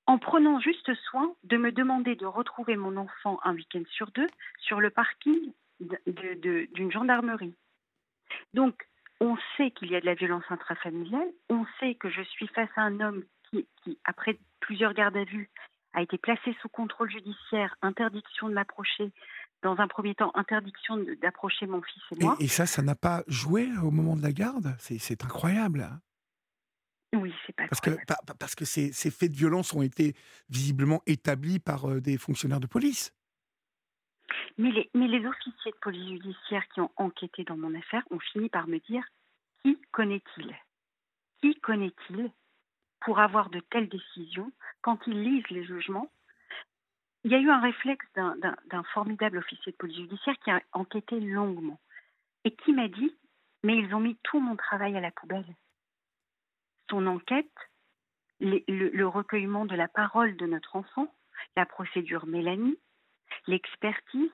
en 0.05 0.17
prenant 0.17 0.59
juste 0.59 0.93
soin 1.09 1.33
de 1.43 1.57
me 1.57 1.71
demander 1.71 2.15
de 2.15 2.25
retrouver 2.25 2.75
mon 2.75 2.97
enfant 2.97 3.39
un 3.43 3.53
week-end 3.53 3.83
sur 3.91 4.11
deux 4.11 4.27
sur 4.59 4.79
le 4.79 4.89
parking 4.89 5.51
d'une 5.79 6.91
gendarmerie. 6.91 7.53
Donc, 8.53 8.87
on 9.19 9.37
sait 9.57 9.71
qu'il 9.71 9.91
y 9.91 9.95
a 9.95 10.01
de 10.01 10.05
la 10.05 10.15
violence 10.15 10.43
intrafamiliale, 10.49 11.27
on 11.49 11.65
sait 11.79 11.95
que 11.95 12.09
je 12.09 12.21
suis 12.21 12.47
face 12.47 12.69
à 12.75 12.81
un 12.81 12.99
homme 12.99 13.23
qui, 13.51 13.97
après 14.05 14.37
plusieurs 14.59 14.93
gardes 14.93 15.17
à 15.17 15.23
vue, 15.23 15.49
a 15.93 16.01
été 16.01 16.17
placé 16.17 16.55
sous 16.61 16.69
contrôle 16.69 17.09
judiciaire, 17.11 17.75
interdiction 17.81 18.49
de 18.49 18.53
m'approcher, 18.53 19.11
dans 19.61 19.79
un 19.79 19.87
premier 19.87 20.15
temps, 20.15 20.31
interdiction 20.35 20.97
d'approcher 21.21 21.67
mon 21.67 21.81
fils 21.81 22.03
et 22.11 22.23
moi. 22.23 22.35
Et, 22.39 22.47
ça, 22.47 22.65
ça 22.65 22.81
n'a 22.81 22.95
pas 22.95 23.23
joué 23.27 23.69
au 23.81 23.91
moment 23.91 24.15
de 24.15 24.21
la 24.21 24.33
garde? 24.33 24.75
C'est 24.79 25.23
incroyable. 25.23 25.87
Oui, 27.13 27.33
c'est 27.45 27.55
pas 27.55 27.67
parce 27.67 27.81
que 27.81 27.91
parce 28.39 28.55
que 28.55 28.65
ces, 28.65 28.91
ces, 28.91 29.11
faits 29.11 29.31
de 29.31 29.35
violence 29.35 29.73
ont 29.73 29.81
été 29.81 30.15
visiblement 30.49 31.01
établis 31.05 31.59
par 31.59 31.89
euh, 31.89 32.01
des 32.01 32.17
fonctionnaires 32.17 32.59
de 32.59 32.67
police. 32.67 33.13
Mais 34.57 34.71
les, 34.71 34.89
mais 34.93 35.07
les 35.07 35.25
officiers 35.25 35.71
de 35.71 35.77
police 35.81 36.07
judiciaire 36.09 36.67
qui 36.73 36.81
ont 36.81 36.91
enquêté 36.95 37.43
dans 37.43 37.57
mon 37.57 37.75
affaire 37.75 38.03
ont 38.09 38.19
fini 38.19 38.49
par 38.49 38.67
me 38.67 38.79
dire 38.79 39.03
qui 39.63 39.79
connaît-il? 39.91 40.55
Qui 41.41 41.55
connaît-il 41.59 42.31
pour 43.01 43.19
avoir 43.19 43.49
de 43.49 43.59
telles 43.59 43.89
décisions? 43.89 44.51
Quand 44.81 44.99
ils 45.07 45.21
lisent 45.21 45.49
les 45.49 45.65
jugements 45.65 46.09
il 47.23 47.31
y 47.31 47.35
a 47.35 47.39
eu 47.39 47.49
un 47.49 47.61
réflexe 47.61 48.05
d'un 48.15 48.83
formidable 48.93 49.37
officier 49.37 49.71
de 49.71 49.77
police 49.77 49.95
judiciaire 49.95 50.35
qui 50.43 50.51
a 50.51 50.61
enquêté 50.73 51.19
longuement 51.19 51.79
et 52.43 52.51
qui 52.51 52.73
m'a 52.73 52.89
dit 52.89 53.15
Mais 53.63 53.77
ils 53.77 53.93
ont 53.95 54.01
mis 54.01 54.17
tout 54.23 54.39
mon 54.39 54.55
travail 54.55 54.97
à 54.97 54.99
la 54.99 55.11
poubelle. 55.11 55.45
Son 56.93 57.07
enquête, 57.07 57.49
le, 58.39 59.03
recueillement 59.05 59.65
de 59.65 59.73
la 59.75 59.87
parole 59.87 60.37
de 60.37 60.45
notre 60.45 60.75
enfant, 60.75 61.11
la 61.55 61.65
procédure 61.65 62.27
Mélanie, 62.27 62.77
l'expertise, 63.47 64.29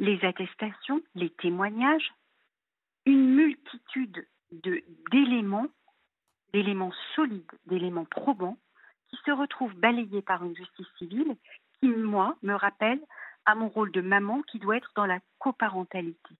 les 0.00 0.18
attestations, 0.24 1.00
les 1.14 1.30
témoignages, 1.30 2.12
une 3.06 3.36
multitude 3.36 4.26
d'éléments, 5.12 5.68
d'éléments 6.52 6.92
solides, 7.14 7.52
d'éléments 7.66 8.06
probants 8.06 8.58
se 9.24 9.30
retrouve 9.30 9.74
balayé 9.76 10.22
par 10.22 10.44
une 10.44 10.56
justice 10.56 10.88
civile 10.98 11.36
qui, 11.78 11.86
moi, 11.86 12.36
me 12.42 12.54
rappelle 12.54 13.00
à 13.44 13.54
mon 13.54 13.68
rôle 13.68 13.92
de 13.92 14.00
maman 14.00 14.42
qui 14.42 14.58
doit 14.58 14.78
être 14.78 14.90
dans 14.96 15.06
la 15.06 15.20
coparentalité. 15.38 16.34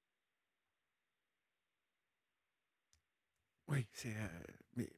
Oui, 3.68 3.86
c'est. 3.92 4.14
Euh, 4.14 4.28
mais 4.76 4.90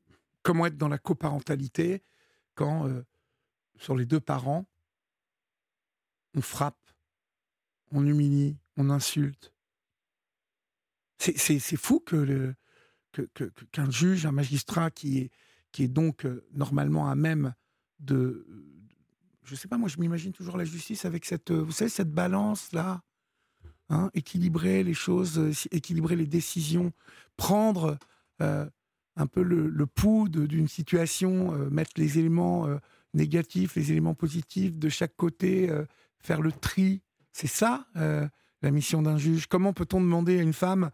comment 0.42 0.66
être 0.66 0.76
dans 0.76 0.88
la 0.88 0.98
coparentalité 0.98 2.02
quand, 2.54 2.88
euh, 2.88 3.04
sur 3.78 3.96
les 3.96 4.06
deux 4.06 4.20
parents, 4.20 4.66
on 6.34 6.40
frappe, 6.40 6.90
on 7.92 8.04
humilie, 8.06 8.58
on 8.76 8.90
insulte? 8.90 9.52
C'est 11.18 11.76
fou 11.76 12.00
que 12.00 12.16
le 12.16 12.54
qu'un 13.72 13.90
juge, 13.90 14.26
un 14.26 14.32
magistrat 14.32 14.90
qui 14.90 15.18
est, 15.18 15.30
qui 15.72 15.84
est 15.84 15.88
donc 15.88 16.26
euh, 16.26 16.46
normalement 16.52 17.08
à 17.08 17.14
même 17.14 17.54
de, 17.98 18.46
je 19.42 19.54
sais 19.54 19.68
pas, 19.68 19.78
moi 19.78 19.88
je 19.88 19.98
m'imagine 19.98 20.32
toujours 20.32 20.58
la 20.58 20.66
justice 20.66 21.06
avec 21.06 21.24
cette, 21.24 21.50
vous 21.50 21.72
savez, 21.72 21.88
cette 21.88 22.12
balance 22.12 22.72
là, 22.72 23.02
hein, 23.88 24.10
équilibrer 24.12 24.84
les 24.84 24.92
choses, 24.92 25.40
équilibrer 25.70 26.14
les 26.14 26.26
décisions, 26.26 26.92
prendre 27.38 27.98
un 28.40 29.26
peu 29.26 29.42
le, 29.42 29.86
pouls 29.86 30.28
d'une 30.28 30.68
situation, 30.68 31.54
euh, 31.54 31.70
mettre 31.70 31.92
les 31.96 32.18
éléments 32.18 32.66
négatifs, 33.14 33.76
les 33.76 33.92
éléments 33.92 34.14
positifs 34.14 34.78
de 34.78 34.88
chaque 34.88 35.16
côté, 35.16 35.70
faire 36.20 36.40
le 36.40 36.52
tri. 36.52 37.02
C'est 37.32 37.46
ça 37.46 37.86
la 37.94 38.70
mission 38.70 39.02
d'un 39.02 39.18
juge. 39.18 39.46
Comment 39.46 39.72
peut-on 39.72 40.00
demander 40.00 40.38
à 40.38 40.42
une 40.42 40.52
femme, 40.52 40.90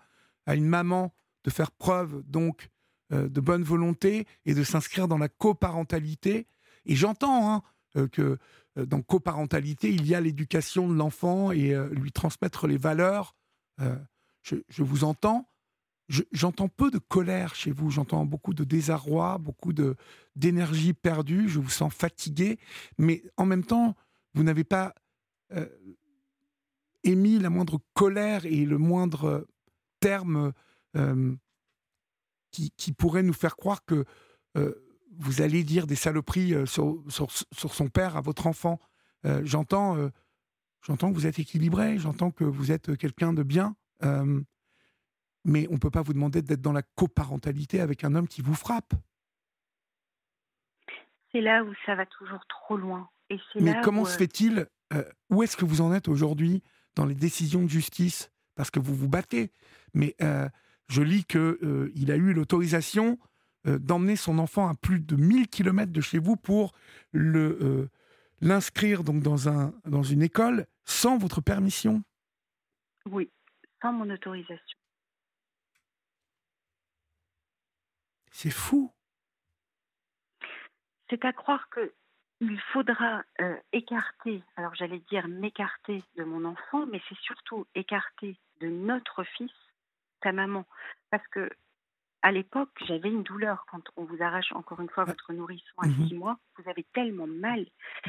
à 0.47 0.55
une 0.55 0.66
maman, 0.66 1.14
de 1.45 1.51
faire 1.51 1.70
preuve 1.70 2.22
donc 2.26 2.68
de 3.11 3.40
bonne 3.40 3.62
volonté 3.62 4.26
et 4.47 4.55
de 4.55 4.62
s'inscrire 4.62 5.09
dans 5.09 5.18
la 5.18 5.28
coparentalité? 5.28 6.47
Et 6.84 6.97
j'entends 6.97 7.53
hein, 7.53 7.62
euh, 7.97 8.09
que 8.09 8.38
euh, 8.78 8.86
dans 8.86 9.03
coparentalité, 9.03 9.90
il 9.90 10.07
y 10.07 10.14
a 10.14 10.20
l'éducation 10.20 10.88
de 10.88 10.95
l'enfant 10.95 11.53
et 11.53 11.74
euh, 11.74 11.88
lui 11.90 12.12
transmettre 12.12 12.66
les 12.66 12.78
valeurs. 12.78 13.36
Je, 14.43 14.82
vous 14.82 15.05
entends. 15.05 15.51
J'entends 16.09 16.68
peu 16.68 16.90
de 16.90 16.98
colère 16.98 17.55
chez 17.55 17.70
vous, 17.70 17.90
j'entends 17.90 18.26
beaucoup 18.26 18.53
de 18.53 18.64
désarroi, 18.64 19.38
beaucoup 19.38 19.72
d'énergie 20.36 20.92
perdue, 20.92 21.48
je 21.48 21.59
vous 21.59 21.70
sens 21.70 21.92
fatigué, 21.94 22.59
mais 22.98 23.22
en 23.38 23.46
même 23.46 23.64
temps, 23.64 23.94
vous 24.34 24.42
n'avez 24.42 24.64
pas 24.64 24.94
émis 27.03 27.38
la 27.38 27.48
moindre 27.48 27.80
colère 27.94 28.44
et 28.44 28.66
le 28.66 28.76
moindre 28.76 29.46
terme 30.00 30.53
qui, 32.50 32.72
qui, 32.76 32.92
pourrait 32.92 33.22
nous 33.22 33.32
faire 33.32 33.57
croire 33.57 33.82
que 33.84 34.05
vous 35.18 35.42
allez 35.42 35.64
dire 35.64 35.86
des 35.86 35.96
saloperies 35.96 36.55
euh, 36.55 36.66
sur, 36.66 37.03
son 37.53 37.88
père 37.88 38.16
à 38.16 38.20
votre 38.20 38.46
enfant. 38.46 38.78
Euh, 39.26 39.42
j'entends, 39.44 39.96
euh, 39.96 40.09
j'entends 40.82 41.11
que 41.11 41.14
vous 41.14 41.26
êtes 41.26 41.38
équilibré, 41.38 41.98
j'entends 41.98 42.30
que 42.30 42.44
vous 42.44 42.72
êtes 42.72 42.96
quelqu'un 42.96 43.32
de 43.32 43.42
bien, 43.42 43.76
mais 45.45 45.66
on 45.70 45.74
ne 45.74 45.78
peut 45.78 45.90
pas 45.90 46.03
vous 46.03 46.12
demander 46.12 46.43
d'être 46.43 46.61
dans 46.61 46.72
la 46.72 46.82
coparentalité 46.82 47.80
avec 47.80 48.05
un 48.05 48.14
homme 48.14 48.28
qui 48.28 48.43
vous 48.43 48.55
frappe. 48.55 48.95
C'est 51.32 51.40
là 51.40 51.64
où 51.64 51.72
ça 51.86 51.95
va 51.95 52.07
toujours 52.07 52.45
trop 52.49 52.76
loin. 52.76 53.09
Et 53.30 53.38
mais 53.61 53.74
comment 53.82 54.05
se 54.05 54.18
fait-il 54.18 54.66
Où 55.30 55.43
est-ce 55.43 55.57
que 55.57 55.64
vous 55.64 55.80
en 55.80 55.93
êtes 55.95 56.09
aujourd'hui 56.09 56.62
dans 56.95 57.07
les 57.07 57.14
décisions 57.14 57.62
de 57.62 57.68
justice? 57.68 58.30
Parce 58.55 58.70
que 58.70 58.78
vous 58.78 58.95
vous 58.95 59.09
battez, 59.09 59.51
mais 59.95 60.14
je 60.88 61.03
lis 61.03 61.24
qu'il 61.24 61.90
il 61.95 62.12
a 62.12 62.16
eu 62.16 62.34
l'autorisation 62.34 63.18
euh, 63.68 63.78
d'emmener 63.78 64.16
son 64.16 64.40
enfant 64.40 64.68
à 64.68 64.74
plus 64.74 64.99
de 64.99 65.14
1000 65.14 65.47
km 65.47 65.93
de 65.93 66.01
chez 66.01 66.18
vous 66.18 66.34
pour 66.34 66.72
le 67.12 67.59
euh, 67.62 67.88
l'inscrire 68.40 69.05
donc 69.05 69.22
dans 69.22 69.49
un 69.49 69.72
dans 69.84 70.03
une 70.03 70.20
école 70.20 70.66
sans 70.84 71.16
votre 71.16 71.40
permission 71.40 72.03
Oui, 73.07 73.30
sans 73.80 73.93
mon 73.93 74.11
autorisation. 74.11 74.78
C'est 78.33 78.51
fou. 78.51 78.93
C'est 81.09 81.24
à 81.24 81.33
croire 81.33 81.68
que 81.68 81.93
il 82.41 82.59
faudra 82.72 83.22
euh, 83.41 83.57
écarter, 83.72 84.43
alors 84.57 84.74
j'allais 84.74 84.99
dire 85.11 85.28
m'écarter 85.28 86.03
de 86.16 86.24
mon 86.24 86.45
enfant, 86.45 86.87
mais 86.87 87.01
c'est 87.09 87.18
surtout 87.18 87.66
écarter 87.76 88.37
de 88.61 88.68
notre 88.68 89.22
fils, 89.22 89.53
ta 90.20 90.33
maman. 90.33 90.64
Parce 91.11 91.26
que 91.28 91.49
à 92.22 92.33
l'époque, 92.33 92.70
j'avais 92.87 93.11
une 93.11 93.22
douleur 93.22 93.64
quand 93.70 93.83
on 93.97 94.05
vous 94.05 94.22
arrache 94.22 94.53
encore 94.53 94.80
une 94.80 94.89
fois 94.89 95.05
votre 95.05 95.33
nourrisson 95.33 95.74
à 95.78 95.87
mhm. 95.87 96.09
six 96.09 96.14
mois. 96.14 96.39
Vous 96.57 96.68
avez 96.68 96.85
tellement 96.95 97.26
mal. 97.26 97.66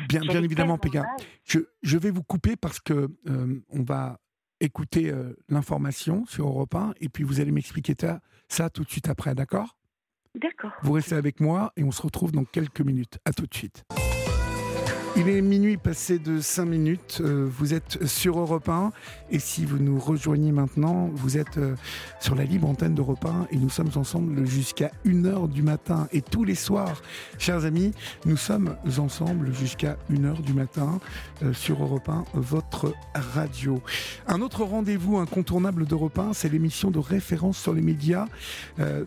Bien, 0.08 0.22
bien 0.22 0.44
évidemment, 0.44 0.78
Péga. 0.78 1.06
Je, 1.44 1.60
je, 1.82 1.98
vais 1.98 2.12
vous 2.12 2.24
couper 2.24 2.56
parce 2.56 2.80
que 2.80 3.10
euh, 3.28 3.64
on 3.70 3.84
va 3.84 4.20
écouter 4.60 5.12
euh, 5.12 5.36
l'information 5.50 6.26
sur 6.26 6.48
Europe 6.48 6.74
1 6.74 6.94
et 7.02 7.10
puis 7.10 7.24
vous 7.24 7.40
allez 7.40 7.52
m'expliquer 7.52 7.96
ça, 8.00 8.22
ça 8.48 8.70
tout 8.70 8.84
de 8.84 8.90
suite 8.90 9.10
après, 9.10 9.36
d'accord? 9.36 9.78
D'accord. 10.36 10.72
Vous 10.82 10.94
restez 10.94 11.16
avec 11.16 11.40
moi 11.40 11.72
et 11.78 11.84
on 11.84 11.92
se 11.92 12.02
retrouve 12.02 12.32
dans 12.32 12.46
quelques 12.46 12.82
minutes. 12.82 13.20
À 13.26 13.34
tout 13.34 13.46
de 13.46 13.54
suite. 13.54 13.84
Il 15.16 15.30
est 15.30 15.41
minuit 15.41 15.78
passé 15.78 16.18
de 16.18 16.39
5 16.39 16.66
minutes. 16.66 17.20
Euh, 17.22 17.47
vous 17.47 17.76
êtes 17.76 18.03
sur 18.07 18.39
Europe 18.39 18.68
1. 18.68 18.91
Et 19.30 19.38
si 19.38 19.64
vous 19.64 19.78
nous 19.78 19.99
rejoignez 19.99 20.51
maintenant, 20.51 21.11
vous 21.14 21.38
êtes 21.38 21.59
euh, 21.59 21.76
sur 22.20 22.34
la 22.34 22.45
libre 22.45 22.68
antenne 22.68 22.95
d'Europe 22.95 23.24
1. 23.24 23.49
Et 23.51 23.57
nous 23.57 23.70
sommes 23.70 23.91
ensemble 23.95 24.47
jusqu'à 24.47 24.89
1h 25.05 25.49
du 25.49 25.61
matin. 25.61 26.07
Et 26.14 26.24
tous 26.24 26.43
les 26.43 26.55
soirs, 26.55 27.03
chers 27.38 27.64
amis, 27.64 27.91
nous 28.26 28.38
sommes 28.38 28.76
ensemble 28.97 29.53
jusqu'à 29.53 29.97
1h 30.11 30.41
du 30.41 30.53
matin 30.53 30.99
euh, 31.43 31.53
sur 31.53 31.84
Europe 31.84 32.09
1, 32.09 32.26
votre 32.34 32.91
radio. 33.14 33.82
Un 34.28 34.41
autre 34.41 34.64
rendez-vous 34.64 35.18
incontournable 35.18 35.86
d'Europe 35.86 36.18
1, 36.18 36.34
c'est 36.34 36.49
l'émission 36.49 36.89
de 36.89 36.97
référence 36.97 37.59
sur 37.59 37.74
les 37.74 37.82
médias 37.82 38.26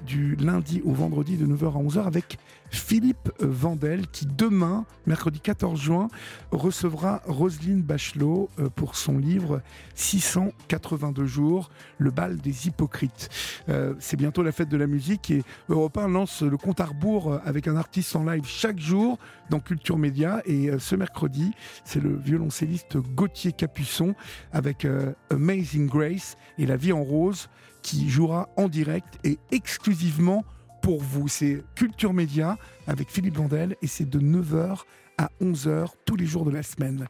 du 0.07 0.37
lundi 0.37 0.83
au 0.85 0.93
vendredi 0.93 1.37
de 1.37 1.47
9h 1.47 1.67
à 1.67 1.83
11h 1.83 2.07
avec 2.07 2.39
Philippe 2.71 3.31
Vandel, 3.41 4.07
qui 4.09 4.27
demain, 4.27 4.85
mercredi 5.07 5.41
14 5.41 5.81
juin, 5.81 6.09
recevra 6.51 7.23
Roselyne 7.27 7.83
Bachelot 7.83 8.49
euh, 8.59 8.69
pour 8.69 8.97
son 8.97 9.19
livre 9.19 9.63
682 9.95 11.27
jours, 11.27 11.71
le 11.99 12.11
bal 12.11 12.39
des 12.39 12.67
hypocrites. 12.67 13.29
Euh, 13.69 13.95
c'est 13.99 14.17
bientôt 14.17 14.43
la 14.43 14.53
fête 14.53 14.69
de 14.69 14.77
la 14.77 14.87
musique 14.87 15.31
et 15.31 15.43
Europe 15.69 15.99
1 15.99 16.09
lance 16.09 16.43
le 16.43 16.57
compte 16.57 16.81
à 16.81 16.87
rebours 16.87 17.33
euh, 17.33 17.39
avec 17.45 17.69
un 17.69 17.77
artiste 17.77 18.15
en 18.17 18.25
live 18.25 18.45
chaque 18.47 18.79
jour 18.79 19.19
dans 19.51 19.61
Culture 19.61 19.99
Média. 19.99 20.43
Et 20.45 20.71
ce 20.79 20.97
mercredi, 20.97 21.53
c'est 21.85 22.01
le 22.01 22.17
violoncelliste 22.17 22.97
Gauthier 22.97 23.53
Capuçon 23.53 24.15
avec 24.53 24.87
Amazing 25.31 25.87
Grace 25.87 26.37
et 26.59 26.67
La 26.67 26.77
vie 26.77 26.93
en 26.93 27.03
rose 27.03 27.49
qui 27.83 28.09
jouera 28.09 28.49
en 28.57 28.69
direct 28.69 29.19
et 29.23 29.39
exclusivement 29.53 30.45
pour 30.83 31.01
vous. 31.01 31.29
C'est 31.29 31.63
Culture 31.75 32.13
Média 32.13 32.59
avec 32.87 33.11
Philippe 33.11 33.37
Vandel 33.37 33.77
et 33.83 33.87
c'est 33.87 34.09
de 34.09 34.19
9h 34.19 34.83
à 35.19 35.31
11h 35.41 35.89
tous 36.05 36.17
les 36.17 36.27
jours 36.27 36.45
de 36.45 36.51
la 36.51 36.63
semaine. 36.63 37.07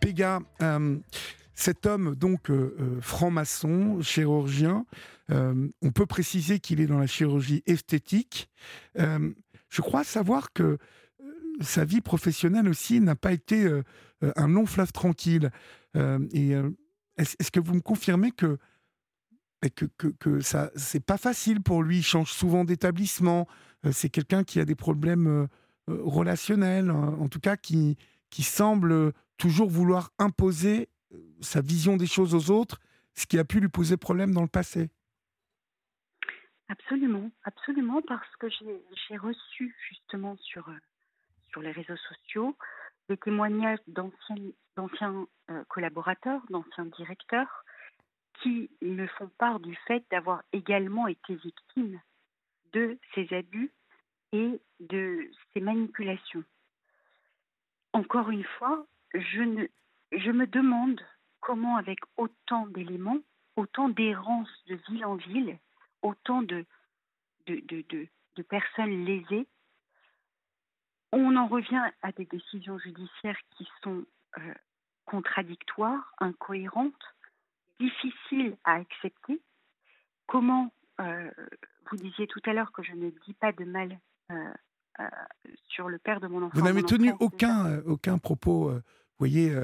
Péga, 0.00 0.40
euh, 0.62 0.98
cet 1.54 1.86
homme 1.86 2.14
donc 2.14 2.50
euh, 2.50 2.76
euh, 2.80 3.00
franc-maçon, 3.00 4.00
chirurgien, 4.02 4.86
on 5.28 5.92
peut 5.94 6.04
préciser 6.04 6.58
qu'il 6.58 6.78
est 6.82 6.86
dans 6.86 6.98
la 6.98 7.06
chirurgie 7.06 7.62
esthétique. 7.64 8.50
je 8.94 9.80
crois 9.80 10.04
savoir 10.04 10.52
que 10.52 10.76
sa 11.62 11.86
vie 11.86 12.02
professionnelle 12.02 12.68
aussi 12.68 13.00
n'a 13.00 13.16
pas 13.16 13.32
été 13.32 13.66
un 14.20 14.48
long 14.48 14.66
fleuve 14.66 14.92
tranquille. 14.92 15.50
est-ce 15.94 17.50
que 17.50 17.60
vous 17.60 17.72
me 17.72 17.80
confirmez 17.80 18.30
que 18.30 18.58
que, 19.70 19.86
que, 19.96 20.08
que 20.08 20.40
ça, 20.40 20.70
c'est 20.74 21.04
pas 21.04 21.16
facile 21.16 21.62
pour 21.62 21.82
lui. 21.82 21.98
Il 21.98 22.02
change 22.02 22.32
souvent 22.32 22.64
d'établissement. 22.64 23.46
Euh, 23.84 23.92
c'est 23.92 24.08
quelqu'un 24.08 24.44
qui 24.44 24.60
a 24.60 24.64
des 24.64 24.74
problèmes 24.74 25.26
euh, 25.26 25.46
euh, 25.88 26.00
relationnels, 26.04 26.90
hein, 26.90 27.16
en 27.18 27.28
tout 27.28 27.40
cas 27.40 27.56
qui, 27.56 27.96
qui 28.30 28.42
semble 28.42 29.12
toujours 29.38 29.68
vouloir 29.68 30.10
imposer 30.18 30.88
sa 31.40 31.60
vision 31.60 31.96
des 31.96 32.06
choses 32.06 32.34
aux 32.34 32.50
autres, 32.50 32.80
ce 33.14 33.26
qui 33.26 33.38
a 33.38 33.44
pu 33.44 33.60
lui 33.60 33.68
poser 33.68 33.96
problème 33.96 34.32
dans 34.32 34.42
le 34.42 34.48
passé. 34.48 34.90
Absolument, 36.68 37.30
absolument, 37.44 38.00
parce 38.02 38.34
que 38.36 38.46
j'ai 38.48 39.16
reçu 39.18 39.76
justement 39.90 40.36
sur, 40.38 40.70
sur 41.50 41.60
les 41.60 41.72
réseaux 41.72 41.96
sociaux 42.08 42.56
des 43.10 43.18
témoignages 43.18 43.80
d'anciens 43.88 45.26
collaborateurs, 45.68 46.40
d'anciens 46.48 46.86
directeurs, 46.86 47.64
qui 48.40 48.70
me 48.80 49.06
font 49.06 49.30
part 49.38 49.60
du 49.60 49.74
fait 49.86 50.04
d'avoir 50.10 50.42
également 50.52 51.06
été 51.06 51.34
victime 51.36 52.00
de 52.72 52.98
ces 53.14 53.32
abus 53.34 53.70
et 54.32 54.60
de 54.80 55.30
ces 55.52 55.60
manipulations. 55.60 56.44
Encore 57.92 58.30
une 58.30 58.44
fois, 58.44 58.86
je, 59.14 59.42
me 59.42 60.46
demande 60.46 61.00
comment, 61.40 61.76
avec 61.76 61.98
autant 62.16 62.66
d'éléments, 62.68 63.18
autant 63.56 63.88
d'errance 63.88 64.48
de 64.66 64.76
ville 64.88 65.04
en 65.04 65.16
ville, 65.16 65.58
autant 66.00 66.42
de, 66.42 66.64
personnes 68.48 69.04
lésées, 69.04 69.46
on 71.12 71.36
en 71.36 71.46
revient 71.46 71.82
à 72.00 72.12
des 72.12 72.24
décisions 72.24 72.78
judiciaires 72.78 73.38
qui 73.50 73.68
sont 73.82 74.04
euh, 74.38 74.54
contradictoires, 75.04 76.14
incohérentes, 76.20 77.04
difficile 77.82 78.56
à 78.64 78.74
accepter. 78.74 79.40
Comment, 80.26 80.72
euh, 81.00 81.30
vous 81.90 81.96
disiez 81.96 82.26
tout 82.26 82.40
à 82.46 82.52
l'heure 82.52 82.72
que 82.72 82.82
je 82.82 82.92
ne 82.92 83.10
dis 83.26 83.34
pas 83.34 83.52
de 83.52 83.64
mal 83.64 83.98
euh, 84.30 84.34
euh, 85.00 85.04
sur 85.68 85.88
le 85.88 85.98
père 85.98 86.20
de 86.20 86.28
mon 86.28 86.44
enfant. 86.44 86.52
Vous 86.54 86.64
n'avez 86.64 86.82
tenu 86.82 87.12
aucun, 87.20 87.80
aucun 87.86 88.18
propos, 88.18 88.70
vous 88.70 88.80
voyez, 89.18 89.54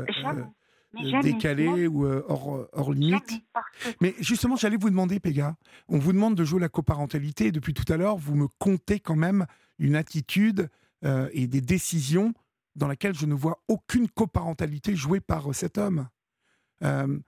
décalé 1.22 1.86
ou 1.86 2.06
hors, 2.06 2.68
hors, 2.72 2.92
limite. 2.92 3.42
Mais 4.00 4.14
justement, 4.18 4.56
j'allais 4.56 4.76
vous 4.76 4.90
demander, 4.90 5.20
Péga, 5.20 5.56
on 5.88 5.98
vous 5.98 6.12
demande 6.12 6.34
de 6.34 6.44
jouer 6.44 6.60
la 6.60 6.68
coparentalité 6.68 7.46
et 7.46 7.52
depuis 7.52 7.74
tout 7.74 7.90
à 7.92 7.96
l'heure, 7.96 8.16
vous 8.16 8.34
me 8.34 8.48
comptez 8.58 9.00
quand 9.00 9.16
même 9.16 9.46
une 9.78 9.96
attitude 9.96 10.68
et 11.04 11.46
des 11.46 11.60
décisions 11.60 12.34
dans 12.74 12.88
laquelle 12.88 13.14
je 13.14 13.26
ne 13.26 13.34
vois 13.34 13.62
aucune 13.68 14.08
coparentalité 14.08 14.96
jouée 14.96 15.20
par 15.20 15.54
cet 15.54 15.78
homme. 15.78 16.08
Euh, 16.82 17.18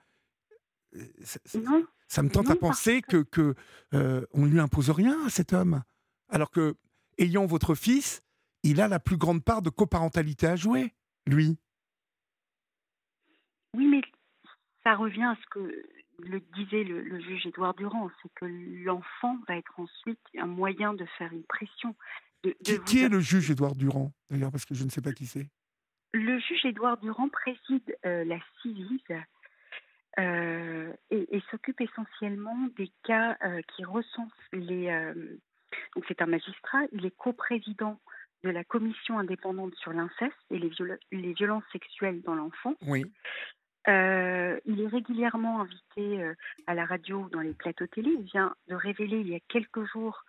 ça, 2.09 2.23
me 2.23 2.31
tente 2.31 2.51
à 2.51 2.57
penser 2.57 3.03
que, 3.03 3.23
que 3.23 3.55
euh, 3.95 4.27
on 4.33 4.45
lui 4.45 4.61
impose 4.61 4.91
rien 4.91 5.17
à 5.27 5.31
cet 5.31 5.53
homme, 5.53 5.83
alors 6.29 6.51
que 6.51 6.75
ayant 7.19 7.47
votre 7.47 7.75
fils, 7.75 8.23
il 8.63 8.81
a 8.81 8.89
la 8.89 8.99
plus 8.99 9.17
grande 9.17 9.45
part 9.45 9.63
de 9.63 9.71
coparentalité 9.71 10.47
à 10.47 10.57
jouer, 10.57 10.93
lui. 11.27 11.59
Oui, 13.75 13.87
mais 13.87 14.03
ça 14.83 14.95
revient 14.97 15.23
à 15.23 15.37
ce 15.37 15.47
que 15.51 15.85
le 16.19 16.41
disait 16.55 16.85
le, 16.85 17.21
juge 17.21 17.47
Édouard 17.47 17.75
Durand, 17.75 18.11
c'est 18.23 18.33
que 18.35 18.47
l'enfant 18.85 19.39
va 19.49 19.57
être 19.57 19.79
ensuite 19.79 20.21
un 20.39 20.47
moyen 20.47 20.95
de 20.95 21.07
faire 21.19 21.33
une 21.33 21.45
pression. 21.45 21.95
De, 22.43 22.57
qui, 22.87 23.01
est 23.01 23.09
le 23.09 23.21
juge 23.21 23.51
Édouard 23.51 23.75
Durand, 23.75 24.13
d'ailleurs, 24.31 24.51
parce 24.51 24.65
que 24.65 24.75
je 24.75 24.85
ne 24.85 24.91
sais 24.91 25.03
pas 25.03 25.13
qui 25.13 25.27
c'est? 25.27 25.49
Le 26.13 26.39
juge 26.41 26.65
Édouard 26.65 26.99
Durand 26.99 27.29
préside 27.29 27.97
euh, 28.05 28.25
la 28.25 28.39
CIVIS, 28.61 29.03
euh, 30.19 30.93
et, 31.11 31.41
s'occupe 31.51 31.81
essentiellement 31.81 32.69
des 32.77 32.91
cas 33.05 33.37
euh, 33.45 33.61
qui 33.75 33.85
recensent 33.85 34.33
les. 34.53 34.89
Euh, 34.89 35.15
donc 35.95 36.05
c'est 36.09 36.21
un 36.21 36.27
magistrat, 36.27 36.81
il 36.93 37.07
est 37.07 37.17
coprésident 37.17 38.01
de 38.43 38.51
la 38.51 38.65
commission 38.65 39.19
indépendante 39.19 39.75
sur 39.77 39.93
l'inceste 39.93 40.35
et 40.51 40.59
les, 40.59 40.71
les, 41.13 41.33
violences 41.35 41.65
sexuelles 41.73 42.23
dans 42.23 42.35
l'enfant. 42.35 42.75
Oui. 42.87 43.05
il 43.87 44.81
est 44.81 44.89
régulièrement 44.89 45.61
invité 45.61 46.33
à 46.67 46.75
la 46.75 46.87
radio 46.87 47.29
dans 47.31 47.41
les 47.41 47.53
plateaux 47.53 47.87
télé. 47.87 48.11
Il 48.19 48.25
vient 48.25 48.55
de 48.69 48.75
révéler 48.75 49.21
il 49.21 49.29
y 49.29 49.35
a 49.35 49.41
quelques 49.49 49.85
jours 49.93 50.25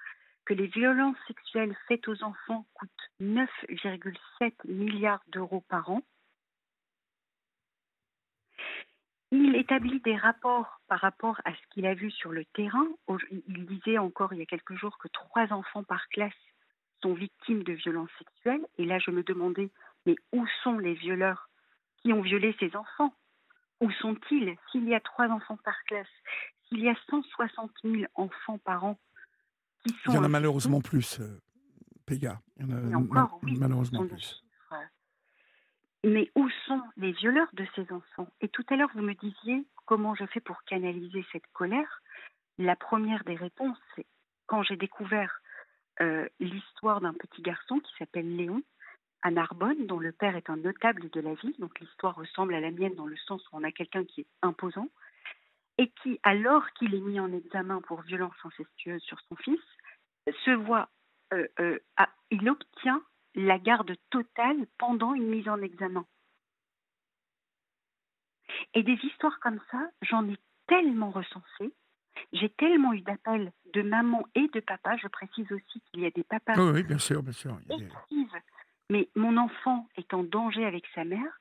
que 0.45 0.53
les 0.53 0.67
violences 0.67 1.17
sexuelles 1.27 1.75
faites 1.87 2.07
aux 2.07 2.23
enfants 2.23 2.65
coûtent 2.73 3.11
9,7 3.21 4.51
milliards 4.65 5.23
d'euros 5.27 5.63
par 5.69 5.89
an. 5.89 6.01
Il 9.31 9.55
établit 9.55 10.01
des 10.01 10.15
rapports 10.15 10.81
par 10.87 10.99
rapport 10.99 11.39
à 11.45 11.53
ce 11.53 11.73
qu'il 11.73 11.85
a 11.85 11.93
vu 11.93 12.11
sur 12.11 12.31
le 12.31 12.43
terrain. 12.53 12.85
Il 13.47 13.65
disait 13.65 13.97
encore 13.97 14.33
il 14.33 14.39
y 14.39 14.41
a 14.41 14.45
quelques 14.45 14.75
jours 14.75 14.97
que 14.97 15.07
trois 15.07 15.51
enfants 15.53 15.83
par 15.83 16.07
classe 16.09 16.33
sont 17.01 17.13
victimes 17.13 17.63
de 17.63 17.73
violences 17.73 18.09
sexuelles. 18.17 18.65
Et 18.77 18.85
là, 18.85 18.99
je 18.99 19.09
me 19.11 19.23
demandais, 19.23 19.71
mais 20.05 20.15
où 20.33 20.45
sont 20.63 20.77
les 20.77 20.93
violeurs 20.93 21.49
qui 22.01 22.11
ont 22.11 22.21
violé 22.21 22.55
ces 22.59 22.75
enfants? 22.75 23.13
Où 23.79 23.89
sont-ils? 23.91 24.55
S'il 24.71 24.87
y 24.87 24.93
a 24.93 24.99
trois 24.99 25.27
enfants 25.29 25.57
par 25.63 25.81
classe, 25.85 26.07
s'il 26.67 26.81
y 26.81 26.89
a 26.89 26.95
160 27.09 27.71
000 27.83 28.03
enfants 28.15 28.57
par 28.59 28.83
an 28.83 28.99
qui 29.83 29.93
sont... 30.03 30.11
Il 30.11 30.15
y 30.15 30.17
en 30.17 30.23
a 30.23 30.29
malheureusement 30.29 30.81
plus, 30.81 31.19
euh, 31.19 31.39
Péga. 32.05 32.41
Il 32.57 32.69
y 32.69 32.73
en 32.73 32.93
a 32.93 32.97
encore, 32.97 33.39
malheureusement 33.43 34.05
plus. 34.05 34.43
Mais 36.03 36.31
où 36.35 36.49
sont 36.65 36.81
les 36.97 37.11
violeurs 37.11 37.49
de 37.53 37.65
ces 37.75 37.91
enfants? 37.91 38.27
Et 38.41 38.49
tout 38.49 38.65
à 38.69 38.75
l'heure, 38.75 38.89
vous 38.95 39.03
me 39.03 39.13
disiez 39.13 39.65
comment 39.85 40.15
je 40.15 40.25
fais 40.25 40.39
pour 40.39 40.63
canaliser 40.63 41.25
cette 41.31 41.47
colère. 41.53 42.01
La 42.57 42.75
première 42.75 43.23
des 43.23 43.35
réponses, 43.35 43.77
c'est 43.95 44.05
quand 44.47 44.63
j'ai 44.63 44.77
découvert 44.77 45.41
euh, 46.01 46.27
l'histoire 46.39 47.01
d'un 47.01 47.13
petit 47.13 47.41
garçon 47.41 47.79
qui 47.79 47.93
s'appelle 47.97 48.35
Léon 48.35 48.63
à 49.21 49.29
Narbonne, 49.29 49.85
dont 49.85 49.99
le 49.99 50.11
père 50.11 50.35
est 50.35 50.49
un 50.49 50.57
notable 50.57 51.09
de 51.11 51.21
la 51.21 51.35
ville, 51.35 51.53
donc 51.59 51.79
l'histoire 51.79 52.15
ressemble 52.15 52.55
à 52.55 52.59
la 52.59 52.71
mienne 52.71 52.95
dans 52.95 53.05
le 53.05 53.17
sens 53.17 53.43
où 53.51 53.57
on 53.57 53.63
a 53.63 53.71
quelqu'un 53.71 54.03
qui 54.03 54.21
est 54.21 54.27
imposant, 54.41 54.89
et 55.77 55.91
qui, 56.01 56.19
alors 56.23 56.67
qu'il 56.73 56.95
est 56.95 57.01
mis 57.01 57.19
en 57.19 57.31
examen 57.31 57.81
pour 57.81 58.01
violence 58.01 58.33
incestueuse 58.43 59.01
sur 59.03 59.19
son 59.29 59.35
fils, 59.35 59.59
se 60.45 60.51
voit, 60.51 60.89
euh, 61.33 61.47
euh, 61.59 61.79
il 62.31 62.49
obtient 62.49 63.01
la 63.35 63.59
garde 63.59 63.95
totale 64.09 64.67
pendant 64.77 65.13
une 65.13 65.27
mise 65.27 65.47
en 65.47 65.61
examen. 65.61 66.05
Et 68.73 68.83
des 68.83 68.97
histoires 69.03 69.39
comme 69.39 69.59
ça, 69.71 69.89
j'en 70.01 70.27
ai 70.27 70.37
tellement 70.67 71.11
recensé. 71.11 71.73
J'ai 72.33 72.49
tellement 72.49 72.93
eu 72.93 73.01
d'appels 73.01 73.51
de 73.73 73.81
maman 73.81 74.23
et 74.35 74.47
de 74.49 74.59
papa. 74.59 74.97
Je 74.97 75.07
précise 75.07 75.51
aussi 75.51 75.81
qu'il 75.81 76.01
y 76.01 76.05
a 76.05 76.11
des 76.11 76.23
papas. 76.23 76.55
oui, 76.57 76.83
bien 76.83 76.97
sûr, 76.97 77.23
bien 77.23 77.33
sûr. 77.33 77.57
Mais 78.89 79.09
mon 79.15 79.37
enfant 79.37 79.87
est 79.95 80.13
en 80.13 80.23
danger 80.23 80.65
avec 80.65 80.85
sa 80.93 81.05
mère. 81.05 81.39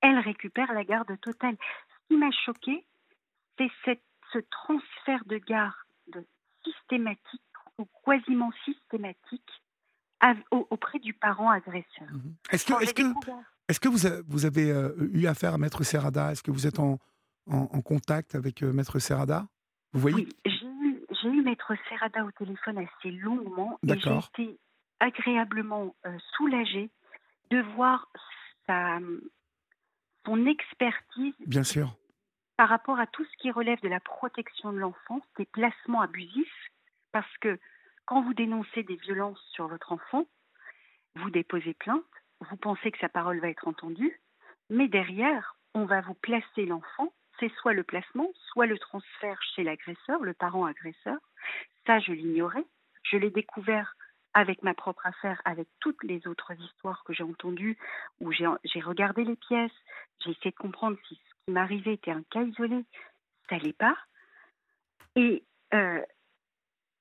Elle 0.00 0.18
récupère 0.18 0.72
la 0.72 0.84
garde 0.84 1.18
totale. 1.20 1.56
Ce 1.88 2.08
qui 2.08 2.16
m'a 2.16 2.30
choqué, 2.30 2.84
c'est 3.58 4.00
ce 4.32 4.38
transfert 4.50 5.24
de 5.26 5.38
garde 5.38 5.74
systématique 6.64 7.42
ou 7.78 7.88
quasiment 8.04 8.52
systématique 8.64 9.63
auprès 10.50 10.98
du 10.98 11.12
parent 11.14 11.50
agresseur. 11.50 12.08
Mhm. 12.10 12.34
Est-ce 12.50 12.64
que, 12.66 12.82
est 12.82 12.94
que, 12.94 13.02
est 13.68 13.78
que 13.78 13.88
vous, 13.88 14.24
vous 14.26 14.46
avez 14.46 14.70
euh, 14.70 14.94
eu 15.12 15.26
affaire 15.26 15.54
à 15.54 15.58
Maître 15.58 15.82
Serrada? 15.84 16.32
Est-ce 16.32 16.42
que 16.42 16.50
vous 16.50 16.66
êtes 16.66 16.78
en, 16.78 16.98
en, 17.46 17.80
contact 17.82 18.34
avec 18.34 18.62
euh, 18.62 18.72
Maître 18.72 18.98
Serrada? 18.98 19.46
Vous 19.92 20.00
voyez? 20.00 20.16
Oui, 20.16 20.28
j'ai 20.46 21.28
eu, 21.28 21.36
eu, 21.36 21.42
Maître 21.42 21.72
Serrada 21.88 22.24
au 22.24 22.30
téléphone 22.32 22.78
assez 22.78 23.10
longuement. 23.10 23.78
D'accord. 23.82 24.30
J'ai 24.36 24.44
été 24.44 24.58
agréablement 25.00 25.94
soulagée 26.36 26.90
de 27.50 27.60
voir 27.74 28.08
sa, 28.66 28.98
son 30.26 30.46
expertise 30.46 31.34
Bien 31.46 31.64
sûr. 31.64 31.96
par 32.56 32.68
rapport 32.68 32.98
à 32.98 33.06
tout 33.06 33.24
ce 33.24 33.36
qui 33.38 33.50
relève 33.50 33.80
de 33.82 33.88
la 33.88 34.00
protection 34.00 34.72
de 34.72 34.78
l'enfance, 34.78 35.22
des 35.38 35.46
placements 35.46 36.00
abusifs, 36.00 36.70
parce 37.12 37.38
que 37.40 37.58
quand 38.06 38.22
vous 38.22 38.34
dénoncez 38.34 38.82
des 38.82 38.96
violences 38.96 39.40
sur 39.52 39.68
votre 39.68 39.92
enfant, 39.92 40.26
vous 41.16 41.30
déposez 41.30 41.74
plainte, 41.74 42.02
vous 42.40 42.56
pensez 42.56 42.90
que 42.90 42.98
sa 42.98 43.08
parole 43.08 43.40
va 43.40 43.48
être 43.48 43.68
entendue, 43.68 44.20
mais 44.70 44.88
derrière, 44.88 45.56
on 45.74 45.84
va 45.84 46.00
vous 46.00 46.14
placer 46.14 46.66
l'enfant, 46.66 47.12
c'est 47.40 47.52
soit 47.56 47.72
le 47.72 47.82
placement, 47.82 48.30
soit 48.52 48.66
le 48.66 48.78
transfert 48.78 49.40
chez 49.54 49.64
l'agresseur, 49.64 50.22
le 50.22 50.34
parent 50.34 50.64
agresseur. 50.64 51.18
Ça, 51.86 51.98
je 51.98 52.12
l'ignorais. 52.12 52.64
Je 53.02 53.16
l'ai 53.16 53.30
découvert 53.30 53.94
avec 54.32 54.62
ma 54.62 54.74
propre 54.74 55.06
affaire, 55.06 55.40
avec 55.44 55.68
toutes 55.80 56.02
les 56.02 56.26
autres 56.26 56.52
histoires 56.58 57.04
que 57.04 57.12
j'ai 57.12 57.22
entendues, 57.22 57.78
où 58.20 58.32
j'ai 58.32 58.80
regardé 58.80 59.24
les 59.24 59.36
pièces, 59.36 59.72
j'ai 60.20 60.30
essayé 60.30 60.50
de 60.50 60.56
comprendre 60.56 60.98
si 61.08 61.14
ce 61.14 61.44
qui 61.44 61.52
m'arrivait 61.52 61.94
était 61.94 62.10
un 62.10 62.24
cas 62.30 62.42
isolé, 62.42 62.84
ça 63.48 63.58
l'est 63.58 63.76
pas. 63.76 63.96
Et, 65.14 65.44
euh, 65.72 66.02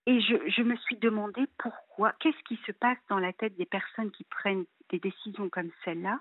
et 0.05 0.19
je, 0.21 0.35
je, 0.49 0.61
me 0.61 0.75
suis 0.77 0.97
demandé 0.97 1.45
pourquoi, 1.57 2.13
qu'est-ce 2.19 2.43
qui 2.43 2.59
se 2.65 2.71
passe 2.71 2.97
dans 3.09 3.19
la 3.19 3.33
tête 3.33 3.55
des 3.55 3.65
personnes 3.65 4.11
qui 4.11 4.25
prennent 4.25 4.65
des 4.89 4.99
décisions 4.99 5.49
comme 5.49 5.71
celle-là, 5.85 6.19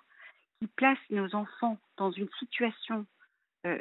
qui 0.58 0.68
placent 0.68 1.10
nos 1.10 1.34
enfants 1.34 1.78
dans 1.96 2.12
une 2.12 2.30
situation 2.38 3.06
euh, 3.66 3.78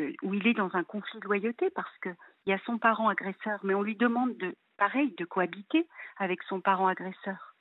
euh, 0.00 0.12
où 0.22 0.34
il 0.34 0.46
est 0.46 0.54
dans 0.54 0.74
un 0.74 0.84
conflit 0.84 1.20
de 1.20 1.24
loyauté 1.24 1.70
parce 1.70 1.98
qu'il 1.98 2.16
y 2.46 2.52
a 2.52 2.58
son 2.66 2.78
parent 2.78 3.08
agresseur, 3.08 3.60
mais 3.62 3.74
on 3.74 3.82
lui 3.82 3.96
demande 3.96 4.36
de, 4.38 4.54
pareil, 4.76 5.14
de 5.16 5.24
cohabiter 5.24 5.86
avec 6.18 6.42
son 6.44 6.60
parent 6.60 6.86
agresseur. 6.86 7.54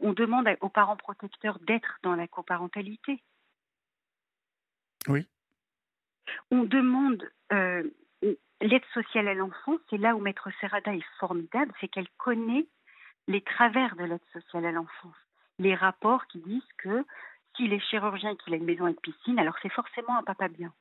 On 0.00 0.12
demande 0.12 0.48
aux 0.60 0.68
parents 0.68 0.96
protecteurs 0.96 1.58
d'être 1.60 1.98
dans 2.02 2.16
la 2.16 2.26
coparentalité. 2.26 3.22
Oui. 5.08 5.26
On 6.50 6.64
demande 6.64 7.30
euh, 7.52 7.82
l'aide 8.60 8.84
sociale 8.92 9.28
à 9.28 9.34
l'enfant, 9.34 9.76
c'est 9.90 9.98
là 9.98 10.14
où 10.14 10.20
Maître 10.20 10.48
Serrada 10.60 10.94
est 10.94 11.04
formidable, 11.18 11.72
c'est 11.80 11.88
qu'elle 11.88 12.08
connaît 12.18 12.66
les 13.26 13.40
travers 13.40 13.96
de 13.96 14.04
l'aide 14.04 14.24
sociale 14.32 14.66
à 14.66 14.72
l'enfance. 14.72 15.16
Les 15.58 15.74
rapports 15.74 16.26
qui 16.26 16.38
disent 16.38 16.72
que 16.78 17.04
s'il 17.56 17.72
est 17.72 17.80
chirurgien 17.80 18.30
et 18.30 18.36
qu'il 18.36 18.54
a 18.54 18.56
une 18.56 18.64
maison 18.64 18.84
avec 18.84 19.00
piscine, 19.00 19.38
alors 19.38 19.56
c'est 19.62 19.72
forcément 19.72 20.16
un 20.18 20.22
papa 20.22 20.48
bien. 20.48 20.72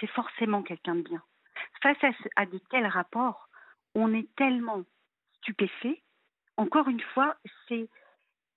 C'est 0.00 0.10
forcément 0.10 0.62
quelqu'un 0.62 0.96
de 0.96 1.02
bien. 1.02 1.22
Face 1.82 2.02
à, 2.02 2.10
à 2.36 2.46
de 2.46 2.58
tels 2.70 2.86
rapports, 2.86 3.48
on 3.94 4.12
est 4.14 4.28
tellement 4.36 4.82
stupéfait. 5.38 6.02
Encore 6.56 6.88
une 6.88 7.00
fois, 7.00 7.36
c'est 7.68 7.88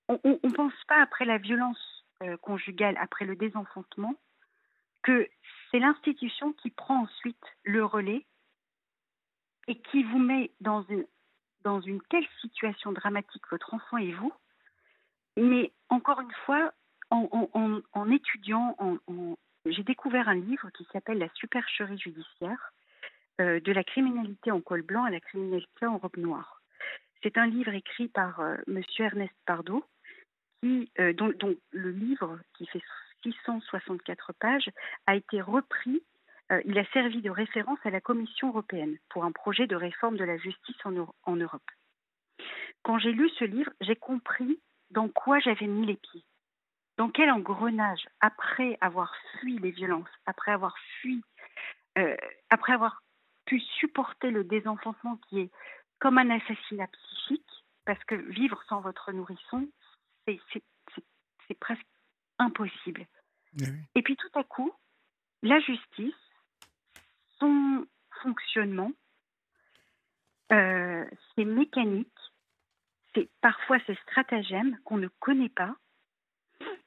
on 0.09 0.19
ne 0.23 0.53
pense 0.53 0.73
pas 0.88 1.01
après 1.01 1.25
la 1.25 1.38
violence 1.38 2.05
euh, 2.23 2.38
conjugale, 2.38 2.97
après 2.99 3.25
le 3.25 3.35
désenfantement, 3.35 4.15
que 5.03 5.27
c'est 5.72 5.80
l'institution 5.80 6.53
qui 6.53 6.70
prend 6.70 7.03
ensuite 7.03 7.43
le 7.63 7.84
relais 7.86 8.26
et 9.68 9.76
qui 9.76 10.03
vous 10.03 10.20
met 10.20 10.51
dans 10.61 10.84
une, 10.84 12.01
telle 12.09 12.28
situation 12.41 12.91
dramatique, 12.93 13.43
votre 13.51 13.74
enfant 13.74 13.97
et 13.97 14.13
vous. 14.13 14.34
Mais 15.36 15.72
encore 15.89 16.22
une 16.22 16.32
fois, 16.45 16.74
en, 17.11 18.11
étudiant, 18.11 18.76
j'ai 19.65 19.84
découvert 19.84 20.30
un 20.30 20.36
livre 20.36 20.70
qui 20.72 20.88
s'appelle 20.91 21.18
La 21.18 21.30
supercherie 21.36 21.97
judiciaire, 21.97 22.72
euh, 23.39 23.59
de 23.59 23.72
la 23.72 23.84
criminalité 23.84 24.51
en 24.51 24.61
col 24.61 24.82
blanc 24.82 25.03
à 25.03 25.11
la 25.11 25.20
criminalité 25.20 25.86
en 25.86 25.97
robe 25.97 26.18
noire. 26.18 26.61
C'est 27.22 27.38
un 27.38 27.45
livre 27.45 27.74
écrit 27.74 28.07
par 28.07 28.39
euh, 28.39 28.55
Monsieur 28.68 29.05
Ernest 29.05 29.34
Pardo, 29.45 29.86
euh, 30.65 31.13
dont, 31.13 31.32
dont, 31.38 31.55
le 31.72 31.91
livre, 31.91 32.39
qui 32.55 32.65
fait 32.65 32.82
664 33.32 34.34
pages, 34.34 34.69
a 35.05 35.15
été 35.15 35.41
repris. 35.41 36.01
il 36.65 36.78
a 36.80 36.86
servi 36.93 37.21
de 37.21 37.30
référence 37.30 37.80
à 37.84 37.89
la 37.89 38.01
Commission 38.01 38.49
européenne 38.49 38.97
pour 39.09 39.25
un 39.25 39.32
projet 39.32 39.67
de 39.67 39.75
réforme 39.75 40.17
de 40.17 40.23
la 40.23 40.38
justice 40.38 40.86
en, 40.86 40.93
en 41.23 41.36
Europe. 41.36 41.69
Quand 42.84 42.99
j'ai 42.99 43.11
lu 43.11 43.30
ce 43.38 43.43
livre, 43.43 43.71
j'ai 43.82 43.95
compris 43.97 44.59
dans 44.91 45.09
quoi 45.09 45.39
j'avais 45.39 45.67
mis 45.67 45.86
les 45.86 45.97
pieds 45.97 46.23
dans 46.97 47.09
quel 47.09 47.30
engrenage, 47.32 48.07
après 48.21 48.78
avoir 48.82 49.13
fui 49.39 49.59
les 49.59 49.71
violences, 49.71 50.09
après 50.25 50.51
avoir 50.51 50.75
fui, 50.99 51.23
euh, 51.97 52.15
après 52.49 52.73
avoir 52.73 53.01
pu 53.45 53.59
supporter 53.59 54.32
le 54.32 54.43
désenfantement 54.43 55.17
qui 55.30 55.41
est 55.41 55.51
comme 55.99 56.17
un 56.17 56.30
assassinat 56.30 56.88
psychique, 56.88 57.63
parce 57.86 58.03
que 58.05 58.15
vivre 58.15 58.61
sans 58.67 58.82
votre 58.82 59.11
nourrisson, 59.11 59.69
c'est 60.25 61.59
presque 61.59 61.86
impossible. 62.39 63.05
Et 63.95 64.01
puis 64.01 64.15
tout 64.15 64.39
à 64.39 64.43
coup, 64.43 64.71
la 65.43 65.59
justice, 65.59 66.13
son 67.39 67.85
fonctionnement, 68.21 68.91
euh, 70.51 71.05
ses 71.35 71.45
mécaniques, 71.45 72.07
c'est 73.13 73.29
parfois 73.41 73.77
ses 73.85 73.95
stratagèmes 74.03 74.77
qu'on 74.83 74.97
ne 74.97 75.07
connaît 75.19 75.49
pas, 75.49 75.75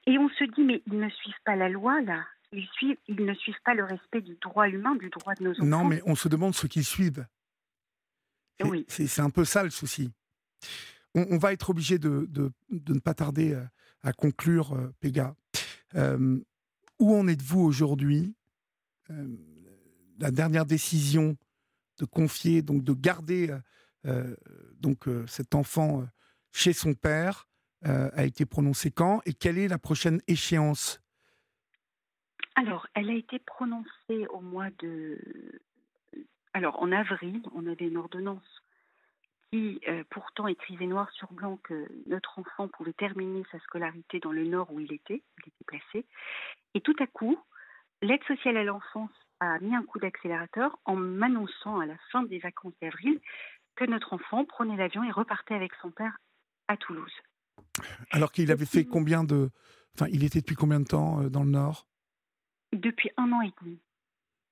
et 0.06 0.18
on 0.18 0.28
se 0.30 0.44
dit, 0.44 0.62
mais 0.62 0.82
ils 0.86 0.98
ne 0.98 1.08
suivent 1.10 1.42
pas 1.44 1.56
la 1.56 1.68
loi, 1.68 2.00
là. 2.00 2.24
Ils, 2.52 2.66
suivent, 2.72 2.96
ils 3.06 3.24
ne 3.24 3.34
suivent 3.34 3.60
pas 3.64 3.74
le 3.74 3.84
respect 3.84 4.22
du 4.22 4.36
droit 4.42 4.68
humain, 4.68 4.96
du 4.96 5.08
droit 5.08 5.34
de 5.34 5.44
nos 5.44 5.52
enfants. 5.52 5.64
Non, 5.64 5.84
mais 5.84 6.02
on 6.04 6.16
se 6.16 6.28
demande 6.28 6.54
ce 6.54 6.66
qu'ils 6.66 6.84
suivent. 6.84 7.26
Oui. 8.64 8.84
C'est 8.88 9.20
un 9.20 9.30
peu 9.30 9.44
ça 9.44 9.62
le 9.62 9.70
souci. 9.70 10.10
On, 11.14 11.38
va 11.38 11.52
être 11.52 11.70
obligé 11.70 11.98
de, 11.98 12.26
de, 12.28 12.52
de, 12.70 12.94
ne 12.94 13.00
pas 13.00 13.14
tarder 13.14 13.54
à, 13.54 13.68
à 14.02 14.12
conclure, 14.12 14.74
euh, 14.74 14.92
Péga. 15.00 15.34
Euh, 15.96 16.38
où 17.00 17.14
en 17.14 17.26
êtes-vous 17.26 17.60
aujourd'hui 17.60 18.34
euh, 19.10 19.36
La 20.20 20.30
dernière 20.30 20.66
décision 20.66 21.36
de 21.98 22.04
confier, 22.04 22.62
donc 22.62 22.84
de 22.84 22.94
garder 22.94 23.54
donc 24.78 25.04
cet 25.26 25.54
enfant 25.54 26.06
chez 26.52 26.72
son 26.72 26.94
père, 26.94 27.50
euh, 27.86 28.10
a 28.12 28.24
été 28.24 28.44
prononcée 28.44 28.90
quand 28.90 29.22
et 29.24 29.32
quelle 29.32 29.56
est 29.56 29.68
la 29.68 29.78
prochaine 29.78 30.20
échéance? 30.26 31.00
Alors, 32.54 32.86
elle 32.94 33.08
a 33.08 33.14
été 33.14 33.38
prononcée 33.38 34.26
au 34.28 34.40
mois 34.40 34.68
de. 34.80 35.18
Alors, 36.52 36.82
en 36.82 36.92
avril, 36.92 37.40
on 37.54 37.66
avait 37.66 37.86
une 37.86 37.96
ordonnance 37.96 38.59
qui, 39.50 39.80
euh, 39.88 40.04
pourtant, 40.10 40.46
écrivait 40.46 40.86
noir 40.86 41.10
sur 41.12 41.32
blanc 41.32 41.58
que 41.62 41.88
notre 42.06 42.38
enfant 42.38 42.68
pouvait 42.68 42.92
terminer 42.92 43.42
sa 43.50 43.58
scolarité 43.60 44.20
dans 44.20 44.32
le 44.32 44.44
nord 44.44 44.72
où 44.72 44.80
il 44.80 44.92
était, 44.92 45.22
il 45.38 45.48
était 45.48 45.64
placé. 45.66 46.06
Et 46.74 46.80
tout 46.80 46.96
à 47.00 47.06
coup, 47.06 47.38
l'aide 48.02 48.22
sociale 48.24 48.56
à 48.56 48.64
l'enfance 48.64 49.10
a 49.40 49.58
mis 49.58 49.74
un 49.74 49.82
coup 49.82 49.98
d'accélérateur 49.98 50.78
en 50.84 50.96
m'annonçant 50.96 51.80
à 51.80 51.86
la 51.86 51.96
fin 52.12 52.22
des 52.22 52.38
vacances 52.38 52.74
d'avril 52.80 53.20
que 53.76 53.84
notre 53.84 54.12
enfant 54.12 54.44
prenait 54.44 54.76
l'avion 54.76 55.02
et 55.02 55.10
repartait 55.10 55.54
avec 55.54 55.72
son 55.80 55.90
père 55.90 56.18
à 56.68 56.76
Toulouse. 56.76 57.12
Alors 58.10 58.32
qu'il 58.32 58.50
avait 58.52 58.66
fait 58.66 58.84
combien 58.84 59.24
de. 59.24 59.50
Enfin, 59.94 60.06
il 60.12 60.24
était 60.24 60.40
depuis 60.40 60.54
combien 60.54 60.80
de 60.80 60.86
temps 60.86 61.22
euh, 61.22 61.28
dans 61.28 61.42
le 61.42 61.50
Nord? 61.50 61.88
Depuis 62.72 63.10
un 63.16 63.32
an 63.32 63.40
et 63.42 63.52
demi. 63.60 63.80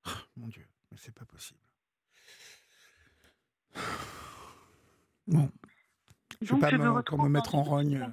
Oh, 0.07 0.11
mon 0.35 0.47
Dieu, 0.47 0.65
mais 0.91 0.97
c'est 0.99 1.13
pas 1.13 1.25
possible. 1.25 1.59
Bon. 5.29 5.49
Je 6.41 6.53
ne 6.53 6.59
vais 6.59 6.69
pas 6.69 6.77
me, 6.77 7.23
me, 7.23 7.29
mettre 7.29 7.55
en 7.55 7.63
rogne. 7.63 8.11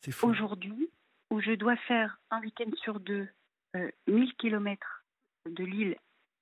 C'est 0.00 0.24
Aujourd'hui, 0.24 0.90
où 1.30 1.40
je 1.40 1.52
dois 1.52 1.76
faire 1.76 2.20
un 2.30 2.40
week-end 2.40 2.70
sur 2.82 3.00
deux, 3.00 3.28
euh, 3.76 3.90
1000 4.06 4.34
km 4.34 5.04
de 5.46 5.64
Lille 5.64 5.96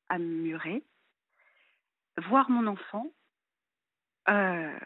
à 0.08 0.18
Muret, 0.18 0.82
voir 2.28 2.50
mon 2.50 2.66
enfant, 2.66 3.10
euh, 4.28 4.78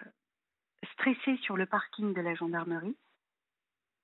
stressée 0.95 1.37
sur 1.43 1.57
le 1.57 1.67
parking 1.67 2.15
de 2.15 2.21
la 2.21 2.35
gendarmerie 2.35 2.97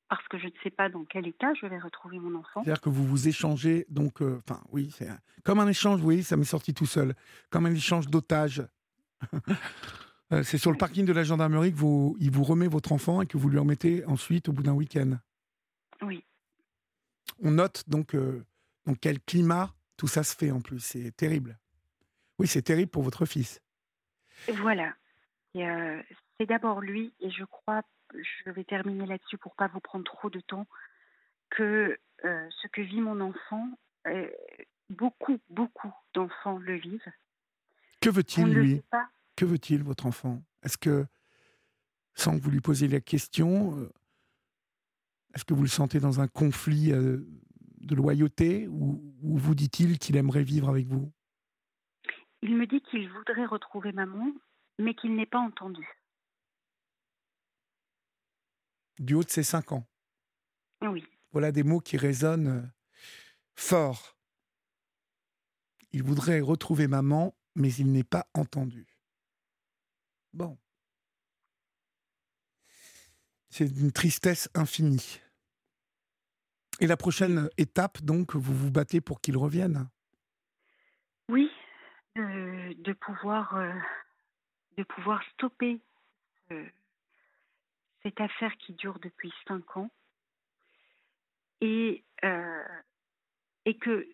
parce 0.08 0.26
que 0.28 0.38
je 0.38 0.46
ne 0.46 0.52
sais 0.62 0.70
pas 0.70 0.88
dans 0.88 1.04
quel 1.04 1.26
état 1.26 1.52
je 1.60 1.66
vais 1.66 1.78
retrouver 1.78 2.18
mon 2.20 2.38
enfant. 2.38 2.62
C'est-à-dire 2.62 2.80
que 2.80 2.88
vous 2.88 3.04
vous 3.04 3.26
échangez, 3.26 3.86
donc, 3.88 4.22
euh, 4.22 4.40
enfin, 4.48 4.62
oui, 4.70 4.94
c'est 4.96 5.08
comme 5.42 5.58
un 5.58 5.66
échange, 5.66 6.00
oui, 6.02 6.22
ça 6.22 6.36
m'est 6.36 6.44
sorti 6.44 6.72
tout 6.74 6.86
seul, 6.86 7.14
comme 7.50 7.66
un 7.66 7.74
échange 7.74 8.06
d'otages. 8.06 8.62
Euh, 10.32 10.42
c'est 10.42 10.58
sur 10.58 10.72
le 10.72 10.76
parking 10.76 11.06
de 11.06 11.12
la 11.12 11.22
gendarmerie 11.22 11.72
que 11.72 11.76
vous, 11.76 12.16
il 12.20 12.30
vous 12.30 12.42
remet 12.42 12.66
votre 12.66 12.92
enfant 12.92 13.22
et 13.22 13.26
que 13.26 13.38
vous 13.38 13.48
lui 13.48 13.58
remettez 13.58 14.04
ensuite 14.06 14.48
au 14.48 14.52
bout 14.52 14.62
d'un 14.62 14.72
week-end. 14.72 15.18
Oui. 16.02 16.24
On 17.42 17.52
note 17.52 17.84
donc 17.88 18.14
euh, 18.14 18.44
dans 18.86 18.94
quel 18.94 19.20
climat 19.20 19.72
tout 19.96 20.08
ça 20.08 20.24
se 20.24 20.34
fait 20.34 20.50
en 20.50 20.60
plus. 20.60 20.80
C'est 20.80 21.12
terrible. 21.16 21.58
Oui, 22.38 22.46
c'est 22.46 22.62
terrible 22.62 22.90
pour 22.90 23.02
votre 23.02 23.24
fils. 23.24 23.62
Voilà. 24.48 24.94
Et, 25.54 25.64
c'est 26.38 26.46
d'abord 26.46 26.80
lui, 26.80 27.14
et 27.20 27.30
je 27.30 27.44
crois, 27.44 27.82
je 28.12 28.50
vais 28.50 28.64
terminer 28.64 29.06
là-dessus 29.06 29.38
pour 29.38 29.54
pas 29.54 29.68
vous 29.68 29.80
prendre 29.80 30.04
trop 30.04 30.28
de 30.28 30.40
temps, 30.40 30.66
que 31.50 31.98
euh, 32.24 32.48
ce 32.62 32.68
que 32.68 32.82
vit 32.82 33.00
mon 33.00 33.20
enfant, 33.20 33.68
euh, 34.06 34.28
beaucoup, 34.90 35.38
beaucoup 35.48 35.92
d'enfants 36.14 36.58
le 36.58 36.76
vivent. 36.76 37.12
Que 38.00 38.10
veut-il, 38.10 38.46
lui? 38.52 38.82
Que 39.36 39.44
veut-il, 39.44 39.82
votre 39.82 40.06
enfant? 40.06 40.42
Est-ce 40.62 40.78
que 40.78 41.06
sans 42.16 42.38
que 42.38 42.42
vous 42.42 42.50
lui 42.50 42.62
posiez 42.62 42.88
la 42.88 43.00
question, 43.00 43.78
euh, 43.78 43.92
est-ce 45.34 45.44
que 45.44 45.52
vous 45.52 45.62
le 45.62 45.68
sentez 45.68 46.00
dans 46.00 46.20
un 46.20 46.28
conflit 46.28 46.92
euh, 46.92 47.28
de 47.80 47.94
loyauté 47.94 48.66
ou, 48.68 49.14
vous 49.20 49.54
dit-il 49.54 49.98
qu'il 49.98 50.16
aimerait 50.16 50.42
vivre 50.42 50.70
avec 50.70 50.86
vous? 50.86 51.12
Il 52.42 52.56
me 52.56 52.66
dit 52.66 52.80
qu'il 52.80 53.10
voudrait 53.10 53.44
retrouver 53.44 53.92
maman, 53.92 54.32
mais 54.78 54.94
qu'il 54.94 55.14
n'est 55.14 55.26
pas 55.26 55.38
entendu. 55.38 55.86
Du 58.98 59.12
haut 59.14 59.22
de 59.22 59.30
ses 59.30 59.42
cinq 59.42 59.72
ans? 59.72 59.86
Oui. 60.80 61.04
Voilà 61.32 61.52
des 61.52 61.64
mots 61.64 61.80
qui 61.80 61.98
résonnent 61.98 62.48
euh, 62.48 62.62
fort. 63.56 64.16
Il 65.92 66.02
voudrait 66.02 66.40
retrouver 66.40 66.88
maman, 66.88 67.36
mais 67.54 67.72
il 67.74 67.92
n'est 67.92 68.04
pas 68.04 68.26
entendu. 68.32 68.95
Bon. 70.36 70.58
C'est 73.48 73.64
une 73.64 73.90
tristesse 73.90 74.50
infinie. 74.54 75.22
Et 76.78 76.86
la 76.86 76.98
prochaine 76.98 77.48
étape, 77.56 78.02
donc, 78.02 78.36
vous 78.36 78.54
vous 78.54 78.70
battez 78.70 79.00
pour 79.00 79.22
qu'il 79.22 79.38
revienne? 79.38 79.88
Oui, 81.30 81.50
de, 82.16 82.92
pouvoir, 82.92 83.56
euh, 83.56 83.72
de 84.76 84.82
pouvoir 84.82 85.22
stopper 85.32 85.80
cette 88.02 88.20
affaire 88.20 88.54
qui 88.58 88.74
dure 88.74 88.98
depuis 89.00 89.32
cinq 89.48 89.74
ans 89.78 89.90
et, 91.62 92.04
euh, 92.24 92.62
et 93.64 93.78
que 93.78 94.06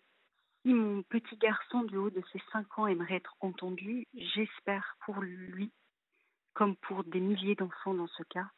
si 0.61 0.73
mon 0.73 1.03
petit 1.03 1.35
garçon 1.35 1.83
du 1.83 1.97
haut 1.97 2.09
de 2.09 2.23
ses 2.31 2.41
cinq 2.53 2.79
ans 2.79 2.87
aimerait 2.87 3.17
être 3.17 3.35
entendu, 3.41 4.07
j'espère 4.13 4.95
pour 5.05 5.19
lui, 5.19 5.69
comme 6.53 6.75
pour 6.77 7.03
des 7.03 7.19
milliers 7.19 7.55
d'enfants 7.55 7.93
dans 7.93 8.07
ce 8.07 8.23
cas, 8.23 8.49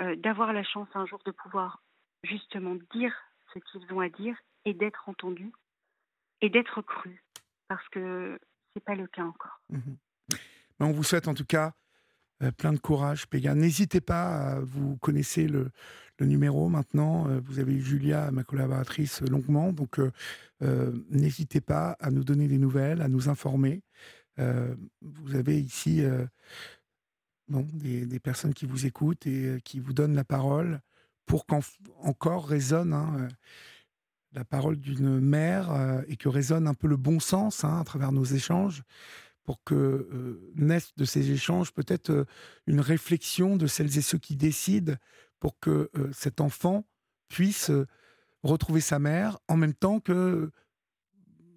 euh, 0.00 0.16
d'avoir 0.16 0.52
la 0.52 0.64
chance 0.64 0.88
un 0.94 1.06
jour 1.06 1.20
de 1.26 1.30
pouvoir 1.30 1.82
justement 2.24 2.76
dire 2.94 3.14
ce 3.52 3.58
qu'ils 3.58 3.92
ont 3.92 4.00
à 4.00 4.08
dire 4.08 4.36
et 4.64 4.74
d'être 4.74 5.08
entendus 5.08 5.52
et 6.40 6.48
d'être 6.48 6.80
crus, 6.82 7.20
parce 7.68 7.86
que 7.90 8.38
c'est 8.72 8.84
pas 8.84 8.94
le 8.94 9.06
cas 9.06 9.24
encore. 9.24 9.60
Mhm. 9.68 9.96
on 10.80 10.92
vous 10.92 11.02
souhaite 11.02 11.28
en 11.28 11.34
tout 11.34 11.44
cas 11.44 11.74
euh, 12.42 12.50
plein 12.50 12.72
de 12.72 12.78
courage, 12.78 13.26
Péga. 13.26 13.54
N'hésitez 13.54 14.00
pas, 14.00 14.58
vous 14.60 14.96
connaissez 14.96 15.46
le, 15.46 15.70
numéro 16.20 16.68
maintenant. 16.68 17.28
Euh, 17.28 17.40
vous 17.42 17.58
avez 17.58 17.74
eu 17.74 17.80
Julia, 17.80 18.30
ma 18.30 18.44
collaboratrice, 18.44 19.22
longuement. 19.22 19.72
Donc, 19.72 19.98
n'hésitez 21.10 21.60
pas 21.60 21.96
à 22.00 22.10
nous 22.10 22.24
donner 22.24 22.48
des 22.48 22.58
nouvelles, 22.58 23.02
à 23.02 23.08
nous 23.08 23.28
informer. 23.28 23.82
vous 24.36 25.34
avez 25.34 25.60
ici 25.60 26.02
des, 27.50 28.20
personnes 28.20 28.54
qui 28.54 28.66
vous 28.66 28.86
écoutent 28.86 29.26
et 29.26 29.60
qui 29.64 29.80
vous 29.80 29.92
donnent 29.92 30.14
la 30.14 30.24
parole 30.24 30.80
pour 31.26 31.46
qu'encore 31.46 32.48
résonne 32.48 32.92
hein, 32.92 33.28
la 34.32 34.44
parole 34.44 34.76
d'une 34.76 35.20
mère 35.20 36.02
et 36.08 36.16
que 36.16 36.28
résonne 36.28 36.66
un 36.66 36.74
peu 36.74 36.88
le 36.88 36.96
bon 36.96 37.20
sens 37.20 37.64
hein, 37.64 37.80
à 37.80 37.84
travers 37.84 38.12
nos 38.12 38.24
échanges 38.24 38.82
pour 39.44 39.64
que 39.64 39.74
euh, 39.74 40.52
naisse 40.54 40.92
de 40.96 41.04
ces 41.04 41.30
échanges 41.30 41.72
peut-être 41.72 42.10
euh, 42.10 42.24
une 42.66 42.80
réflexion 42.80 43.56
de 43.56 43.66
celles 43.66 43.98
et 43.98 44.02
ceux 44.02 44.18
qui 44.18 44.36
décident 44.36 44.94
pour 45.40 45.58
que 45.58 45.90
euh, 45.96 46.10
cet 46.12 46.40
enfant 46.40 46.84
puisse 47.28 47.70
retrouver 48.44 48.80
sa 48.80 48.98
mère 48.98 49.38
en 49.48 49.56
même 49.56 49.74
temps 49.74 49.98
que 49.98 50.50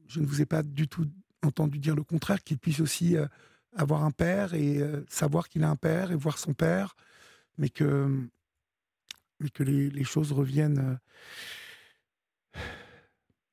je 0.07 0.19
ne 0.19 0.25
vous 0.25 0.41
ai 0.41 0.45
pas 0.45 0.63
du 0.63 0.87
tout 0.87 1.07
entendu 1.43 1.77
dire 1.77 1.95
le 1.95 2.03
contraire, 2.03 2.43
qu'il 2.43 2.57
puisse 2.57 2.79
aussi 2.79 3.15
avoir 3.75 4.03
un 4.03 4.11
père 4.11 4.53
et 4.53 4.81
savoir 5.09 5.49
qu'il 5.49 5.63
a 5.63 5.69
un 5.69 5.75
père 5.75 6.11
et 6.11 6.15
voir 6.15 6.37
son 6.37 6.53
père, 6.53 6.95
mais 7.57 7.69
que, 7.69 8.27
mais 9.39 9.49
que 9.49 9.63
les, 9.63 10.03
choses 10.03 10.31
reviennent 10.31 10.99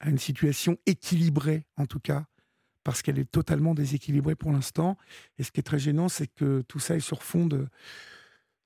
à 0.00 0.08
une 0.08 0.18
situation 0.18 0.78
équilibrée, 0.86 1.66
en 1.76 1.86
tout 1.86 2.00
cas, 2.00 2.26
parce 2.84 3.02
qu'elle 3.02 3.18
est 3.18 3.30
totalement 3.30 3.74
déséquilibrée 3.74 4.34
pour 4.34 4.52
l'instant. 4.52 4.96
Et 5.38 5.42
ce 5.42 5.50
qui 5.50 5.60
est 5.60 5.64
très 5.64 5.78
gênant, 5.78 6.08
c'est 6.08 6.26
que 6.26 6.62
tout 6.62 6.80
ça 6.80 6.96
est 6.96 7.00
sur 7.00 7.22
fond 7.22 7.46
de, 7.46 7.68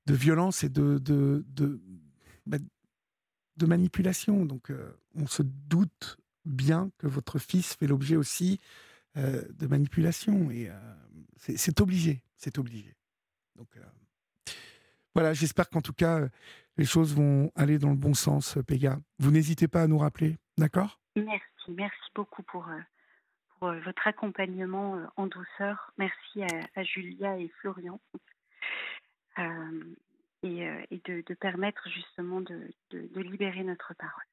de 0.07 0.14
violence 0.14 0.64
et 0.64 0.68
de, 0.68 0.98
de, 0.98 1.44
de, 1.48 1.80
bah, 2.46 2.59
manipulation. 3.66 4.44
Donc 4.44 4.70
euh, 4.70 4.92
on 5.14 5.26
se 5.26 5.42
doute 5.42 6.18
bien 6.44 6.90
que 6.98 7.07
votre 7.07 7.38
fils 7.38 7.74
fait 7.74 7.86
l'objet 7.86 8.16
aussi 8.16 8.61
euh, 9.16 9.42
de 9.52 9.66
manipulation. 9.66 10.50
Et 10.50 10.68
euh, 10.70 10.94
c'est 11.37 11.80
obligé, 11.80 12.22
c'est 12.37 12.59
obligé. 12.59 12.95
Donc 13.57 13.68
voilà, 15.14 15.32
j'espère 15.32 15.70
qu'en 15.70 15.80
tout 15.80 15.93
cas, 15.93 16.28
les 16.76 16.85
choses 16.85 17.14
vont 17.14 17.53
aller 17.55 17.78
dans 17.78 17.91
le 17.91 17.97
bon 17.97 18.14
sens, 18.14 18.59
Péga. 18.66 18.99
Vous 19.18 19.30
n'hésitez 19.30 19.68
pas 19.68 19.82
à 19.82 19.87
nous 19.87 19.99
rappeler, 19.99 20.39
d'accord? 20.59 21.01
Merci, 21.14 21.70
merci 21.70 22.11
beaucoup 22.14 22.43
pour, 22.43 22.66
euh, 22.68 23.80
votre 23.80 24.07
accompagnement 24.07 24.97
euh, 24.97 25.07
en 25.16 25.26
douceur. 25.26 25.93
Merci 25.97 26.43
à, 26.74 26.82
Julia 26.82 27.39
et 27.39 27.49
Florian. 27.61 28.01
Euh, 29.39 29.95
et, 30.43 31.01
de, 31.07 31.35
permettre 31.35 31.89
justement 31.89 32.41
de, 32.41 32.70
libérer 33.14 33.62
notre 33.62 33.95
parole. 33.95 34.24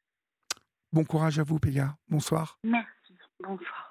Bon 0.91 1.05
courage 1.05 1.39
à 1.39 1.43
vous, 1.43 1.59
Péga. 1.59 1.95
Bonsoir. 2.09 2.59
Merci. 2.63 3.17
Bonsoir. 3.39 3.90